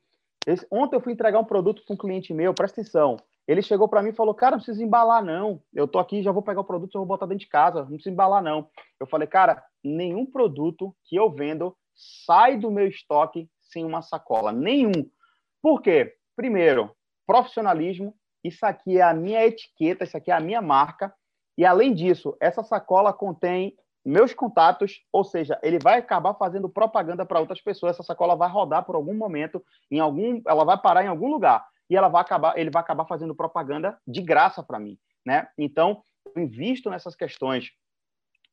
Esse, 0.46 0.66
ontem 0.70 0.96
eu 0.96 1.02
fui 1.02 1.12
entregar 1.12 1.38
um 1.38 1.44
produto 1.44 1.82
para 1.84 1.92
um 1.92 1.98
cliente 1.98 2.32
meu, 2.32 2.54
presta 2.54 2.80
atenção. 2.80 3.18
Ele 3.46 3.60
chegou 3.60 3.88
para 3.88 4.02
mim 4.02 4.08
e 4.08 4.16
falou: 4.16 4.32
Cara, 4.32 4.52
não 4.52 4.62
precisa 4.62 4.82
embalar, 4.82 5.22
não. 5.22 5.60
Eu 5.74 5.86
tô 5.86 5.98
aqui, 5.98 6.22
já 6.22 6.32
vou 6.32 6.42
pegar 6.42 6.62
o 6.62 6.64
produto, 6.64 6.92
já 6.92 6.98
vou 6.98 7.06
botar 7.06 7.26
dentro 7.26 7.44
de 7.44 7.48
casa. 7.48 7.80
Não 7.80 7.88
precisa 7.88 8.10
embalar, 8.10 8.42
não. 8.42 8.70
Eu 8.98 9.06
falei: 9.06 9.28
Cara, 9.28 9.62
nenhum 9.84 10.24
produto 10.24 10.96
que 11.04 11.14
eu 11.14 11.30
vendo 11.30 11.76
sai 11.94 12.56
do 12.56 12.70
meu 12.70 12.88
estoque 12.88 13.50
sem 13.60 13.84
uma 13.84 14.00
sacola. 14.00 14.50
Nenhum. 14.50 15.10
Por 15.68 15.82
quê? 15.82 16.14
Primeiro, 16.34 16.96
profissionalismo. 17.26 18.14
Isso 18.42 18.64
aqui 18.64 18.96
é 18.96 19.02
a 19.02 19.12
minha 19.12 19.44
etiqueta, 19.44 20.02
isso 20.02 20.16
aqui 20.16 20.30
é 20.30 20.34
a 20.34 20.40
minha 20.40 20.62
marca. 20.62 21.12
E 21.58 21.66
além 21.66 21.92
disso, 21.92 22.34
essa 22.40 22.62
sacola 22.62 23.12
contém 23.12 23.76
meus 24.02 24.32
contatos, 24.32 25.02
ou 25.12 25.24
seja, 25.24 25.60
ele 25.62 25.78
vai 25.78 25.98
acabar 25.98 26.32
fazendo 26.32 26.70
propaganda 26.70 27.26
para 27.26 27.38
outras 27.38 27.60
pessoas. 27.60 27.92
Essa 27.92 28.02
sacola 28.02 28.34
vai 28.34 28.48
rodar 28.48 28.82
por 28.86 28.94
algum 28.94 29.12
momento, 29.12 29.62
em 29.90 30.00
algum, 30.00 30.40
ela 30.48 30.64
vai 30.64 30.80
parar 30.80 31.04
em 31.04 31.08
algum 31.08 31.30
lugar 31.30 31.62
e 31.90 31.94
ela 31.94 32.08
vai 32.08 32.22
acabar, 32.22 32.56
ele 32.56 32.70
vai 32.70 32.80
acabar 32.80 33.04
fazendo 33.04 33.34
propaganda 33.34 33.98
de 34.06 34.22
graça 34.22 34.62
para 34.62 34.78
mim, 34.78 34.98
né? 35.22 35.48
Então, 35.58 36.02
eu 36.34 36.42
invisto 36.42 36.88
nessas 36.88 37.14
questões. 37.14 37.72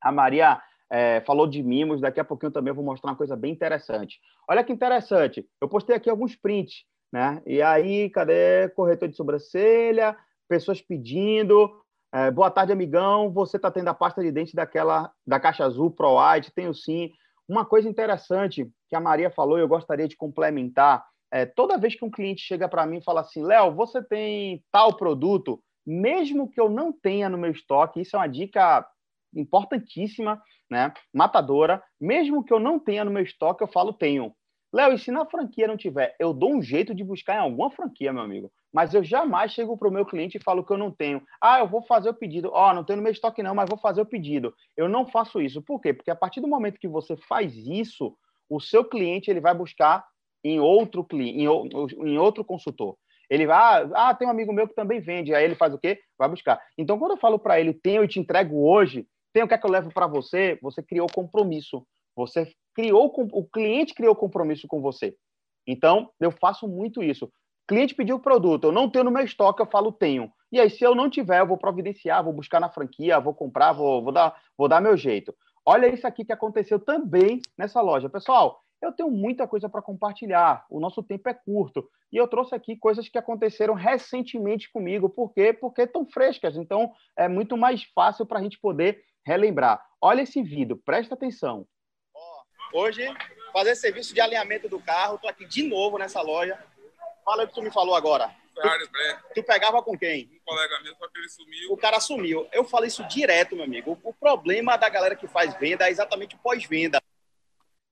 A 0.01 0.11
Maria 0.11 0.61
é, 0.89 1.21
falou 1.21 1.47
de 1.47 1.63
mimos, 1.63 2.01
daqui 2.01 2.19
a 2.19 2.25
pouquinho 2.25 2.51
também 2.51 2.71
eu 2.71 2.75
vou 2.75 2.83
mostrar 2.83 3.11
uma 3.11 3.17
coisa 3.17 3.37
bem 3.37 3.53
interessante. 3.53 4.19
Olha 4.49 4.65
que 4.65 4.73
interessante, 4.73 5.47
eu 5.61 5.69
postei 5.69 5.95
aqui 5.95 6.09
alguns 6.09 6.35
prints, 6.35 6.83
né? 7.15 7.41
E 7.45 7.61
aí, 7.61 8.09
cadê 8.09 8.67
corretor 8.75 9.07
de 9.07 9.15
sobrancelha? 9.15 10.17
Pessoas 10.49 10.81
pedindo, 10.81 11.71
é, 12.13 12.29
boa 12.29 12.51
tarde, 12.51 12.73
amigão. 12.73 13.31
Você 13.31 13.55
está 13.55 13.71
tendo 13.71 13.87
a 13.87 13.93
pasta 13.93 14.21
de 14.21 14.33
dente 14.33 14.53
daquela 14.53 15.09
da 15.25 15.39
caixa 15.39 15.63
azul 15.63 15.89
Pro 15.89 16.17
White? 16.19 16.51
Tenho 16.53 16.73
sim. 16.73 17.09
Uma 17.47 17.63
coisa 17.63 17.87
interessante 17.87 18.69
que 18.89 18.97
a 18.97 18.99
Maria 18.99 19.31
falou, 19.31 19.57
eu 19.57 19.65
gostaria 19.65 20.09
de 20.09 20.17
complementar. 20.17 21.05
É, 21.31 21.45
toda 21.45 21.77
vez 21.77 21.95
que 21.95 22.03
um 22.03 22.11
cliente 22.11 22.41
chega 22.41 22.67
para 22.67 22.85
mim 22.85 22.97
e 22.97 23.03
fala 23.03 23.21
assim, 23.21 23.41
Léo, 23.41 23.73
você 23.73 24.03
tem 24.03 24.61
tal 24.69 24.97
produto, 24.97 25.63
mesmo 25.87 26.51
que 26.51 26.59
eu 26.59 26.69
não 26.69 26.91
tenha 26.91 27.29
no 27.29 27.37
meu 27.37 27.51
estoque, 27.51 28.01
isso 28.01 28.17
é 28.17 28.19
uma 28.19 28.27
dica 28.27 28.85
importantíssima, 29.33 30.41
né? 30.69 30.93
Matadora. 31.13 31.81
Mesmo 31.97 32.43
que 32.43 32.51
eu 32.51 32.59
não 32.59 32.77
tenha 32.77 33.05
no 33.05 33.11
meu 33.11 33.23
estoque, 33.23 33.63
eu 33.63 33.69
falo 33.69 33.93
tenho. 33.93 34.35
Léo, 34.75 34.93
e 34.93 34.99
se 34.99 35.09
na 35.09 35.25
franquia 35.25 35.67
não 35.67 35.77
tiver, 35.77 36.15
eu 36.19 36.33
dou 36.33 36.53
um 36.53 36.61
jeito 36.61 36.93
de 36.93 37.03
buscar 37.03 37.35
em 37.35 37.39
alguma 37.39 37.71
franquia, 37.71 38.11
meu 38.11 38.23
amigo 38.23 38.51
mas 38.75 38.93
eu 38.93 39.01
jamais 39.01 39.53
chego 39.53 39.77
para 39.77 39.87
o 39.87 39.91
meu 39.91 40.05
cliente 40.05 40.35
e 40.35 40.43
falo 40.43 40.61
que 40.61 40.73
eu 40.73 40.77
não 40.77 40.91
tenho. 40.91 41.23
Ah, 41.41 41.59
eu 41.59 41.67
vou 41.67 41.81
fazer 41.81 42.09
o 42.09 42.13
pedido. 42.13 42.49
Ó, 42.51 42.69
oh, 42.69 42.73
não 42.73 42.83
tenho 42.83 42.97
no 42.97 43.03
meu 43.03 43.11
estoque 43.13 43.41
não, 43.41 43.55
mas 43.55 43.69
vou 43.69 43.79
fazer 43.79 44.01
o 44.01 44.05
pedido. 44.05 44.53
Eu 44.75 44.89
não 44.89 45.07
faço 45.07 45.41
isso. 45.41 45.61
Por 45.61 45.79
quê? 45.79 45.93
Porque 45.93 46.11
a 46.11 46.15
partir 46.15 46.41
do 46.41 46.47
momento 46.47 46.77
que 46.77 46.87
você 46.89 47.15
faz 47.15 47.55
isso, 47.55 48.17
o 48.49 48.59
seu 48.59 48.83
cliente 48.83 49.31
ele 49.31 49.39
vai 49.39 49.55
buscar 49.55 50.05
em 50.43 50.59
outro 50.59 51.05
cliente, 51.05 51.39
em 51.39 52.17
outro 52.17 52.43
consultor. 52.43 52.97
Ele 53.29 53.47
vai, 53.47 53.89
ah, 53.93 54.13
tem 54.13 54.27
um 54.27 54.31
amigo 54.31 54.51
meu 54.51 54.67
que 54.67 54.75
também 54.75 54.99
vende. 54.99 55.33
Aí 55.33 55.45
ele 55.45 55.55
faz 55.55 55.73
o 55.73 55.79
quê? 55.79 55.97
Vai 56.19 56.27
buscar. 56.27 56.61
Então, 56.77 56.99
quando 56.99 57.11
eu 57.11 57.17
falo 57.17 57.39
para 57.39 57.57
ele, 57.57 57.73
tenho 57.73 58.03
e 58.03 58.09
te 58.09 58.19
entrego 58.19 58.67
hoje, 58.67 59.07
tem 59.31 59.41
o 59.41 59.47
que 59.47 59.53
é 59.53 59.57
que 59.57 59.65
eu 59.65 59.71
levo 59.71 59.89
para 59.93 60.05
você? 60.05 60.59
Você 60.61 60.83
criou 60.83 61.07
compromisso. 61.15 61.87
Você 62.13 62.45
criou, 62.75 63.11
o 63.31 63.43
cliente 63.45 63.93
criou 63.93 64.15
compromisso 64.15 64.67
com 64.67 64.81
você. 64.81 65.15
Então, 65.65 66.11
eu 66.19 66.29
faço 66.29 66.67
muito 66.67 67.01
isso. 67.01 67.31
Cliente 67.67 67.95
pediu 67.95 68.17
o 68.17 68.21
produto, 68.21 68.65
eu 68.65 68.71
não 68.71 68.87
tenho 68.87 69.05
no 69.05 69.11
meu 69.11 69.23
estoque, 69.23 69.59
eu 69.59 69.65
falo 69.65 69.91
tenho. 69.91 70.31
E 70.51 70.59
aí, 70.59 70.69
se 70.69 70.83
eu 70.83 70.93
não 70.93 71.09
tiver, 71.09 71.39
eu 71.39 71.47
vou 71.47 71.57
providenciar, 71.57 72.23
vou 72.23 72.33
buscar 72.33 72.59
na 72.59 72.69
franquia, 72.69 73.19
vou 73.19 73.33
comprar, 73.33 73.73
vou, 73.73 74.03
vou, 74.03 74.11
dar, 74.11 74.39
vou 74.55 74.67
dar 74.67 74.79
meu 74.79 74.95
jeito. 74.95 75.33
Olha 75.65 75.87
isso 75.87 76.05
aqui 76.05 76.23
que 76.23 76.31
aconteceu 76.31 76.79
também 76.79 77.41
nessa 77.57 77.81
loja. 77.81 78.07
Pessoal, 78.07 78.59
eu 78.79 78.91
tenho 78.91 79.09
muita 79.09 79.47
coisa 79.47 79.67
para 79.67 79.81
compartilhar, 79.81 80.63
o 80.69 80.79
nosso 80.79 81.01
tempo 81.01 81.27
é 81.27 81.33
curto. 81.33 81.89
E 82.11 82.17
eu 82.17 82.27
trouxe 82.27 82.53
aqui 82.53 82.75
coisas 82.75 83.09
que 83.09 83.17
aconteceram 83.17 83.73
recentemente 83.73 84.71
comigo. 84.71 85.09
Por 85.09 85.33
quê? 85.33 85.51
Porque 85.51 85.81
estão 85.81 86.05
frescas, 86.05 86.55
então 86.55 86.91
é 87.17 87.27
muito 87.27 87.57
mais 87.57 87.83
fácil 87.95 88.27
para 88.27 88.37
a 88.37 88.43
gente 88.43 88.59
poder 88.59 89.01
relembrar. 89.25 89.83
Olha 89.99 90.21
esse 90.21 90.43
vídeo, 90.43 90.79
presta 90.85 91.15
atenção. 91.15 91.65
Hoje, 92.73 93.07
fazer 93.53 93.75
serviço 93.75 94.13
de 94.13 94.21
alinhamento 94.21 94.67
do 94.67 94.79
carro, 94.79 95.15
estou 95.15 95.29
aqui 95.29 95.45
de 95.45 95.63
novo 95.63 95.97
nessa 95.97 96.21
loja 96.21 96.57
Fala 97.25 97.43
o 97.43 97.47
que 97.47 97.55
tu 97.55 97.63
me 97.63 97.71
falou 97.71 97.95
agora. 97.95 98.29
Ferrari 98.53 98.87
Black. 98.87 99.33
Tu 99.33 99.43
pegava 99.43 99.81
com 99.81 99.97
quem? 99.97 100.29
Um 100.31 100.45
colega 100.45 100.79
meu, 100.83 100.95
só 100.95 101.07
que 101.07 101.17
ele 101.17 101.27
sumiu. 101.27 101.73
O 101.73 101.77
cara 101.77 101.99
sumiu. 101.99 102.47
Eu 102.53 102.63
falei 102.63 102.87
isso 102.87 103.03
direto, 103.07 103.55
meu 103.55 103.65
amigo. 103.65 103.99
O 104.03 104.13
problema 104.13 104.77
da 104.77 104.87
galera 104.87 105.15
que 105.15 105.27
faz 105.27 105.55
venda 105.55 105.87
é 105.87 105.89
exatamente 105.89 106.35
o 106.35 106.37
pós-venda. 106.37 107.01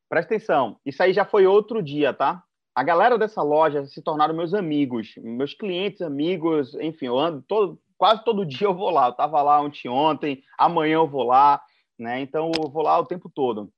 Presta 0.08 0.36
atenção. 0.36 0.80
Isso 0.86 1.02
aí 1.02 1.12
já 1.12 1.26
foi 1.26 1.48
outro 1.48 1.82
dia, 1.82 2.14
tá? 2.14 2.44
A 2.76 2.84
galera 2.84 3.18
dessa 3.18 3.42
loja 3.42 3.88
se 3.88 4.04
tornaram 4.04 4.36
meus 4.36 4.54
amigos, 4.54 5.16
meus 5.18 5.56
clientes, 5.56 6.02
amigos, 6.02 6.76
enfim, 6.76 7.08
eu 7.08 7.18
ando 7.18 7.44
todo, 7.48 7.80
quase 7.98 8.24
todo 8.24 8.46
dia 8.46 8.68
eu 8.68 8.76
vou 8.76 8.92
lá. 8.92 9.08
Eu 9.08 9.14
tava 9.14 9.42
lá 9.42 9.60
ontem, 9.62 9.90
ontem, 9.90 10.44
amanhã 10.58 10.96
eu 10.96 11.08
vou 11.08 11.24
lá, 11.24 11.60
né? 11.98 12.20
Então 12.22 12.52
eu 12.56 12.70
vou 12.70 12.84
lá 12.84 13.00
o 13.00 13.06
tempo 13.08 13.32
todo. 13.34 13.74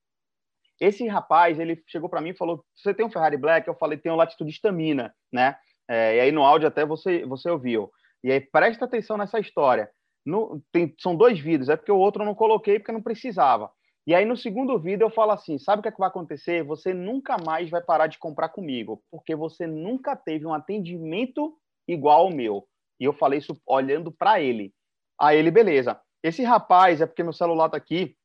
Esse 0.79 1.07
rapaz, 1.07 1.59
ele 1.59 1.81
chegou 1.87 2.09
para 2.09 2.21
mim 2.21 2.29
e 2.29 2.37
falou: 2.37 2.63
Você 2.75 2.93
tem 2.93 3.05
um 3.05 3.09
Ferrari 3.09 3.37
Black? 3.37 3.67
Eu 3.67 3.75
falei: 3.75 3.97
Tenho 3.97 4.15
Latitude 4.15 4.51
Estamina, 4.51 5.13
né? 5.31 5.55
É, 5.87 6.17
e 6.17 6.19
aí 6.19 6.31
no 6.31 6.43
áudio 6.43 6.67
até 6.67 6.85
você, 6.85 7.25
você 7.25 7.49
ouviu. 7.49 7.91
E 8.23 8.31
aí 8.31 8.41
presta 8.41 8.85
atenção 8.85 9.17
nessa 9.17 9.39
história. 9.39 9.89
No, 10.25 10.61
tem, 10.71 10.93
são 10.99 11.15
dois 11.15 11.39
vídeos, 11.39 11.69
é 11.69 11.75
porque 11.75 11.91
o 11.91 11.97
outro 11.97 12.23
eu 12.23 12.25
não 12.25 12.33
coloquei 12.33 12.79
porque 12.79 12.91
não 12.91 13.01
precisava. 13.01 13.69
E 14.07 14.13
aí 14.13 14.25
no 14.25 14.35
segundo 14.35 14.79
vídeo 14.79 15.05
eu 15.05 15.09
falo 15.09 15.31
assim: 15.31 15.57
sabe 15.57 15.79
o 15.79 15.83
que, 15.83 15.89
é 15.89 15.91
que 15.91 15.99
vai 15.99 16.09
acontecer? 16.09 16.63
Você 16.63 16.93
nunca 16.93 17.37
mais 17.43 17.69
vai 17.69 17.81
parar 17.81 18.07
de 18.07 18.17
comprar 18.19 18.49
comigo, 18.49 19.01
porque 19.11 19.35
você 19.35 19.67
nunca 19.67 20.15
teve 20.15 20.45
um 20.45 20.53
atendimento 20.53 21.55
igual 21.87 22.21
ao 22.21 22.31
meu. 22.31 22.67
E 22.99 23.03
eu 23.03 23.13
falei 23.13 23.39
isso 23.39 23.59
olhando 23.67 24.11
para 24.11 24.41
ele. 24.41 24.73
Aí 25.19 25.37
ele, 25.37 25.51
beleza. 25.51 25.99
Esse 26.23 26.43
rapaz, 26.43 27.01
é 27.01 27.05
porque 27.05 27.23
meu 27.23 27.33
celular 27.33 27.69
tá 27.69 27.77
aqui, 27.77 28.15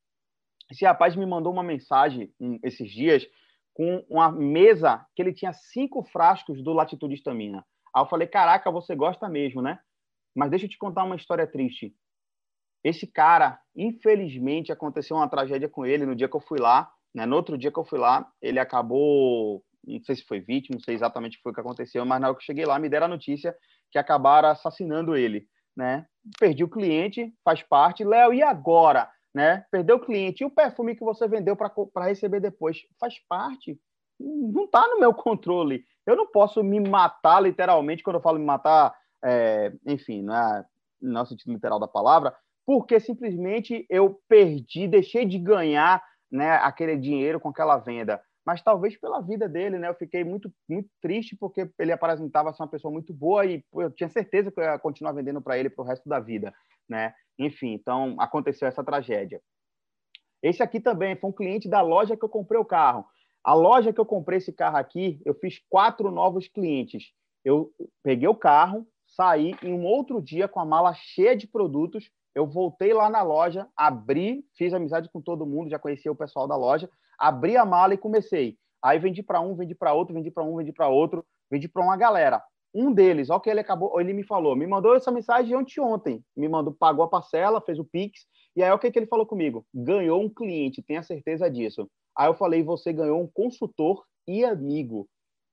esse 0.70 0.84
rapaz 0.84 1.16
me 1.16 1.26
mandou 1.26 1.52
uma 1.52 1.62
mensagem 1.62 2.32
um, 2.40 2.58
esses 2.62 2.90
dias 2.90 3.26
com 3.74 4.04
uma 4.08 4.30
mesa 4.30 5.04
que 5.14 5.22
ele 5.22 5.32
tinha 5.32 5.52
cinco 5.52 6.02
frascos 6.02 6.62
do 6.62 6.72
Latitude 6.72 7.14
Estamina. 7.14 7.64
Aí 7.94 8.02
eu 8.02 8.06
falei, 8.06 8.28
caraca, 8.28 8.70
você 8.70 8.94
gosta 8.94 9.28
mesmo, 9.28 9.60
né? 9.60 9.78
Mas 10.34 10.50
deixa 10.50 10.66
eu 10.66 10.70
te 10.70 10.78
contar 10.78 11.04
uma 11.04 11.16
história 11.16 11.46
triste. 11.46 11.94
Esse 12.84 13.06
cara, 13.06 13.60
infelizmente, 13.74 14.72
aconteceu 14.72 15.16
uma 15.16 15.28
tragédia 15.28 15.68
com 15.68 15.84
ele 15.84 16.06
no 16.06 16.14
dia 16.14 16.28
que 16.28 16.36
eu 16.36 16.40
fui 16.40 16.58
lá. 16.58 16.90
Né? 17.14 17.26
No 17.26 17.36
outro 17.36 17.58
dia 17.58 17.72
que 17.72 17.78
eu 17.78 17.84
fui 17.84 17.98
lá, 17.98 18.26
ele 18.40 18.58
acabou, 18.58 19.62
não 19.84 20.02
sei 20.04 20.16
se 20.16 20.24
foi 20.24 20.40
vítima, 20.40 20.76
não 20.76 20.84
sei 20.84 20.94
exatamente 20.94 21.34
o 21.34 21.36
que 21.38 21.42
foi 21.42 21.52
que 21.52 21.60
aconteceu, 21.60 22.04
mas 22.06 22.20
na 22.20 22.28
hora 22.28 22.36
que 22.36 22.42
eu 22.42 22.46
cheguei 22.46 22.64
lá, 22.64 22.78
me 22.78 22.88
deram 22.88 23.06
a 23.06 23.10
notícia 23.10 23.54
que 23.90 23.98
acabaram 23.98 24.48
assassinando 24.48 25.16
ele. 25.16 25.46
Né? 25.76 26.06
Perdi 26.38 26.64
o 26.64 26.70
cliente, 26.70 27.32
faz 27.44 27.62
parte. 27.62 28.04
Léo, 28.04 28.32
e 28.32 28.42
agora? 28.42 29.10
Né? 29.34 29.64
Perdeu 29.70 29.96
o 29.96 30.00
cliente. 30.00 30.42
E 30.42 30.46
o 30.46 30.50
perfume 30.50 30.96
que 30.96 31.04
você 31.04 31.26
vendeu 31.28 31.56
para 31.56 31.72
receber 32.06 32.40
depois? 32.40 32.82
Faz 32.98 33.18
parte. 33.28 33.78
Não 34.18 34.64
está 34.64 34.86
no 34.86 35.00
meu 35.00 35.12
controle. 35.14 35.84
Eu 36.06 36.16
não 36.16 36.26
posso 36.26 36.62
me 36.62 36.80
matar, 36.80 37.40
literalmente, 37.40 38.02
quando 38.02 38.16
eu 38.16 38.22
falo 38.22 38.38
me 38.38 38.44
matar, 38.44 38.94
é, 39.24 39.72
enfim, 39.86 40.22
não 40.22 40.34
é, 40.34 40.64
não 41.00 41.20
é 41.20 41.22
o 41.22 41.26
sentido 41.26 41.52
literal 41.52 41.78
da 41.78 41.86
palavra, 41.88 42.34
porque 42.66 42.98
simplesmente 43.00 43.86
eu 43.88 44.20
perdi, 44.28 44.88
deixei 44.88 45.24
de 45.24 45.38
ganhar 45.38 46.02
né, 46.30 46.52
aquele 46.56 46.96
dinheiro 46.96 47.40
com 47.40 47.48
aquela 47.48 47.76
venda. 47.78 48.20
Mas 48.50 48.62
talvez 48.62 48.96
pela 48.96 49.20
vida 49.20 49.48
dele, 49.48 49.78
né? 49.78 49.88
Eu 49.88 49.94
fiquei 49.94 50.24
muito, 50.24 50.52
muito 50.68 50.90
triste 51.00 51.36
porque 51.36 51.70
ele 51.78 51.92
aparentava 51.92 52.52
ser 52.52 52.60
uma 52.60 52.68
pessoa 52.68 52.90
muito 52.90 53.14
boa 53.14 53.46
e 53.46 53.62
eu 53.72 53.92
tinha 53.92 54.08
certeza 54.08 54.50
que 54.50 54.58
eu 54.58 54.64
ia 54.64 54.76
continuar 54.76 55.12
vendendo 55.12 55.40
para 55.40 55.56
ele 55.56 55.70
para 55.70 55.84
o 55.84 55.86
resto 55.86 56.08
da 56.08 56.18
vida, 56.18 56.52
né? 56.88 57.14
Enfim, 57.38 57.74
então 57.74 58.16
aconteceu 58.18 58.66
essa 58.66 58.82
tragédia. 58.82 59.40
Esse 60.42 60.64
aqui 60.64 60.80
também 60.80 61.14
foi 61.14 61.30
um 61.30 61.32
cliente 61.32 61.68
da 61.68 61.80
loja 61.80 62.16
que 62.16 62.24
eu 62.24 62.28
comprei 62.28 62.60
o 62.60 62.64
carro. 62.64 63.04
A 63.44 63.54
loja 63.54 63.92
que 63.92 64.00
eu 64.00 64.04
comprei 64.04 64.38
esse 64.38 64.52
carro 64.52 64.78
aqui, 64.78 65.22
eu 65.24 65.34
fiz 65.34 65.60
quatro 65.68 66.10
novos 66.10 66.48
clientes. 66.48 67.12
Eu 67.44 67.70
peguei 68.02 68.26
o 68.26 68.34
carro, 68.34 68.84
saí 69.06 69.54
em 69.62 69.72
um 69.72 69.84
outro 69.84 70.20
dia 70.20 70.48
com 70.48 70.58
a 70.58 70.64
mala 70.64 70.92
cheia 70.92 71.36
de 71.36 71.46
produtos. 71.46 72.10
Eu 72.34 72.48
voltei 72.48 72.92
lá 72.92 73.08
na 73.08 73.22
loja, 73.22 73.68
abri, 73.76 74.44
fiz 74.58 74.74
amizade 74.74 75.08
com 75.08 75.20
todo 75.20 75.46
mundo, 75.46 75.70
já 75.70 75.78
conhecia 75.78 76.10
o 76.10 76.16
pessoal 76.16 76.48
da 76.48 76.56
loja, 76.56 76.90
abri 77.20 77.56
a 77.56 77.64
mala 77.64 77.92
e 77.94 77.98
comecei. 77.98 78.56
Aí 78.82 78.98
vendi 78.98 79.22
para 79.22 79.40
um, 79.40 79.54
vendi 79.54 79.74
para 79.74 79.92
outro, 79.92 80.14
vendi 80.14 80.30
para 80.30 80.42
um, 80.42 80.56
vendi 80.56 80.72
para 80.72 80.88
outro, 80.88 81.24
vendi 81.50 81.68
para 81.68 81.82
uma 81.82 81.96
galera. 81.96 82.42
Um 82.74 82.92
deles, 82.92 83.28
ó, 83.30 83.38
que 83.38 83.50
ele 83.50 83.60
acabou, 83.60 84.00
ele 84.00 84.12
me 84.12 84.22
falou, 84.22 84.56
me 84.56 84.66
mandou 84.66 84.94
essa 84.94 85.10
mensagem 85.10 85.54
ontem, 85.80 86.24
me 86.36 86.48
mandou, 86.48 86.72
pagou 86.72 87.04
a 87.04 87.08
parcela, 87.08 87.60
fez 87.60 87.78
o 87.78 87.84
Pix, 87.84 88.26
e 88.56 88.62
aí 88.62 88.70
o 88.70 88.78
que, 88.78 88.90
que 88.90 88.98
ele 88.98 89.06
falou 89.06 89.26
comigo? 89.26 89.66
Ganhou 89.74 90.22
um 90.22 90.28
cliente, 90.28 90.82
tenha 90.82 91.02
certeza 91.02 91.50
disso. 91.50 91.90
Aí 92.16 92.28
eu 92.28 92.34
falei, 92.34 92.62
você 92.62 92.92
ganhou 92.92 93.20
um 93.20 93.26
consultor 93.26 94.04
e 94.26 94.44
amigo. 94.44 95.08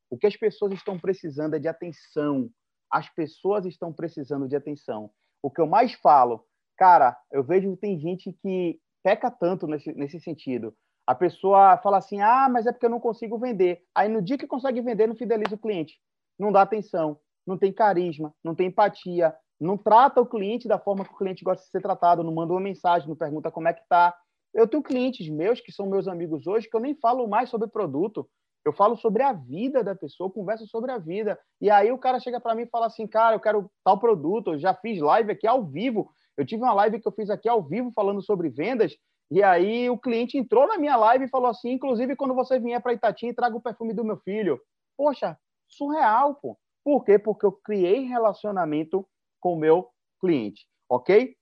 O 0.10 0.18
que 0.18 0.28
as 0.28 0.38
pessoas 0.38 0.74
estão 0.74 0.98
precisando 0.98 1.56
é 1.56 1.60
de 1.60 1.68
atenção. 1.68 2.50
As 2.90 3.10
pessoas 3.10 3.66
estão 3.66 3.92
precisando 3.92 4.48
de 4.48 4.56
atenção. 4.56 5.10
O 5.42 5.52
que 5.52 5.60
eu 5.60 5.68
mais 5.68 5.94
falo, 5.94 6.46
cara, 6.78 7.18
eu 7.32 7.44
vejo 7.44 7.72
que 7.72 7.82
tem 7.82 8.00
gente 8.00 8.32
que 8.42 8.80
peca 9.04 9.30
tanto 9.30 9.68
nesse, 9.68 9.92
nesse 9.94 10.20
sentido. 10.20 10.74
A 11.08 11.16
pessoa 11.16 11.78
fala 11.78 11.98
assim, 11.98 12.22
ah, 12.22 12.50
mas 12.52 12.68
é 12.68 12.72
porque 12.72 12.86
eu 12.86 12.90
não 12.90 13.00
consigo 13.00 13.40
vender. 13.40 13.82
Aí 13.96 14.10
no 14.10 14.22
dia 14.22 14.38
que 14.38 14.46
consegue 14.46 14.82
vender, 14.82 15.08
não 15.08 15.16
fideliza 15.16 15.56
o 15.56 15.58
cliente 15.58 15.96
não 16.38 16.52
dá 16.52 16.62
atenção, 16.62 17.20
não 17.46 17.58
tem 17.58 17.74
carisma, 17.74 18.34
não 18.44 18.54
tem 18.54 18.68
empatia, 18.68 19.34
não 19.60 19.78
trata 19.78 20.22
o 20.22 20.26
cliente 20.26 20.68
da 20.68 20.78
forma 20.78 21.04
que 21.04 21.14
o 21.14 21.18
cliente 21.18 21.44
gosta 21.44 21.64
de 21.64 21.70
ser 21.70 21.82
tratado, 21.82 22.24
não 22.24 22.34
manda 22.34 22.54
uma 22.54 22.62
mensagem, 22.62 23.08
não 23.08 23.16
pergunta 23.16 23.52
como 23.52 23.68
é 23.68 23.74
que 23.74 23.82
tá. 23.90 24.16
Eu 24.54 24.68
tenho 24.68 24.84
clientes 24.84 25.28
meus 25.30 25.60
que 25.60 25.72
são 25.72 25.88
meus 25.88 26.08
amigos 26.08 26.46
hoje 26.46 26.70
que 26.70 26.76
eu 26.76 26.80
nem 26.82 26.96
falo 26.96 27.28
mais 27.28 27.50
sobre 27.50 27.68
produto, 27.68 28.30
eu 28.64 28.74
falo 28.74 28.98
sobre 28.98 29.24
a 29.24 29.32
vida 29.32 29.84
da 29.84 29.96
pessoa, 29.96 30.32
converso 30.32 30.68
sobre 30.68 30.92
a 30.92 30.98
vida. 30.98 31.40
E 31.62 31.70
aí 31.70 31.92
o 31.92 31.98
cara 31.98 32.20
chega 32.20 32.40
para 32.40 32.54
mim 32.54 32.64
e 32.64 32.70
fala 32.70 32.88
assim, 32.88 33.08
cara, 33.08 33.36
eu 33.36 33.40
quero 33.40 33.72
tal 33.84 33.98
produto, 33.98 34.54
eu 34.54 34.60
já 34.60 34.74
fiz 34.74 35.00
live 35.00 35.32
aqui 35.32 35.48
ao 35.48 35.66
vivo. 35.66 36.12
Eu 36.36 36.46
tive 36.46 36.64
uma 36.64 36.74
live 36.74 37.00
que 37.00 37.08
eu 37.08 37.12
fiz 37.14 37.30
aqui 37.30 37.48
ao 37.48 37.64
vivo 37.64 37.92
falando 37.96 38.22
sobre 38.22 38.50
vendas, 38.50 38.94
e 39.30 39.44
aí 39.44 39.90
o 39.90 39.98
cliente 39.98 40.38
entrou 40.38 40.68
na 40.68 40.78
minha 40.78 40.96
live 40.96 41.26
e 41.26 41.30
falou 41.30 41.50
assim, 41.50 41.72
inclusive 41.72 42.16
quando 42.16 42.34
você 42.34 42.60
vier 42.60 42.82
para 42.82 42.94
Itatim, 42.94 43.34
traga 43.34 43.56
o 43.56 43.62
perfume 43.62 43.94
do 43.94 44.06
meu 44.06 44.18
filho. 44.18 44.60
Poxa, 44.96 45.38
surreal, 45.68 46.36
pô. 46.36 46.58
Por 46.84 47.04
quê? 47.04 47.20
Porque 47.20 47.46
eu 47.46 47.52
criei 47.52 48.06
relacionamento 48.06 49.06
com 49.40 49.54
o 49.54 49.60
meu 49.60 49.90
cliente, 50.22 50.66
ok? 50.90 51.36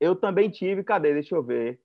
Eu 0.00 0.16
também 0.16 0.48
tive, 0.48 0.82
cadê? 0.82 1.12
Deixa 1.12 1.34
eu 1.34 1.42
ver. 1.42 1.80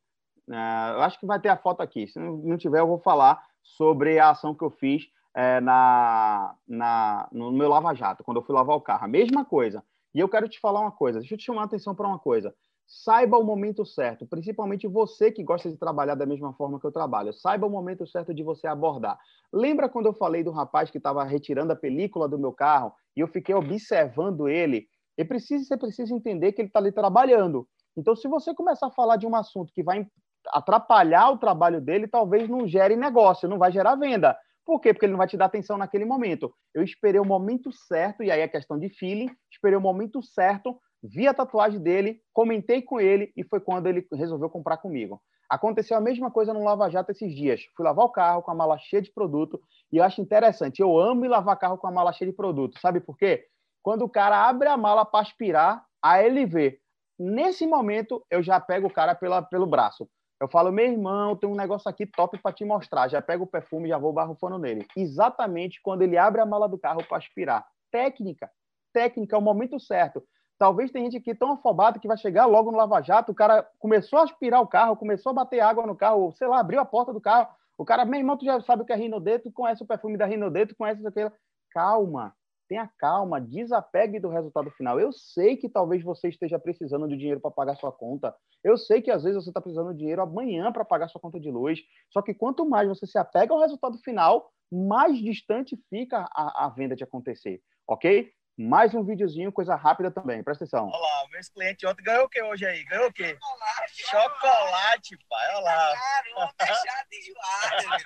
Uh, 0.47 0.95
eu 0.95 1.01
acho 1.01 1.19
que 1.19 1.25
vai 1.25 1.39
ter 1.39 1.49
a 1.49 1.57
foto 1.57 1.81
aqui. 1.81 2.07
Se 2.07 2.19
não 2.19 2.57
tiver, 2.57 2.79
eu 2.79 2.87
vou 2.87 2.99
falar 2.99 3.43
sobre 3.61 4.19
a 4.19 4.29
ação 4.29 4.55
que 4.55 4.63
eu 4.63 4.69
fiz 4.69 5.07
é, 5.35 5.59
na, 5.61 6.55
na, 6.67 7.27
no 7.31 7.51
meu 7.51 7.67
lava-jato, 7.69 8.23
quando 8.23 8.37
eu 8.37 8.43
fui 8.43 8.53
lavar 8.53 8.75
o 8.75 8.81
carro. 8.81 9.05
A 9.05 9.07
mesma 9.07 9.43
coisa. 9.43 9.83
E 10.13 10.19
eu 10.19 10.29
quero 10.29 10.47
te 10.47 10.59
falar 10.59 10.81
uma 10.81 10.91
coisa. 10.91 11.19
Deixa 11.19 11.33
eu 11.33 11.37
te 11.37 11.45
chamar 11.45 11.63
a 11.63 11.65
atenção 11.65 11.95
para 11.95 12.07
uma 12.07 12.19
coisa. 12.19 12.53
Saiba 12.85 13.37
o 13.37 13.43
momento 13.43 13.85
certo, 13.85 14.25
principalmente 14.25 14.87
você 14.87 15.31
que 15.31 15.43
gosta 15.43 15.69
de 15.69 15.77
trabalhar 15.77 16.15
da 16.15 16.25
mesma 16.25 16.53
forma 16.53 16.79
que 16.79 16.85
eu 16.85 16.91
trabalho. 16.91 17.33
Saiba 17.33 17.65
o 17.65 17.69
momento 17.69 18.05
certo 18.05 18.33
de 18.33 18.43
você 18.43 18.67
abordar. 18.67 19.17
Lembra 19.51 19.89
quando 19.89 20.07
eu 20.07 20.13
falei 20.13 20.43
do 20.43 20.51
rapaz 20.51 20.91
que 20.91 20.97
estava 20.97 21.23
retirando 21.23 21.73
a 21.73 21.75
película 21.75 22.27
do 22.27 22.37
meu 22.37 22.51
carro 22.51 22.93
e 23.15 23.21
eu 23.21 23.27
fiquei 23.27 23.55
observando 23.55 24.47
ele? 24.47 24.87
E 25.17 25.23
precisa, 25.23 25.63
você 25.63 25.77
precisa 25.77 26.13
entender 26.13 26.51
que 26.51 26.61
ele 26.61 26.67
está 26.67 26.79
ali 26.79 26.91
trabalhando. 26.91 27.67
Então, 27.95 28.15
se 28.15 28.27
você 28.27 28.53
começar 28.53 28.87
a 28.87 28.91
falar 28.91 29.17
de 29.17 29.27
um 29.27 29.35
assunto 29.35 29.71
que 29.71 29.83
vai 29.83 30.07
atrapalhar 30.47 31.29
o 31.29 31.37
trabalho 31.37 31.79
dele, 31.79 32.07
talvez 32.07 32.49
não 32.49 32.67
gere 32.67 32.95
negócio, 32.95 33.47
não 33.47 33.57
vai 33.57 33.71
gerar 33.71 33.95
venda. 33.95 34.37
Por 34.65 34.79
quê? 34.79 34.93
Porque 34.93 35.05
ele 35.05 35.13
não 35.13 35.17
vai 35.17 35.27
te 35.27 35.37
dar 35.37 35.45
atenção 35.45 35.77
naquele 35.77 36.05
momento. 36.05 36.53
Eu 36.73 36.83
esperei 36.83 37.19
o 37.19 37.25
momento 37.25 37.71
certo, 37.71 38.23
e 38.23 38.31
aí 38.31 38.41
é 38.41 38.47
questão 38.47 38.79
de 38.79 38.89
feeling, 38.89 39.29
esperei 39.51 39.77
o 39.77 39.81
momento 39.81 40.21
certo 40.21 40.79
vi 41.03 41.27
a 41.27 41.33
tatuagem 41.33 41.79
dele, 41.79 42.21
comentei 42.31 42.81
com 42.81 42.99
ele 42.99 43.31
e 43.35 43.43
foi 43.43 43.59
quando 43.59 43.87
ele 43.87 44.07
resolveu 44.13 44.49
comprar 44.49 44.77
comigo. 44.77 45.21
Aconteceu 45.49 45.97
a 45.97 46.01
mesma 46.01 46.31
coisa 46.31 46.53
no 46.53 46.63
Lava 46.63 46.89
Jato 46.89 47.11
esses 47.11 47.35
dias. 47.35 47.61
Fui 47.75 47.85
lavar 47.85 48.05
o 48.05 48.09
carro 48.09 48.41
com 48.41 48.51
a 48.51 48.55
mala 48.55 48.77
cheia 48.77 49.01
de 49.01 49.11
produto 49.11 49.61
e 49.91 49.97
eu 49.97 50.03
acho 50.03 50.21
interessante. 50.21 50.81
Eu 50.81 50.97
amo 50.97 51.27
lavar 51.27 51.59
carro 51.59 51.77
com 51.77 51.85
a 51.85 51.91
mala 51.91 52.13
cheia 52.13 52.31
de 52.31 52.35
produto. 52.35 52.79
Sabe 52.79 52.99
por 52.99 53.17
quê? 53.17 53.45
Quando 53.83 54.03
o 54.03 54.09
cara 54.09 54.47
abre 54.47 54.69
a 54.69 54.77
mala 54.77 55.05
para 55.05 55.19
aspirar, 55.19 55.85
a 56.01 56.23
ele 56.23 56.45
vê. 56.45 56.79
Nesse 57.19 57.67
momento, 57.67 58.25
eu 58.31 58.41
já 58.41 58.59
pego 58.59 58.87
o 58.87 58.93
cara 58.93 59.13
pela, 59.13 59.41
pelo 59.41 59.67
braço. 59.67 60.09
Eu 60.41 60.47
falo, 60.47 60.71
meu 60.71 60.85
irmão, 60.85 61.35
tem 61.35 61.49
um 61.49 61.55
negócio 61.55 61.89
aqui 61.89 62.05
top 62.05 62.37
para 62.39 62.51
te 62.51 62.65
mostrar. 62.65 63.07
Já 63.07 63.21
pego 63.21 63.43
o 63.43 63.47
perfume, 63.47 63.89
já 63.89 63.97
vou 63.97 64.11
barrufando 64.11 64.57
nele. 64.57 64.85
Exatamente 64.97 65.79
quando 65.81 66.01
ele 66.01 66.17
abre 66.17 66.41
a 66.41 66.45
mala 66.45 66.67
do 66.67 66.77
carro 66.77 67.03
para 67.07 67.17
aspirar. 67.17 67.65
Técnica. 67.91 68.49
Técnica 68.91 69.35
é 69.35 69.39
o 69.39 69.41
momento 69.41 69.79
certo. 69.79 70.23
Talvez 70.63 70.91
tem 70.91 71.03
gente 71.03 71.17
aqui 71.17 71.35
tão 71.35 71.51
afobado 71.51 71.99
que 71.99 72.07
vai 72.07 72.17
chegar 72.17 72.45
logo 72.45 72.71
no 72.71 72.77
Lava 72.77 73.01
Jato, 73.01 73.33
o 73.33 73.35
cara 73.35 73.69
começou 73.79 74.19
a 74.19 74.23
aspirar 74.23 74.61
o 74.61 74.67
carro, 74.67 74.95
começou 74.95 75.31
a 75.31 75.33
bater 75.33 75.59
água 75.59 75.85
no 75.85 75.93
carro, 75.93 76.31
sei 76.37 76.47
lá, 76.47 76.61
abriu 76.61 76.79
a 76.79 76.85
porta 76.85 77.11
do 77.11 77.19
carro. 77.19 77.49
O 77.77 77.83
cara, 77.83 78.05
meu 78.05 78.17
irmão, 78.17 78.37
tu 78.37 78.45
já 78.45 78.61
sabe 78.61 78.81
o 78.81 78.85
que 78.85 78.93
é 78.93 78.95
Rinodeto, 78.95 79.51
conhece 79.51 79.83
o 79.83 79.85
perfume 79.85 80.15
da 80.17 80.25
Rinodeto, 80.25 80.73
conhece 80.73 81.01
isso 81.01 81.07
aquilo. 81.09 81.33
Calma, 81.69 82.33
tenha 82.69 82.89
calma, 82.97 83.41
desapegue 83.41 84.21
do 84.21 84.29
resultado 84.29 84.71
final. 84.71 84.97
Eu 84.97 85.11
sei 85.11 85.57
que 85.57 85.67
talvez 85.67 86.01
você 86.01 86.29
esteja 86.29 86.57
precisando 86.57 87.09
de 87.09 87.17
dinheiro 87.17 87.41
para 87.41 87.51
pagar 87.51 87.75
sua 87.75 87.91
conta. 87.91 88.33
Eu 88.63 88.77
sei 88.77 89.01
que 89.01 89.11
às 89.11 89.21
vezes 89.21 89.43
você 89.43 89.49
está 89.49 89.59
precisando 89.59 89.91
de 89.91 89.97
dinheiro 89.97 90.21
amanhã 90.21 90.71
para 90.71 90.85
pagar 90.85 91.09
sua 91.09 91.19
conta 91.19 91.41
de 91.41 91.51
luz. 91.51 91.81
Só 92.09 92.21
que 92.21 92.33
quanto 92.33 92.65
mais 92.65 92.87
você 92.87 93.05
se 93.05 93.17
apega 93.17 93.53
ao 93.53 93.59
resultado 93.59 93.97
final, 93.97 94.49
mais 94.71 95.17
distante 95.17 95.77
fica 95.89 96.25
a, 96.33 96.67
a 96.67 96.69
venda 96.69 96.95
de 96.95 97.03
acontecer, 97.03 97.61
ok? 97.85 98.31
Mais 98.57 98.93
um 98.93 99.03
videozinho, 99.03 99.51
coisa 99.51 99.75
rápida 99.75 100.11
também. 100.11 100.43
Presta 100.43 100.63
atenção. 100.63 100.87
Olha 100.87 100.97
lá, 100.97 101.27
meus 101.31 101.49
clientes 101.49 101.89
ontem 101.89 102.03
ganhou 102.03 102.25
o 102.25 102.29
que 102.29 102.41
hoje 102.41 102.65
aí? 102.65 102.83
Ganhou 102.85 103.07
o 103.07 103.13
quê? 103.13 103.35
Chocolate, 103.39 104.03
Chocolate 104.03 105.17
pai. 105.27 105.55
Olha 105.55 105.59
lá. 105.59 105.93
Caramba, 105.95 106.53
fechado 106.61 107.07
enjoado, 107.11 108.03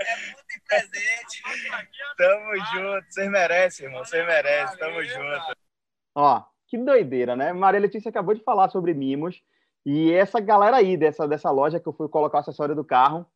É 0.00 0.16
muito 0.16 0.64
presente. 0.66 1.42
Tamo 2.16 2.56
junto. 2.72 3.12
Vocês 3.12 3.30
merecem, 3.30 3.86
irmão. 3.86 4.04
Vocês 4.04 4.26
merecem. 4.26 4.78
Tamo 4.78 5.02
junto. 5.04 5.56
Ó, 6.14 6.42
que 6.66 6.78
doideira, 6.78 7.36
né? 7.36 7.52
Maria 7.52 7.80
Letícia 7.80 8.08
acabou 8.08 8.34
de 8.34 8.42
falar 8.42 8.70
sobre 8.70 8.94
mimos. 8.94 9.42
E 9.84 10.10
essa 10.12 10.40
galera 10.40 10.78
aí 10.78 10.96
dessa, 10.96 11.28
dessa 11.28 11.50
loja 11.50 11.78
que 11.78 11.86
eu 11.86 11.92
fui 11.92 12.08
colocar 12.08 12.38
o 12.38 12.40
acessório 12.40 12.74
do 12.74 12.84
carro, 12.84 13.26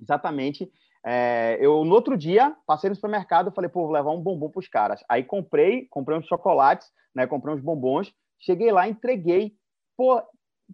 exatamente, 0.00 0.68
é, 1.04 1.56
eu, 1.60 1.84
no 1.84 1.94
outro 1.94 2.16
dia, 2.16 2.56
passei 2.66 2.90
no 2.90 2.96
supermercado, 2.96 3.52
falei, 3.52 3.70
pô, 3.70 3.82
vou 3.82 3.92
levar 3.92 4.10
um 4.10 4.20
bombom 4.20 4.50
para 4.50 4.60
os 4.60 4.68
caras. 4.68 5.02
Aí 5.08 5.22
comprei, 5.22 5.86
comprei 5.88 6.18
uns 6.18 6.26
chocolates, 6.26 6.88
né? 7.14 7.26
Comprei 7.26 7.54
uns 7.54 7.62
bombons. 7.62 8.12
Cheguei 8.40 8.70
lá, 8.70 8.88
entreguei. 8.88 9.54
Pô, 9.96 10.22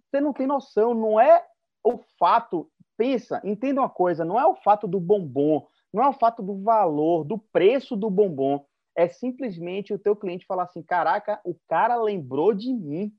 você 0.03 0.19
não 0.19 0.33
tem 0.33 0.47
noção, 0.47 0.93
não 0.93 1.19
é 1.19 1.43
o 1.83 1.99
fato. 2.19 2.69
Pensa, 2.97 3.41
entenda 3.43 3.81
uma 3.81 3.89
coisa, 3.89 4.23
não 4.23 4.39
é 4.39 4.45
o 4.45 4.55
fato 4.55 4.87
do 4.87 4.99
bombom, 4.99 5.67
não 5.93 6.03
é 6.03 6.07
o 6.07 6.13
fato 6.13 6.41
do 6.41 6.61
valor, 6.63 7.25
do 7.25 7.37
preço 7.37 7.95
do 7.95 8.09
bombom. 8.09 8.65
É 8.95 9.09
simplesmente 9.09 9.93
o 9.93 9.99
teu 9.99 10.15
cliente 10.15 10.45
falar 10.45 10.63
assim, 10.63 10.81
caraca, 10.81 11.41
o 11.43 11.55
cara 11.67 11.95
lembrou 11.97 12.53
de 12.53 12.73
mim. 12.73 13.13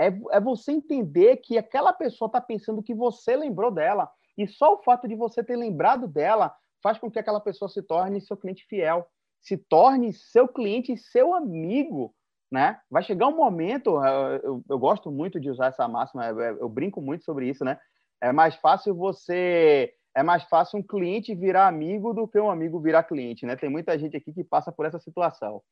É, 0.00 0.06
é 0.30 0.40
você 0.40 0.72
entender 0.72 1.36
que 1.36 1.58
aquela 1.58 1.92
pessoa 1.92 2.26
está 2.26 2.40
pensando 2.40 2.82
que 2.82 2.94
você 2.94 3.36
lembrou 3.36 3.70
dela. 3.70 4.10
E 4.36 4.46
só 4.46 4.74
o 4.74 4.82
fato 4.82 5.06
de 5.06 5.14
você 5.14 5.42
ter 5.42 5.56
lembrado 5.56 6.06
dela 6.06 6.54
faz 6.82 6.98
com 6.98 7.10
que 7.10 7.18
aquela 7.18 7.40
pessoa 7.40 7.68
se 7.68 7.82
torne 7.82 8.20
seu 8.20 8.36
cliente 8.36 8.66
fiel, 8.66 9.06
se 9.40 9.56
torne 9.56 10.12
seu 10.12 10.48
cliente 10.48 10.92
e 10.92 10.98
seu 10.98 11.34
amigo, 11.34 12.14
né? 12.50 12.80
Vai 12.90 13.02
chegar 13.02 13.28
um 13.28 13.36
momento, 13.36 14.02
eh, 14.04 14.40
eu, 14.42 14.62
eu 14.68 14.78
gosto 14.78 15.10
muito 15.10 15.40
de 15.40 15.50
usar 15.50 15.66
essa 15.66 15.86
máxima, 15.88 16.26
eu, 16.26 16.40
eu 16.40 16.68
brinco 16.68 17.00
muito 17.00 17.24
sobre 17.24 17.48
isso, 17.48 17.64
né? 17.64 17.78
É 18.20 18.32
mais 18.32 18.54
fácil 18.56 18.94
você 18.94 19.92
é 20.14 20.22
mais 20.22 20.44
fácil 20.44 20.78
um 20.78 20.82
cliente 20.82 21.34
virar 21.34 21.66
amigo 21.66 22.12
do 22.12 22.28
que 22.28 22.38
um 22.38 22.50
amigo 22.50 22.78
virar 22.78 23.04
cliente, 23.04 23.46
né? 23.46 23.56
Tem 23.56 23.70
muita 23.70 23.98
gente 23.98 24.16
aqui 24.16 24.32
que 24.32 24.44
passa 24.44 24.70
por 24.70 24.84
essa 24.84 24.98
situação. 24.98 25.62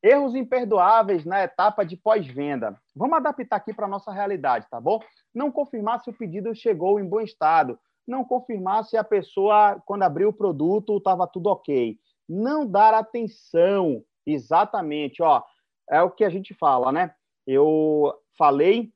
Erros 0.00 0.36
imperdoáveis 0.36 1.24
na 1.24 1.42
etapa 1.42 1.84
de 1.84 1.96
pós-venda. 1.96 2.80
Vamos 2.94 3.16
adaptar 3.16 3.56
aqui 3.56 3.74
para 3.74 3.86
a 3.86 3.88
nossa 3.88 4.12
realidade, 4.12 4.68
tá 4.70 4.80
bom? 4.80 5.00
Não 5.34 5.50
confirmar 5.50 6.00
se 6.00 6.10
o 6.10 6.12
pedido 6.16 6.54
chegou 6.54 7.00
em 7.00 7.08
bom 7.08 7.20
estado 7.20 7.76
não 8.08 8.24
confirmar 8.24 8.84
se 8.84 8.96
a 8.96 9.04
pessoa, 9.04 9.80
quando 9.84 10.02
abriu 10.02 10.30
o 10.30 10.32
produto, 10.32 10.96
estava 10.96 11.26
tudo 11.26 11.50
ok. 11.50 11.98
Não 12.28 12.66
dar 12.66 12.94
atenção, 12.94 14.02
exatamente, 14.26 15.22
ó, 15.22 15.42
é 15.90 16.02
o 16.02 16.10
que 16.10 16.24
a 16.24 16.30
gente 16.30 16.54
fala, 16.54 16.90
né? 16.90 17.14
Eu 17.46 18.12
falei 18.36 18.90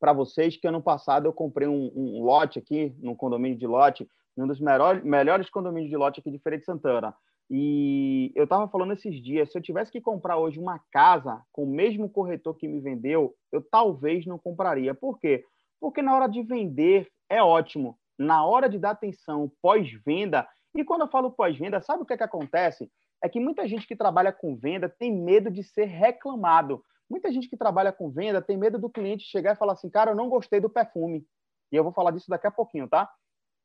para 0.00 0.12
vocês 0.12 0.56
que 0.56 0.66
ano 0.66 0.82
passado 0.82 1.26
eu 1.26 1.32
comprei 1.32 1.66
um, 1.66 1.90
um, 1.94 2.22
lote 2.22 2.58
aqui, 2.58 2.94
num 2.98 3.14
condomínio 3.14 3.58
de 3.58 3.66
lote, 3.66 4.06
um 4.36 4.46
dos 4.46 4.60
melhores, 4.60 5.02
melhores 5.02 5.48
condomínios 5.48 5.90
de 5.90 5.96
lote 5.96 6.20
aqui 6.20 6.30
de 6.30 6.38
Feira 6.38 6.58
de 6.58 6.64
Santana. 6.64 7.14
E 7.50 8.32
eu 8.34 8.44
estava 8.44 8.68
falando 8.68 8.92
esses 8.92 9.22
dias, 9.22 9.50
se 9.50 9.58
eu 9.58 9.62
tivesse 9.62 9.92
que 9.92 10.00
comprar 10.00 10.38
hoje 10.38 10.58
uma 10.58 10.80
casa 10.90 11.42
com 11.52 11.64
o 11.64 11.70
mesmo 11.70 12.08
corretor 12.08 12.56
que 12.56 12.66
me 12.66 12.80
vendeu, 12.80 13.34
eu 13.52 13.62
talvez 13.62 14.26
não 14.26 14.38
compraria. 14.38 14.94
Por 14.94 15.18
quê? 15.18 15.44
Porque 15.80 16.02
na 16.02 16.14
hora 16.14 16.26
de 16.26 16.42
vender 16.42 17.08
é 17.28 17.42
ótimo 17.42 17.98
na 18.18 18.44
hora 18.44 18.68
de 18.68 18.78
dar 18.78 18.90
atenção 18.90 19.50
pós-venda, 19.60 20.46
e 20.74 20.84
quando 20.84 21.02
eu 21.02 21.08
falo 21.08 21.30
pós-venda, 21.30 21.80
sabe 21.80 22.02
o 22.02 22.06
que, 22.06 22.14
é 22.14 22.16
que 22.16 22.22
acontece? 22.24 22.90
É 23.22 23.28
que 23.28 23.40
muita 23.40 23.66
gente 23.66 23.86
que 23.86 23.96
trabalha 23.96 24.32
com 24.32 24.56
venda 24.56 24.88
tem 24.88 25.12
medo 25.12 25.50
de 25.50 25.62
ser 25.62 25.84
reclamado. 25.84 26.82
Muita 27.08 27.32
gente 27.32 27.48
que 27.48 27.56
trabalha 27.56 27.92
com 27.92 28.10
venda 28.10 28.42
tem 28.42 28.56
medo 28.56 28.78
do 28.78 28.90
cliente 28.90 29.24
chegar 29.24 29.54
e 29.54 29.58
falar 29.58 29.74
assim, 29.74 29.88
cara, 29.88 30.10
eu 30.10 30.16
não 30.16 30.28
gostei 30.28 30.60
do 30.60 30.68
perfume. 30.68 31.24
E 31.70 31.76
eu 31.76 31.84
vou 31.84 31.92
falar 31.92 32.10
disso 32.10 32.28
daqui 32.28 32.46
a 32.46 32.50
pouquinho, 32.50 32.88
tá? 32.88 33.08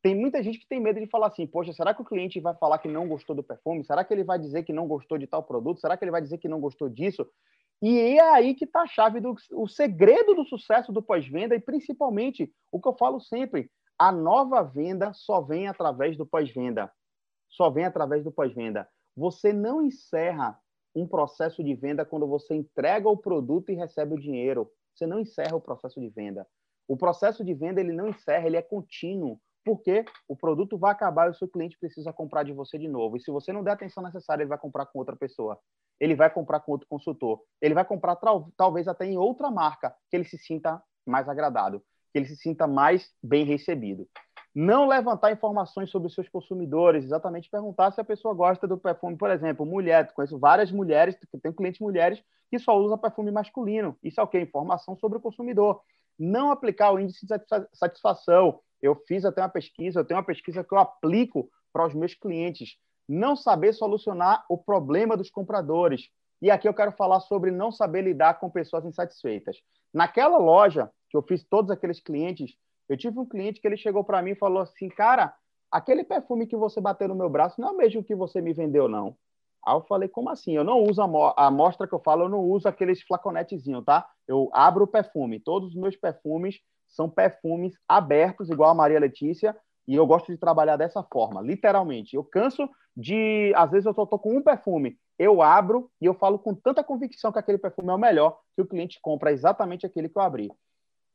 Tem 0.02 0.16
muita 0.16 0.42
gente 0.42 0.60
que 0.60 0.68
tem 0.68 0.80
medo 0.80 1.00
de 1.00 1.08
falar 1.08 1.28
assim, 1.28 1.46
poxa, 1.46 1.74
será 1.74 1.94
que 1.94 2.02
o 2.02 2.06
cliente 2.06 2.40
vai 2.40 2.56
falar 2.56 2.78
que 2.78 2.88
não 2.88 3.08
gostou 3.08 3.36
do 3.36 3.44
perfume? 3.44 3.84
Será 3.84 4.04
que 4.04 4.14
ele 4.14 4.24
vai 4.24 4.40
dizer 4.40 4.64
que 4.64 4.72
não 4.72 4.88
gostou 4.88 5.18
de 5.18 5.28
tal 5.28 5.44
produto? 5.44 5.82
Será 5.82 5.98
que 5.98 6.04
ele 6.04 6.12
vai 6.12 6.22
dizer 6.22 6.38
que 6.38 6.48
não 6.48 6.62
gostou 6.62 6.88
disso? 6.88 7.28
E 7.82 7.98
é 8.00 8.22
aí 8.22 8.56
que 8.56 8.66
está 8.66 8.82
a 8.82 8.88
chave 8.88 9.20
do 9.20 9.36
o 9.54 9.68
segredo 9.68 10.36
do 10.36 10.46
sucesso 10.46 10.92
do 10.92 11.02
pós-venda 11.02 11.56
e 11.56 11.60
principalmente 11.60 12.52
o 12.72 12.80
que 12.80 12.88
eu 12.88 12.96
falo 12.96 13.20
sempre, 13.20 13.70
a 14.00 14.14
nova 14.14 14.64
venda 14.64 15.12
só 15.14 15.42
vem 15.42 15.68
através 15.68 16.16
do 16.18 16.26
pós-venda. 16.26 16.90
Só 17.50 17.70
vem 17.70 17.84
através 17.84 18.24
do 18.24 18.32
pós-venda. 18.32 18.88
Você 19.16 19.52
não 19.52 19.82
encerra 19.82 20.58
um 20.96 21.06
processo 21.06 21.62
de 21.62 21.76
venda 21.76 22.06
quando 22.06 22.26
você 22.26 22.56
entrega 22.56 23.10
o 23.10 23.18
produto 23.18 23.72
e 23.72 23.76
recebe 23.76 24.14
o 24.14 24.20
dinheiro. 24.20 24.72
Você 24.96 25.06
não 25.06 25.20
encerra 25.20 25.56
o 25.56 25.62
processo 25.62 26.00
de 26.00 26.10
venda. 26.10 26.48
O 26.88 26.96
processo 26.96 27.44
de 27.44 27.54
venda 27.54 27.82
ele 27.82 27.92
não 27.92 28.08
encerra, 28.08 28.48
ele 28.48 28.58
é 28.58 28.62
contínuo 28.62 29.40
porque 29.66 30.06
o 30.28 30.36
produto 30.36 30.78
vai 30.78 30.92
acabar 30.92 31.28
e 31.28 31.32
o 31.32 31.34
seu 31.36 31.48
cliente 31.48 31.78
precisa 31.78 32.14
comprar 32.14 32.44
de 32.44 32.54
você 32.54 32.78
de 32.78 32.88
novo. 32.88 33.18
E 33.18 33.20
se 33.20 33.30
você 33.30 33.52
não 33.52 33.64
der 33.64 33.72
a 33.72 33.74
atenção 33.74 34.02
necessária, 34.02 34.42
ele 34.42 34.50
vai 34.50 34.58
comprar 34.58 34.86
com 34.86 34.98
outra 34.98 35.16
pessoa. 35.16 35.60
Ele 36.00 36.16
vai 36.16 36.30
comprar 36.30 36.62
com 36.62 36.72
outro 36.72 36.88
consultor. 36.88 37.44
Ele 37.62 37.74
vai 37.74 37.84
comprar 37.84 38.18
talvez 38.56 38.88
até 38.88 39.06
em 39.06 39.18
outra 39.18 39.52
marca 39.52 39.94
que 40.10 40.16
ele 40.16 40.24
se 40.24 40.38
sinta 40.38 40.82
mais 41.06 41.28
agradado, 41.28 41.84
que 42.12 42.20
ele 42.20 42.26
se 42.26 42.38
sinta 42.38 42.68
mais 42.68 43.12
bem 43.22 43.46
recebido. 43.46 44.08
Não 44.54 44.88
levantar 44.88 45.32
informações 45.32 45.90
sobre 45.92 46.08
os 46.08 46.14
seus 46.16 46.28
consumidores, 46.28 47.06
exatamente 47.06 47.50
perguntar 47.50 47.92
se 47.92 48.02
a 48.02 48.04
pessoa 48.04 48.34
gosta 48.34 48.68
do 48.68 48.78
perfume, 48.78 49.16
por 49.16 49.30
exemplo, 49.30 49.66
mulher. 49.66 50.12
Conheço 50.14 50.40
várias 50.40 50.72
mulheres, 50.72 51.16
tenho 51.42 51.54
clientes 51.54 51.80
mulheres 51.80 52.22
que 52.50 52.58
só 52.58 52.78
usam 52.78 52.98
perfume 52.98 53.32
masculino. 53.32 53.96
Isso 54.04 54.20
é 54.20 54.24
o 54.24 54.28
quê? 54.28 54.42
Informação 54.42 54.98
sobre 54.98 55.20
o 55.20 55.22
consumidor. 55.22 55.82
Não 56.18 56.52
aplicar 56.52 56.92
o 56.92 57.00
índice 57.00 57.26
de 57.26 57.36
satisfação, 57.74 58.60
eu 58.82 58.96
fiz 59.08 59.24
até 59.24 59.42
uma 59.42 59.50
pesquisa, 59.50 60.00
eu 60.00 60.06
tenho 60.06 60.18
uma 60.20 60.26
pesquisa 60.26 60.64
que 60.64 60.74
eu 60.74 60.80
aplico 60.80 61.50
para 61.72 61.86
os 61.86 61.94
meus 61.94 62.16
clientes. 62.16 62.78
Não 63.08 63.36
saber 63.36 63.74
solucionar 63.74 64.44
o 64.50 64.58
problema 64.58 65.16
dos 65.16 65.30
compradores. 65.30 66.10
E 66.42 66.50
aqui 66.50 66.68
eu 66.68 66.74
quero 66.74 66.92
falar 66.94 67.20
sobre 67.20 67.52
não 67.52 67.72
saber 67.72 68.02
lidar 68.02 68.40
com 68.40 68.50
pessoas 68.50 68.86
insatisfeitas. 68.86 69.58
Naquela 69.94 70.38
loja 70.38 70.90
que 71.10 71.18
eu 71.18 71.22
fiz 71.22 71.44
todos 71.44 71.72
aqueles 71.72 72.00
clientes, 72.00 72.54
eu 72.88 72.98
tive 72.98 73.20
um 73.20 73.26
cliente 73.26 73.60
que 73.60 73.68
ele 73.68 73.78
chegou 73.78 74.04
para 74.04 74.22
mim 74.22 74.32
e 74.32 74.36
falou 74.36 74.62
assim, 74.62 74.90
cara, 74.90 75.34
aquele 75.72 76.04
perfume 76.04 76.48
que 76.48 76.56
você 76.56 76.80
bateu 76.82 77.08
no 77.08 77.16
meu 77.16 77.30
braço 77.30 77.60
não 77.60 77.70
é 77.70 77.72
o 77.72 77.78
mesmo 77.78 78.04
que 78.04 78.16
você 78.16 78.42
me 78.42 78.54
vendeu, 78.54 78.88
não. 78.88 79.16
Aí 79.66 79.76
eu 79.76 79.82
falei, 79.82 80.08
como 80.08 80.30
assim? 80.30 80.56
Eu 80.56 80.64
não 80.64 80.84
uso 80.84 81.02
a 81.02 81.48
amostra 81.48 81.88
que 81.88 81.94
eu 81.94 82.00
falo, 82.00 82.24
eu 82.24 82.30
não 82.30 82.40
uso 82.40 82.68
aqueles 82.68 83.02
flaconetezinhos, 83.02 83.84
tá? 83.84 84.08
Eu 84.28 84.50
abro 84.54 84.86
o 84.86 84.88
perfume. 84.88 85.40
Todos 85.40 85.70
os 85.70 85.76
meus 85.76 85.96
perfumes 85.96 86.60
são 86.88 87.10
perfumes 87.10 87.74
abertos, 87.88 88.50
igual 88.50 88.72
a 88.72 88.76
Maria 88.76 89.00
Letícia, 89.00 89.56
e 89.88 89.96
eu 89.96 90.08
gosto 90.08 90.32
de 90.32 90.38
trabalhar 90.38 90.78
dessa 90.78 91.04
forma, 91.04 91.42
literalmente. 91.42 92.16
Eu 92.16 92.24
canso 92.24 92.70
de, 92.96 93.54
às 93.56 93.70
vezes 93.70 93.86
eu 93.86 93.94
só 93.94 94.06
tô 94.06 94.18
com 94.18 94.38
um 94.38 94.42
perfume, 94.42 94.98
eu 95.18 95.42
abro 95.42 95.92
e 96.02 96.06
eu 96.06 96.14
falo 96.14 96.40
com 96.40 96.56
tanta 96.56 96.84
convicção 96.84 97.32
que 97.32 97.40
aquele 97.40 97.58
perfume 97.58 97.90
é 97.90 97.94
o 97.94 97.98
melhor, 97.98 98.40
que 98.56 98.62
o 98.62 98.68
cliente 98.68 99.00
compra 99.02 99.32
exatamente 99.32 99.86
aquele 99.86 100.10
que 100.10 100.18
eu 100.18 100.22
abri. 100.22 100.50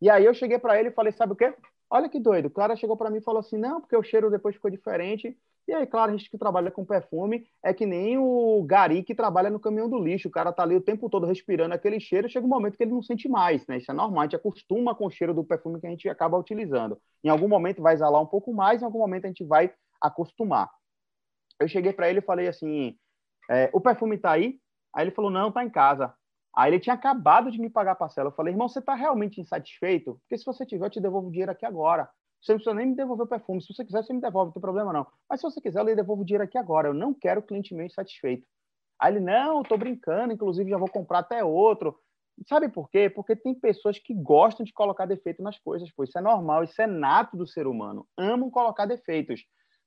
E 0.05 0.11
aí 0.11 0.22
eu 0.26 0.34
cheguei 0.34 0.59
para 0.59 0.78
ele 0.78 0.90
e 0.90 0.92
falei, 0.92 1.12
sabe 1.12 1.32
o 1.32 1.36
quê? 1.36 1.55
Olha 1.88 2.11
que 2.11 2.20
doido. 2.20 2.44
O 2.44 2.50
cara 2.50 2.76
chegou 2.76 2.94
para 2.94 3.09
mim 3.09 3.20
e 3.20 3.22
falou 3.22 3.40
assim, 3.40 3.57
não, 3.57 3.80
porque 3.80 3.96
o 3.96 4.02
cheiro 4.02 4.30
depois 4.30 4.55
ficou 4.55 4.70
diferente. 4.70 5.34
E 5.66 5.72
aí, 5.72 5.86
claro, 5.86 6.12
a 6.12 6.14
gente 6.14 6.30
que 6.30 6.36
trabalha 6.36 6.70
com 6.70 6.84
perfume 6.84 7.46
é 7.62 7.72
que 7.72 7.86
nem 7.86 8.18
o 8.18 8.62
gari 8.66 9.02
que 9.02 9.14
trabalha 9.14 9.48
no 9.48 9.59
caminhão 9.59 9.88
do 9.88 9.98
lixo. 9.98 10.28
O 10.28 10.30
cara 10.30 10.52
tá 10.52 10.62
ali 10.62 10.76
o 10.76 10.80
tempo 10.82 11.09
todo 11.09 11.24
respirando 11.24 11.72
aquele 11.72 11.98
cheiro, 11.98 12.28
chega 12.28 12.44
um 12.44 12.50
momento 12.50 12.76
que 12.76 12.82
ele 12.82 12.92
não 12.92 13.02
sente 13.02 13.30
mais, 13.30 13.66
né? 13.66 13.78
Isso 13.78 13.90
é 13.90 13.94
normal, 13.94 14.20
a 14.20 14.24
gente 14.24 14.36
acostuma 14.36 14.94
com 14.94 15.07
o 15.07 15.11
cheiro 15.11 15.32
do 15.32 15.42
perfume 15.42 15.80
que 15.80 15.86
a 15.86 15.90
gente 15.90 16.07
acaba 16.07 16.36
utilizando. 16.36 17.00
Em 17.24 17.30
algum 17.30 17.48
momento 17.48 17.80
vai 17.80 17.94
exalar 17.94 18.20
um 18.20 18.26
pouco 18.26 18.52
mais, 18.52 18.82
em 18.82 18.84
algum 18.84 18.98
momento 18.98 19.24
a 19.24 19.28
gente 19.28 19.42
vai 19.42 19.72
acostumar. 20.02 20.68
Eu 21.59 21.66
cheguei 21.66 21.94
para 21.94 22.11
ele 22.11 22.18
e 22.18 22.22
falei 22.22 22.46
assim: 22.46 22.94
é, 23.50 23.70
o 23.72 23.80
perfume 23.80 24.18
tá 24.18 24.32
aí? 24.32 24.61
Aí 24.94 25.05
ele 25.05 25.12
falou: 25.12 25.30
não, 25.30 25.50
tá 25.50 25.64
em 25.64 25.70
casa. 25.70 26.12
Aí 26.57 26.70
ele 26.70 26.80
tinha 26.80 26.94
acabado 26.94 27.50
de 27.50 27.61
me 27.61 27.68
pagar 27.68 27.92
a 27.92 27.96
parcela. 27.96 28.28
Eu 28.28 28.34
falei, 28.34 28.52
irmão, 28.52 28.68
você 28.68 28.78
está 28.78 28.94
realmente 28.94 29.40
insatisfeito? 29.40 30.20
Porque 30.20 30.38
se 30.38 30.44
você 30.44 30.64
tiver, 30.64 30.86
eu 30.86 30.90
te 30.90 31.00
devolvo 31.00 31.28
o 31.28 31.30
dinheiro 31.30 31.50
aqui 31.50 31.66
agora. 31.66 32.09
Você 32.40 32.52
não 32.52 32.59
precisa 32.59 32.74
nem 32.74 32.86
me 32.86 32.94
devolver 32.94 33.24
o 33.24 33.28
perfume. 33.28 33.62
Se 33.62 33.72
você 33.72 33.84
quiser, 33.84 34.05
você 34.05 34.12
me 34.12 34.20
devolve, 34.20 34.48
não 34.48 34.52
tem 34.52 34.61
problema 34.61 34.92
não. 34.92 35.07
Mas 35.28 35.40
se 35.40 35.44
você 35.44 35.61
quiser, 35.61 35.80
eu 35.80 35.84
lhe 35.84 35.96
devolvo 35.96 36.22
o 36.22 36.24
dinheiro 36.24 36.44
aqui 36.44 36.59
agora. 36.59 36.88
Eu 36.88 36.94
não 36.94 37.12
quero 37.14 37.42
cliente 37.42 37.74
meu 37.74 37.86
insatisfeito. 37.86 38.46
Aí 39.00 39.12
ele, 39.12 39.20
não, 39.20 39.62
estou 39.62 39.78
brincando, 39.78 40.32
inclusive 40.32 40.70
já 40.70 40.78
vou 40.78 40.88
comprar 40.88 41.20
até 41.20 41.42
outro. 41.42 41.98
Sabe 42.48 42.68
por 42.68 42.90
quê? 42.90 43.09
Porque 43.09 43.34
tem 43.34 43.55
pessoas 43.55 43.98
que 43.98 44.12
gostam 44.12 44.64
de 44.64 44.72
colocar 44.72 45.07
defeito 45.07 45.42
nas 45.42 45.59
coisas, 45.59 45.90
pô. 45.92 46.05
Isso 46.05 46.18
é 46.18 46.20
normal, 46.20 46.64
isso 46.64 46.80
é 46.80 46.86
nato 46.86 47.36
do 47.36 47.46
ser 47.46 47.66
humano. 47.66 48.07
Amam 48.16 48.50
colocar 48.50 48.86
defeitos. 48.86 49.44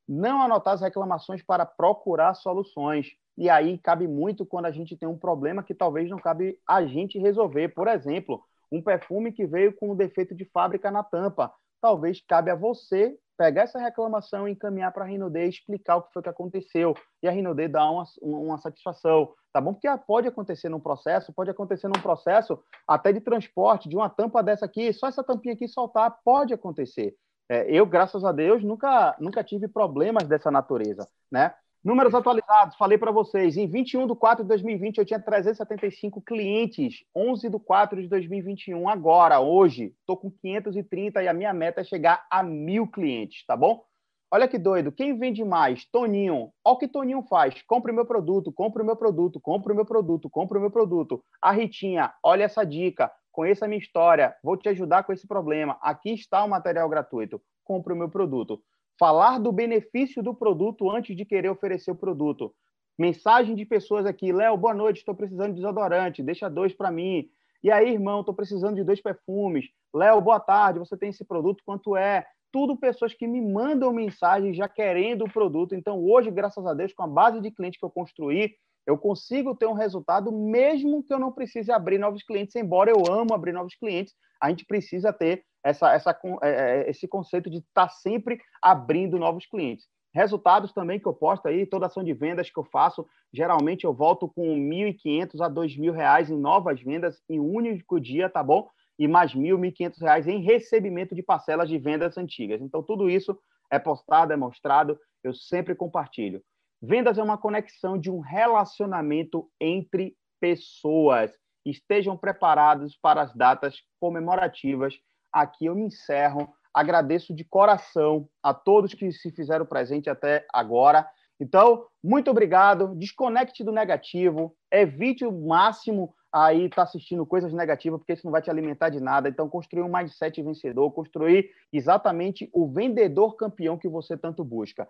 Não 0.08 0.41
anotar 0.41 0.74
as 0.74 0.82
reclamações 0.82 1.41
para 1.41 1.66
procurar 1.66 2.34
soluções. 2.34 3.08
E 3.38 3.49
aí 3.49 3.78
cabe 3.78 4.08
muito 4.08 4.45
quando 4.45 4.66
a 4.66 4.72
gente 4.72 4.95
tem 4.95 5.08
um 5.08 5.18
problema 5.18 5.64
que 5.64 5.74
talvez 5.74 6.10
não 6.10 6.18
cabe 6.18 6.60
a 6.68 6.86
gente 6.86 7.20
resolver. 7.20 7.70
Por 7.70 7.88
exemplo, 7.88 8.41
um 8.72 8.82
perfume 8.82 9.32
que 9.32 9.45
veio 9.45 9.74
com 9.74 9.91
um 9.91 9.95
defeito 9.95 10.34
de 10.34 10.45
fábrica 10.45 10.89
na 10.89 11.03
tampa 11.03 11.53
talvez 11.82 12.22
cabe 12.28 12.51
a 12.51 12.55
você 12.55 13.18
pegar 13.38 13.64
essa 13.64 13.80
reclamação 13.80 14.47
e 14.47 14.51
encaminhar 14.51 14.91
para 14.91 15.03
a 15.03 15.08
Rinode 15.08 15.39
e 15.39 15.47
explicar 15.47 15.97
o 15.97 16.01
que 16.01 16.12
foi 16.12 16.24
que 16.24 16.30
aconteceu. 16.30 16.95
E 17.22 17.28
a 17.28 17.32
Rinode 17.32 17.68
dá 17.68 17.89
uma, 17.89 18.03
uma 18.22 18.58
satisfação, 18.58 19.32
tá 19.53 19.62
bom? 19.62 19.74
Porque 19.74 19.88
pode 20.08 20.28
acontecer 20.28 20.70
num 20.70 20.80
processo, 20.80 21.32
pode 21.32 21.51
acontecer 21.51 21.88
num 21.88 22.01
processo 22.01 22.60
até 22.88 23.14
de 23.14 23.22
transporte, 23.22 23.88
de 23.88 23.95
uma 23.95 24.10
tampa 24.10 24.41
dessa 24.41 24.66
aqui, 24.66 24.91
só 24.91 25.08
essa 25.08 25.24
tampinha 25.24 25.53
aqui 25.53 25.68
soltar, 25.68 26.18
pode 26.26 26.53
acontecer. 26.53 27.16
É, 27.50 27.72
eu, 27.72 27.86
graças 27.86 28.26
a 28.26 28.32
Deus, 28.32 28.64
nunca, 28.64 29.16
nunca 29.20 29.43
tive 29.43 29.68
problemas 29.68 30.28
dessa 30.28 30.52
natureza, 30.52 31.08
né? 31.32 31.54
Números 31.84 32.14
atualizados, 32.14 32.76
falei 32.76 32.98
para 32.98 33.12
vocês. 33.12 33.56
Em 33.56 33.66
21 33.66 34.08
de 34.08 34.16
4 34.16 34.43
de 34.43 34.48
2020, 34.50 34.98
eu 34.98 35.06
tinha 35.06 35.22
375 35.22 36.22
clientes. 36.22 37.06
11 37.16 37.50
de 37.50 37.60
4 37.60 38.02
de 38.02 38.10
2021, 38.10 38.89
agora, 38.89 39.39
hoje, 39.39 39.93
estou 40.02 40.18
com 40.18 40.30
530 40.30 41.24
e 41.24 41.28
a 41.30 41.34
minha 41.34 41.54
meta 41.54 41.80
é 41.80 41.84
chegar 41.86 42.26
a 42.30 42.43
mil 42.43 42.88
clientes, 42.88 43.45
tá 43.45 43.56
bom? 43.56 43.84
Olha 44.30 44.50
que 44.50 44.58
doido. 44.58 44.91
Quem 44.91 45.18
vende 45.18 45.45
mais? 45.45 45.86
Toninho. 45.86 46.52
Olha 46.66 46.76
o 46.76 46.78
que 46.78 46.88
Toninho 46.89 47.24
faz. 47.30 47.62
Compre 47.62 47.93
o 47.93 47.95
meu 47.95 48.06
produto, 48.06 48.52
compre 48.52 48.84
o 48.84 48.86
meu 48.86 48.98
produto, 48.98 49.39
compre 49.39 49.72
o 49.72 49.76
meu 49.76 49.86
produto, 49.86 50.30
compre 50.30 50.58
o 50.58 50.62
meu 50.62 50.72
produto. 50.72 51.24
A 51.41 51.52
Ritinha, 51.52 52.14
olha 52.22 52.43
essa 52.43 52.66
dica. 52.66 53.10
Conheça 53.38 53.66
a 53.66 53.68
minha 53.68 53.78
história. 53.78 54.36
Vou 54.44 54.58
te 54.58 54.68
ajudar 54.70 55.04
com 55.04 55.14
esse 55.14 55.28
problema. 55.28 55.78
Aqui 55.80 56.12
está 56.12 56.44
o 56.44 56.50
material 56.50 56.90
gratuito. 56.90 57.40
Compre 57.64 57.94
o 57.94 57.96
meu 57.96 58.10
produto 58.10 58.60
falar 59.00 59.40
do 59.40 59.52
benefício 59.52 60.24
do 60.24 60.34
produto 60.34 60.90
antes 60.90 61.16
de 61.16 61.24
querer 61.24 61.50
oferecer 61.50 61.92
o 61.92 61.96
produto. 61.96 62.52
Mensagem 62.98 63.56
de 63.56 63.64
pessoas 63.64 64.06
aqui, 64.06 64.34
Léo, 64.34 64.58
boa 64.58 64.74
noite, 64.74 64.98
estou 64.98 65.14
precisando 65.14 65.50
de 65.50 65.58
desodorante, 65.58 66.24
deixa 66.24 66.50
dois 66.50 66.74
para 66.74 66.90
mim. 66.90 67.30
E 67.64 67.70
aí, 67.70 67.94
irmão, 67.94 68.22
estou 68.22 68.34
precisando 68.34 68.76
de 68.76 68.84
dois 68.84 69.00
perfumes. 69.00 69.68
Léo, 69.94 70.20
boa 70.20 70.40
tarde, 70.40 70.80
você 70.80 70.98
tem 70.98 71.10
esse 71.10 71.24
produto, 71.24 71.62
quanto 71.64 71.96
é? 71.96 72.26
Tudo 72.52 72.76
pessoas 72.76 73.14
que 73.14 73.28
me 73.28 73.40
mandam 73.40 73.94
mensagem 73.94 74.52
já 74.52 74.68
querendo 74.68 75.26
o 75.26 75.32
produto. 75.32 75.76
Então, 75.76 76.04
hoje, 76.04 76.32
graças 76.32 76.66
a 76.66 76.74
Deus, 76.74 76.92
com 76.92 77.04
a 77.04 77.08
base 77.08 77.40
de 77.40 77.52
cliente 77.52 77.78
que 77.78 77.86
eu 77.86 77.92
construí, 77.92 78.56
eu 78.88 78.98
consigo 78.98 79.54
ter 79.54 79.66
um 79.66 79.74
resultado 79.74 80.32
mesmo 80.32 81.04
que 81.04 81.14
eu 81.14 81.20
não 81.20 81.32
precise 81.32 81.70
abrir 81.72 81.98
novos 81.98 82.24
clientes, 82.24 82.56
embora 82.56 82.90
eu 82.90 83.04
amo 83.14 83.34
abrir 83.34 83.52
novos 83.52 83.76
clientes, 83.76 84.14
a 84.42 84.50
gente 84.50 84.66
precisa 84.66 85.12
ter 85.12 85.44
essa, 85.62 85.94
essa, 85.94 86.18
é, 86.42 86.50
é, 86.50 86.90
esse 86.90 87.06
conceito 87.06 87.50
de 87.50 87.58
estar 87.58 87.88
tá 87.88 87.90
sempre 87.90 88.40
abrindo 88.62 89.20
novos 89.20 89.46
clientes. 89.46 89.86
Resultados 90.14 90.72
também 90.72 91.00
que 91.00 91.06
eu 91.06 91.14
posto 91.14 91.50
aí, 91.50 91.66
toda 91.66 91.88
ação 91.88 92.02
de 92.02 92.14
vendas 92.14 92.50
que 92.50 92.58
eu 92.58 92.64
faço, 92.64 93.06
geralmente 93.34 93.84
eu 93.84 93.94
volto 93.94 94.30
com 94.30 94.54
R$ 94.54 94.94
1.500 94.96 95.42
a 95.42 95.48
R$ 95.48 95.54
2.000 95.54 96.30
em 96.30 96.40
novas 96.40 96.82
vendas 96.82 97.22
em 97.30 97.42
um 97.42 97.54
único 97.54 98.00
dia, 98.00 98.30
tá 98.30 98.42
bom? 98.42 98.70
E 98.98 99.06
mais 99.06 99.34
R$ 99.34 99.42
1.000, 99.42 99.62
R$ 99.62 99.90
1.500 99.90 100.28
em 100.28 100.42
recebimento 100.42 101.14
de 101.14 101.22
parcelas 101.22 101.68
de 101.68 101.78
vendas 101.78 102.18
antigas. 102.18 102.62
Então, 102.62 102.82
tudo 102.82 103.10
isso 103.10 103.38
é 103.70 103.78
postado, 103.78 104.32
é 104.32 104.38
mostrado, 104.38 104.98
eu 105.24 105.34
sempre 105.34 105.76
compartilho. 105.76 106.42
Vendas 106.82 107.17
é 107.17 107.23
uma 107.23 107.38
conexão 107.38 107.97
de 107.97 108.11
um 108.11 108.19
relacionamento 108.19 109.49
entre 109.59 110.15
pessoas. 110.39 111.32
Estejam 111.65 112.15
preparados 112.15 112.97
para 113.01 113.21
as 113.21 113.34
datas 113.34 113.82
comemorativas 113.99 114.95
aqui 115.32 115.65
eu 115.65 115.75
me 115.75 115.86
encerro. 115.86 116.53
Agradeço 116.73 117.34
de 117.34 117.43
coração 117.43 118.28
a 118.41 118.53
todos 118.53 118.93
que 118.93 119.11
se 119.11 119.32
fizeram 119.32 119.65
presente 119.65 120.09
até 120.09 120.45
agora. 120.53 121.07
Então, 121.39 121.86
muito 122.03 122.30
obrigado. 122.30 122.95
Desconecte 122.95 123.63
do 123.63 123.71
negativo, 123.71 124.55
evite 124.71 125.25
o 125.25 125.32
máximo 125.32 126.13
aí 126.32 126.69
tá 126.69 126.84
assistindo 126.84 127.25
coisas 127.25 127.53
negativas, 127.53 127.99
porque 127.99 128.13
isso 128.13 128.25
não 128.25 128.32
vai 128.32 128.41
te 128.41 128.49
alimentar 128.49 128.89
de 128.89 128.99
nada. 128.99 129.30
Então, 129.30 129.49
construir 129.49 129.82
um 129.82 129.91
mindset 129.91 130.41
vencedor, 130.41 130.91
construir 130.91 131.49
exatamente 131.71 132.49
o 132.53 132.67
vendedor 132.67 133.36
campeão 133.36 133.78
que 133.78 133.88
você 133.88 134.17
tanto 134.17 134.43
busca. 134.43 134.88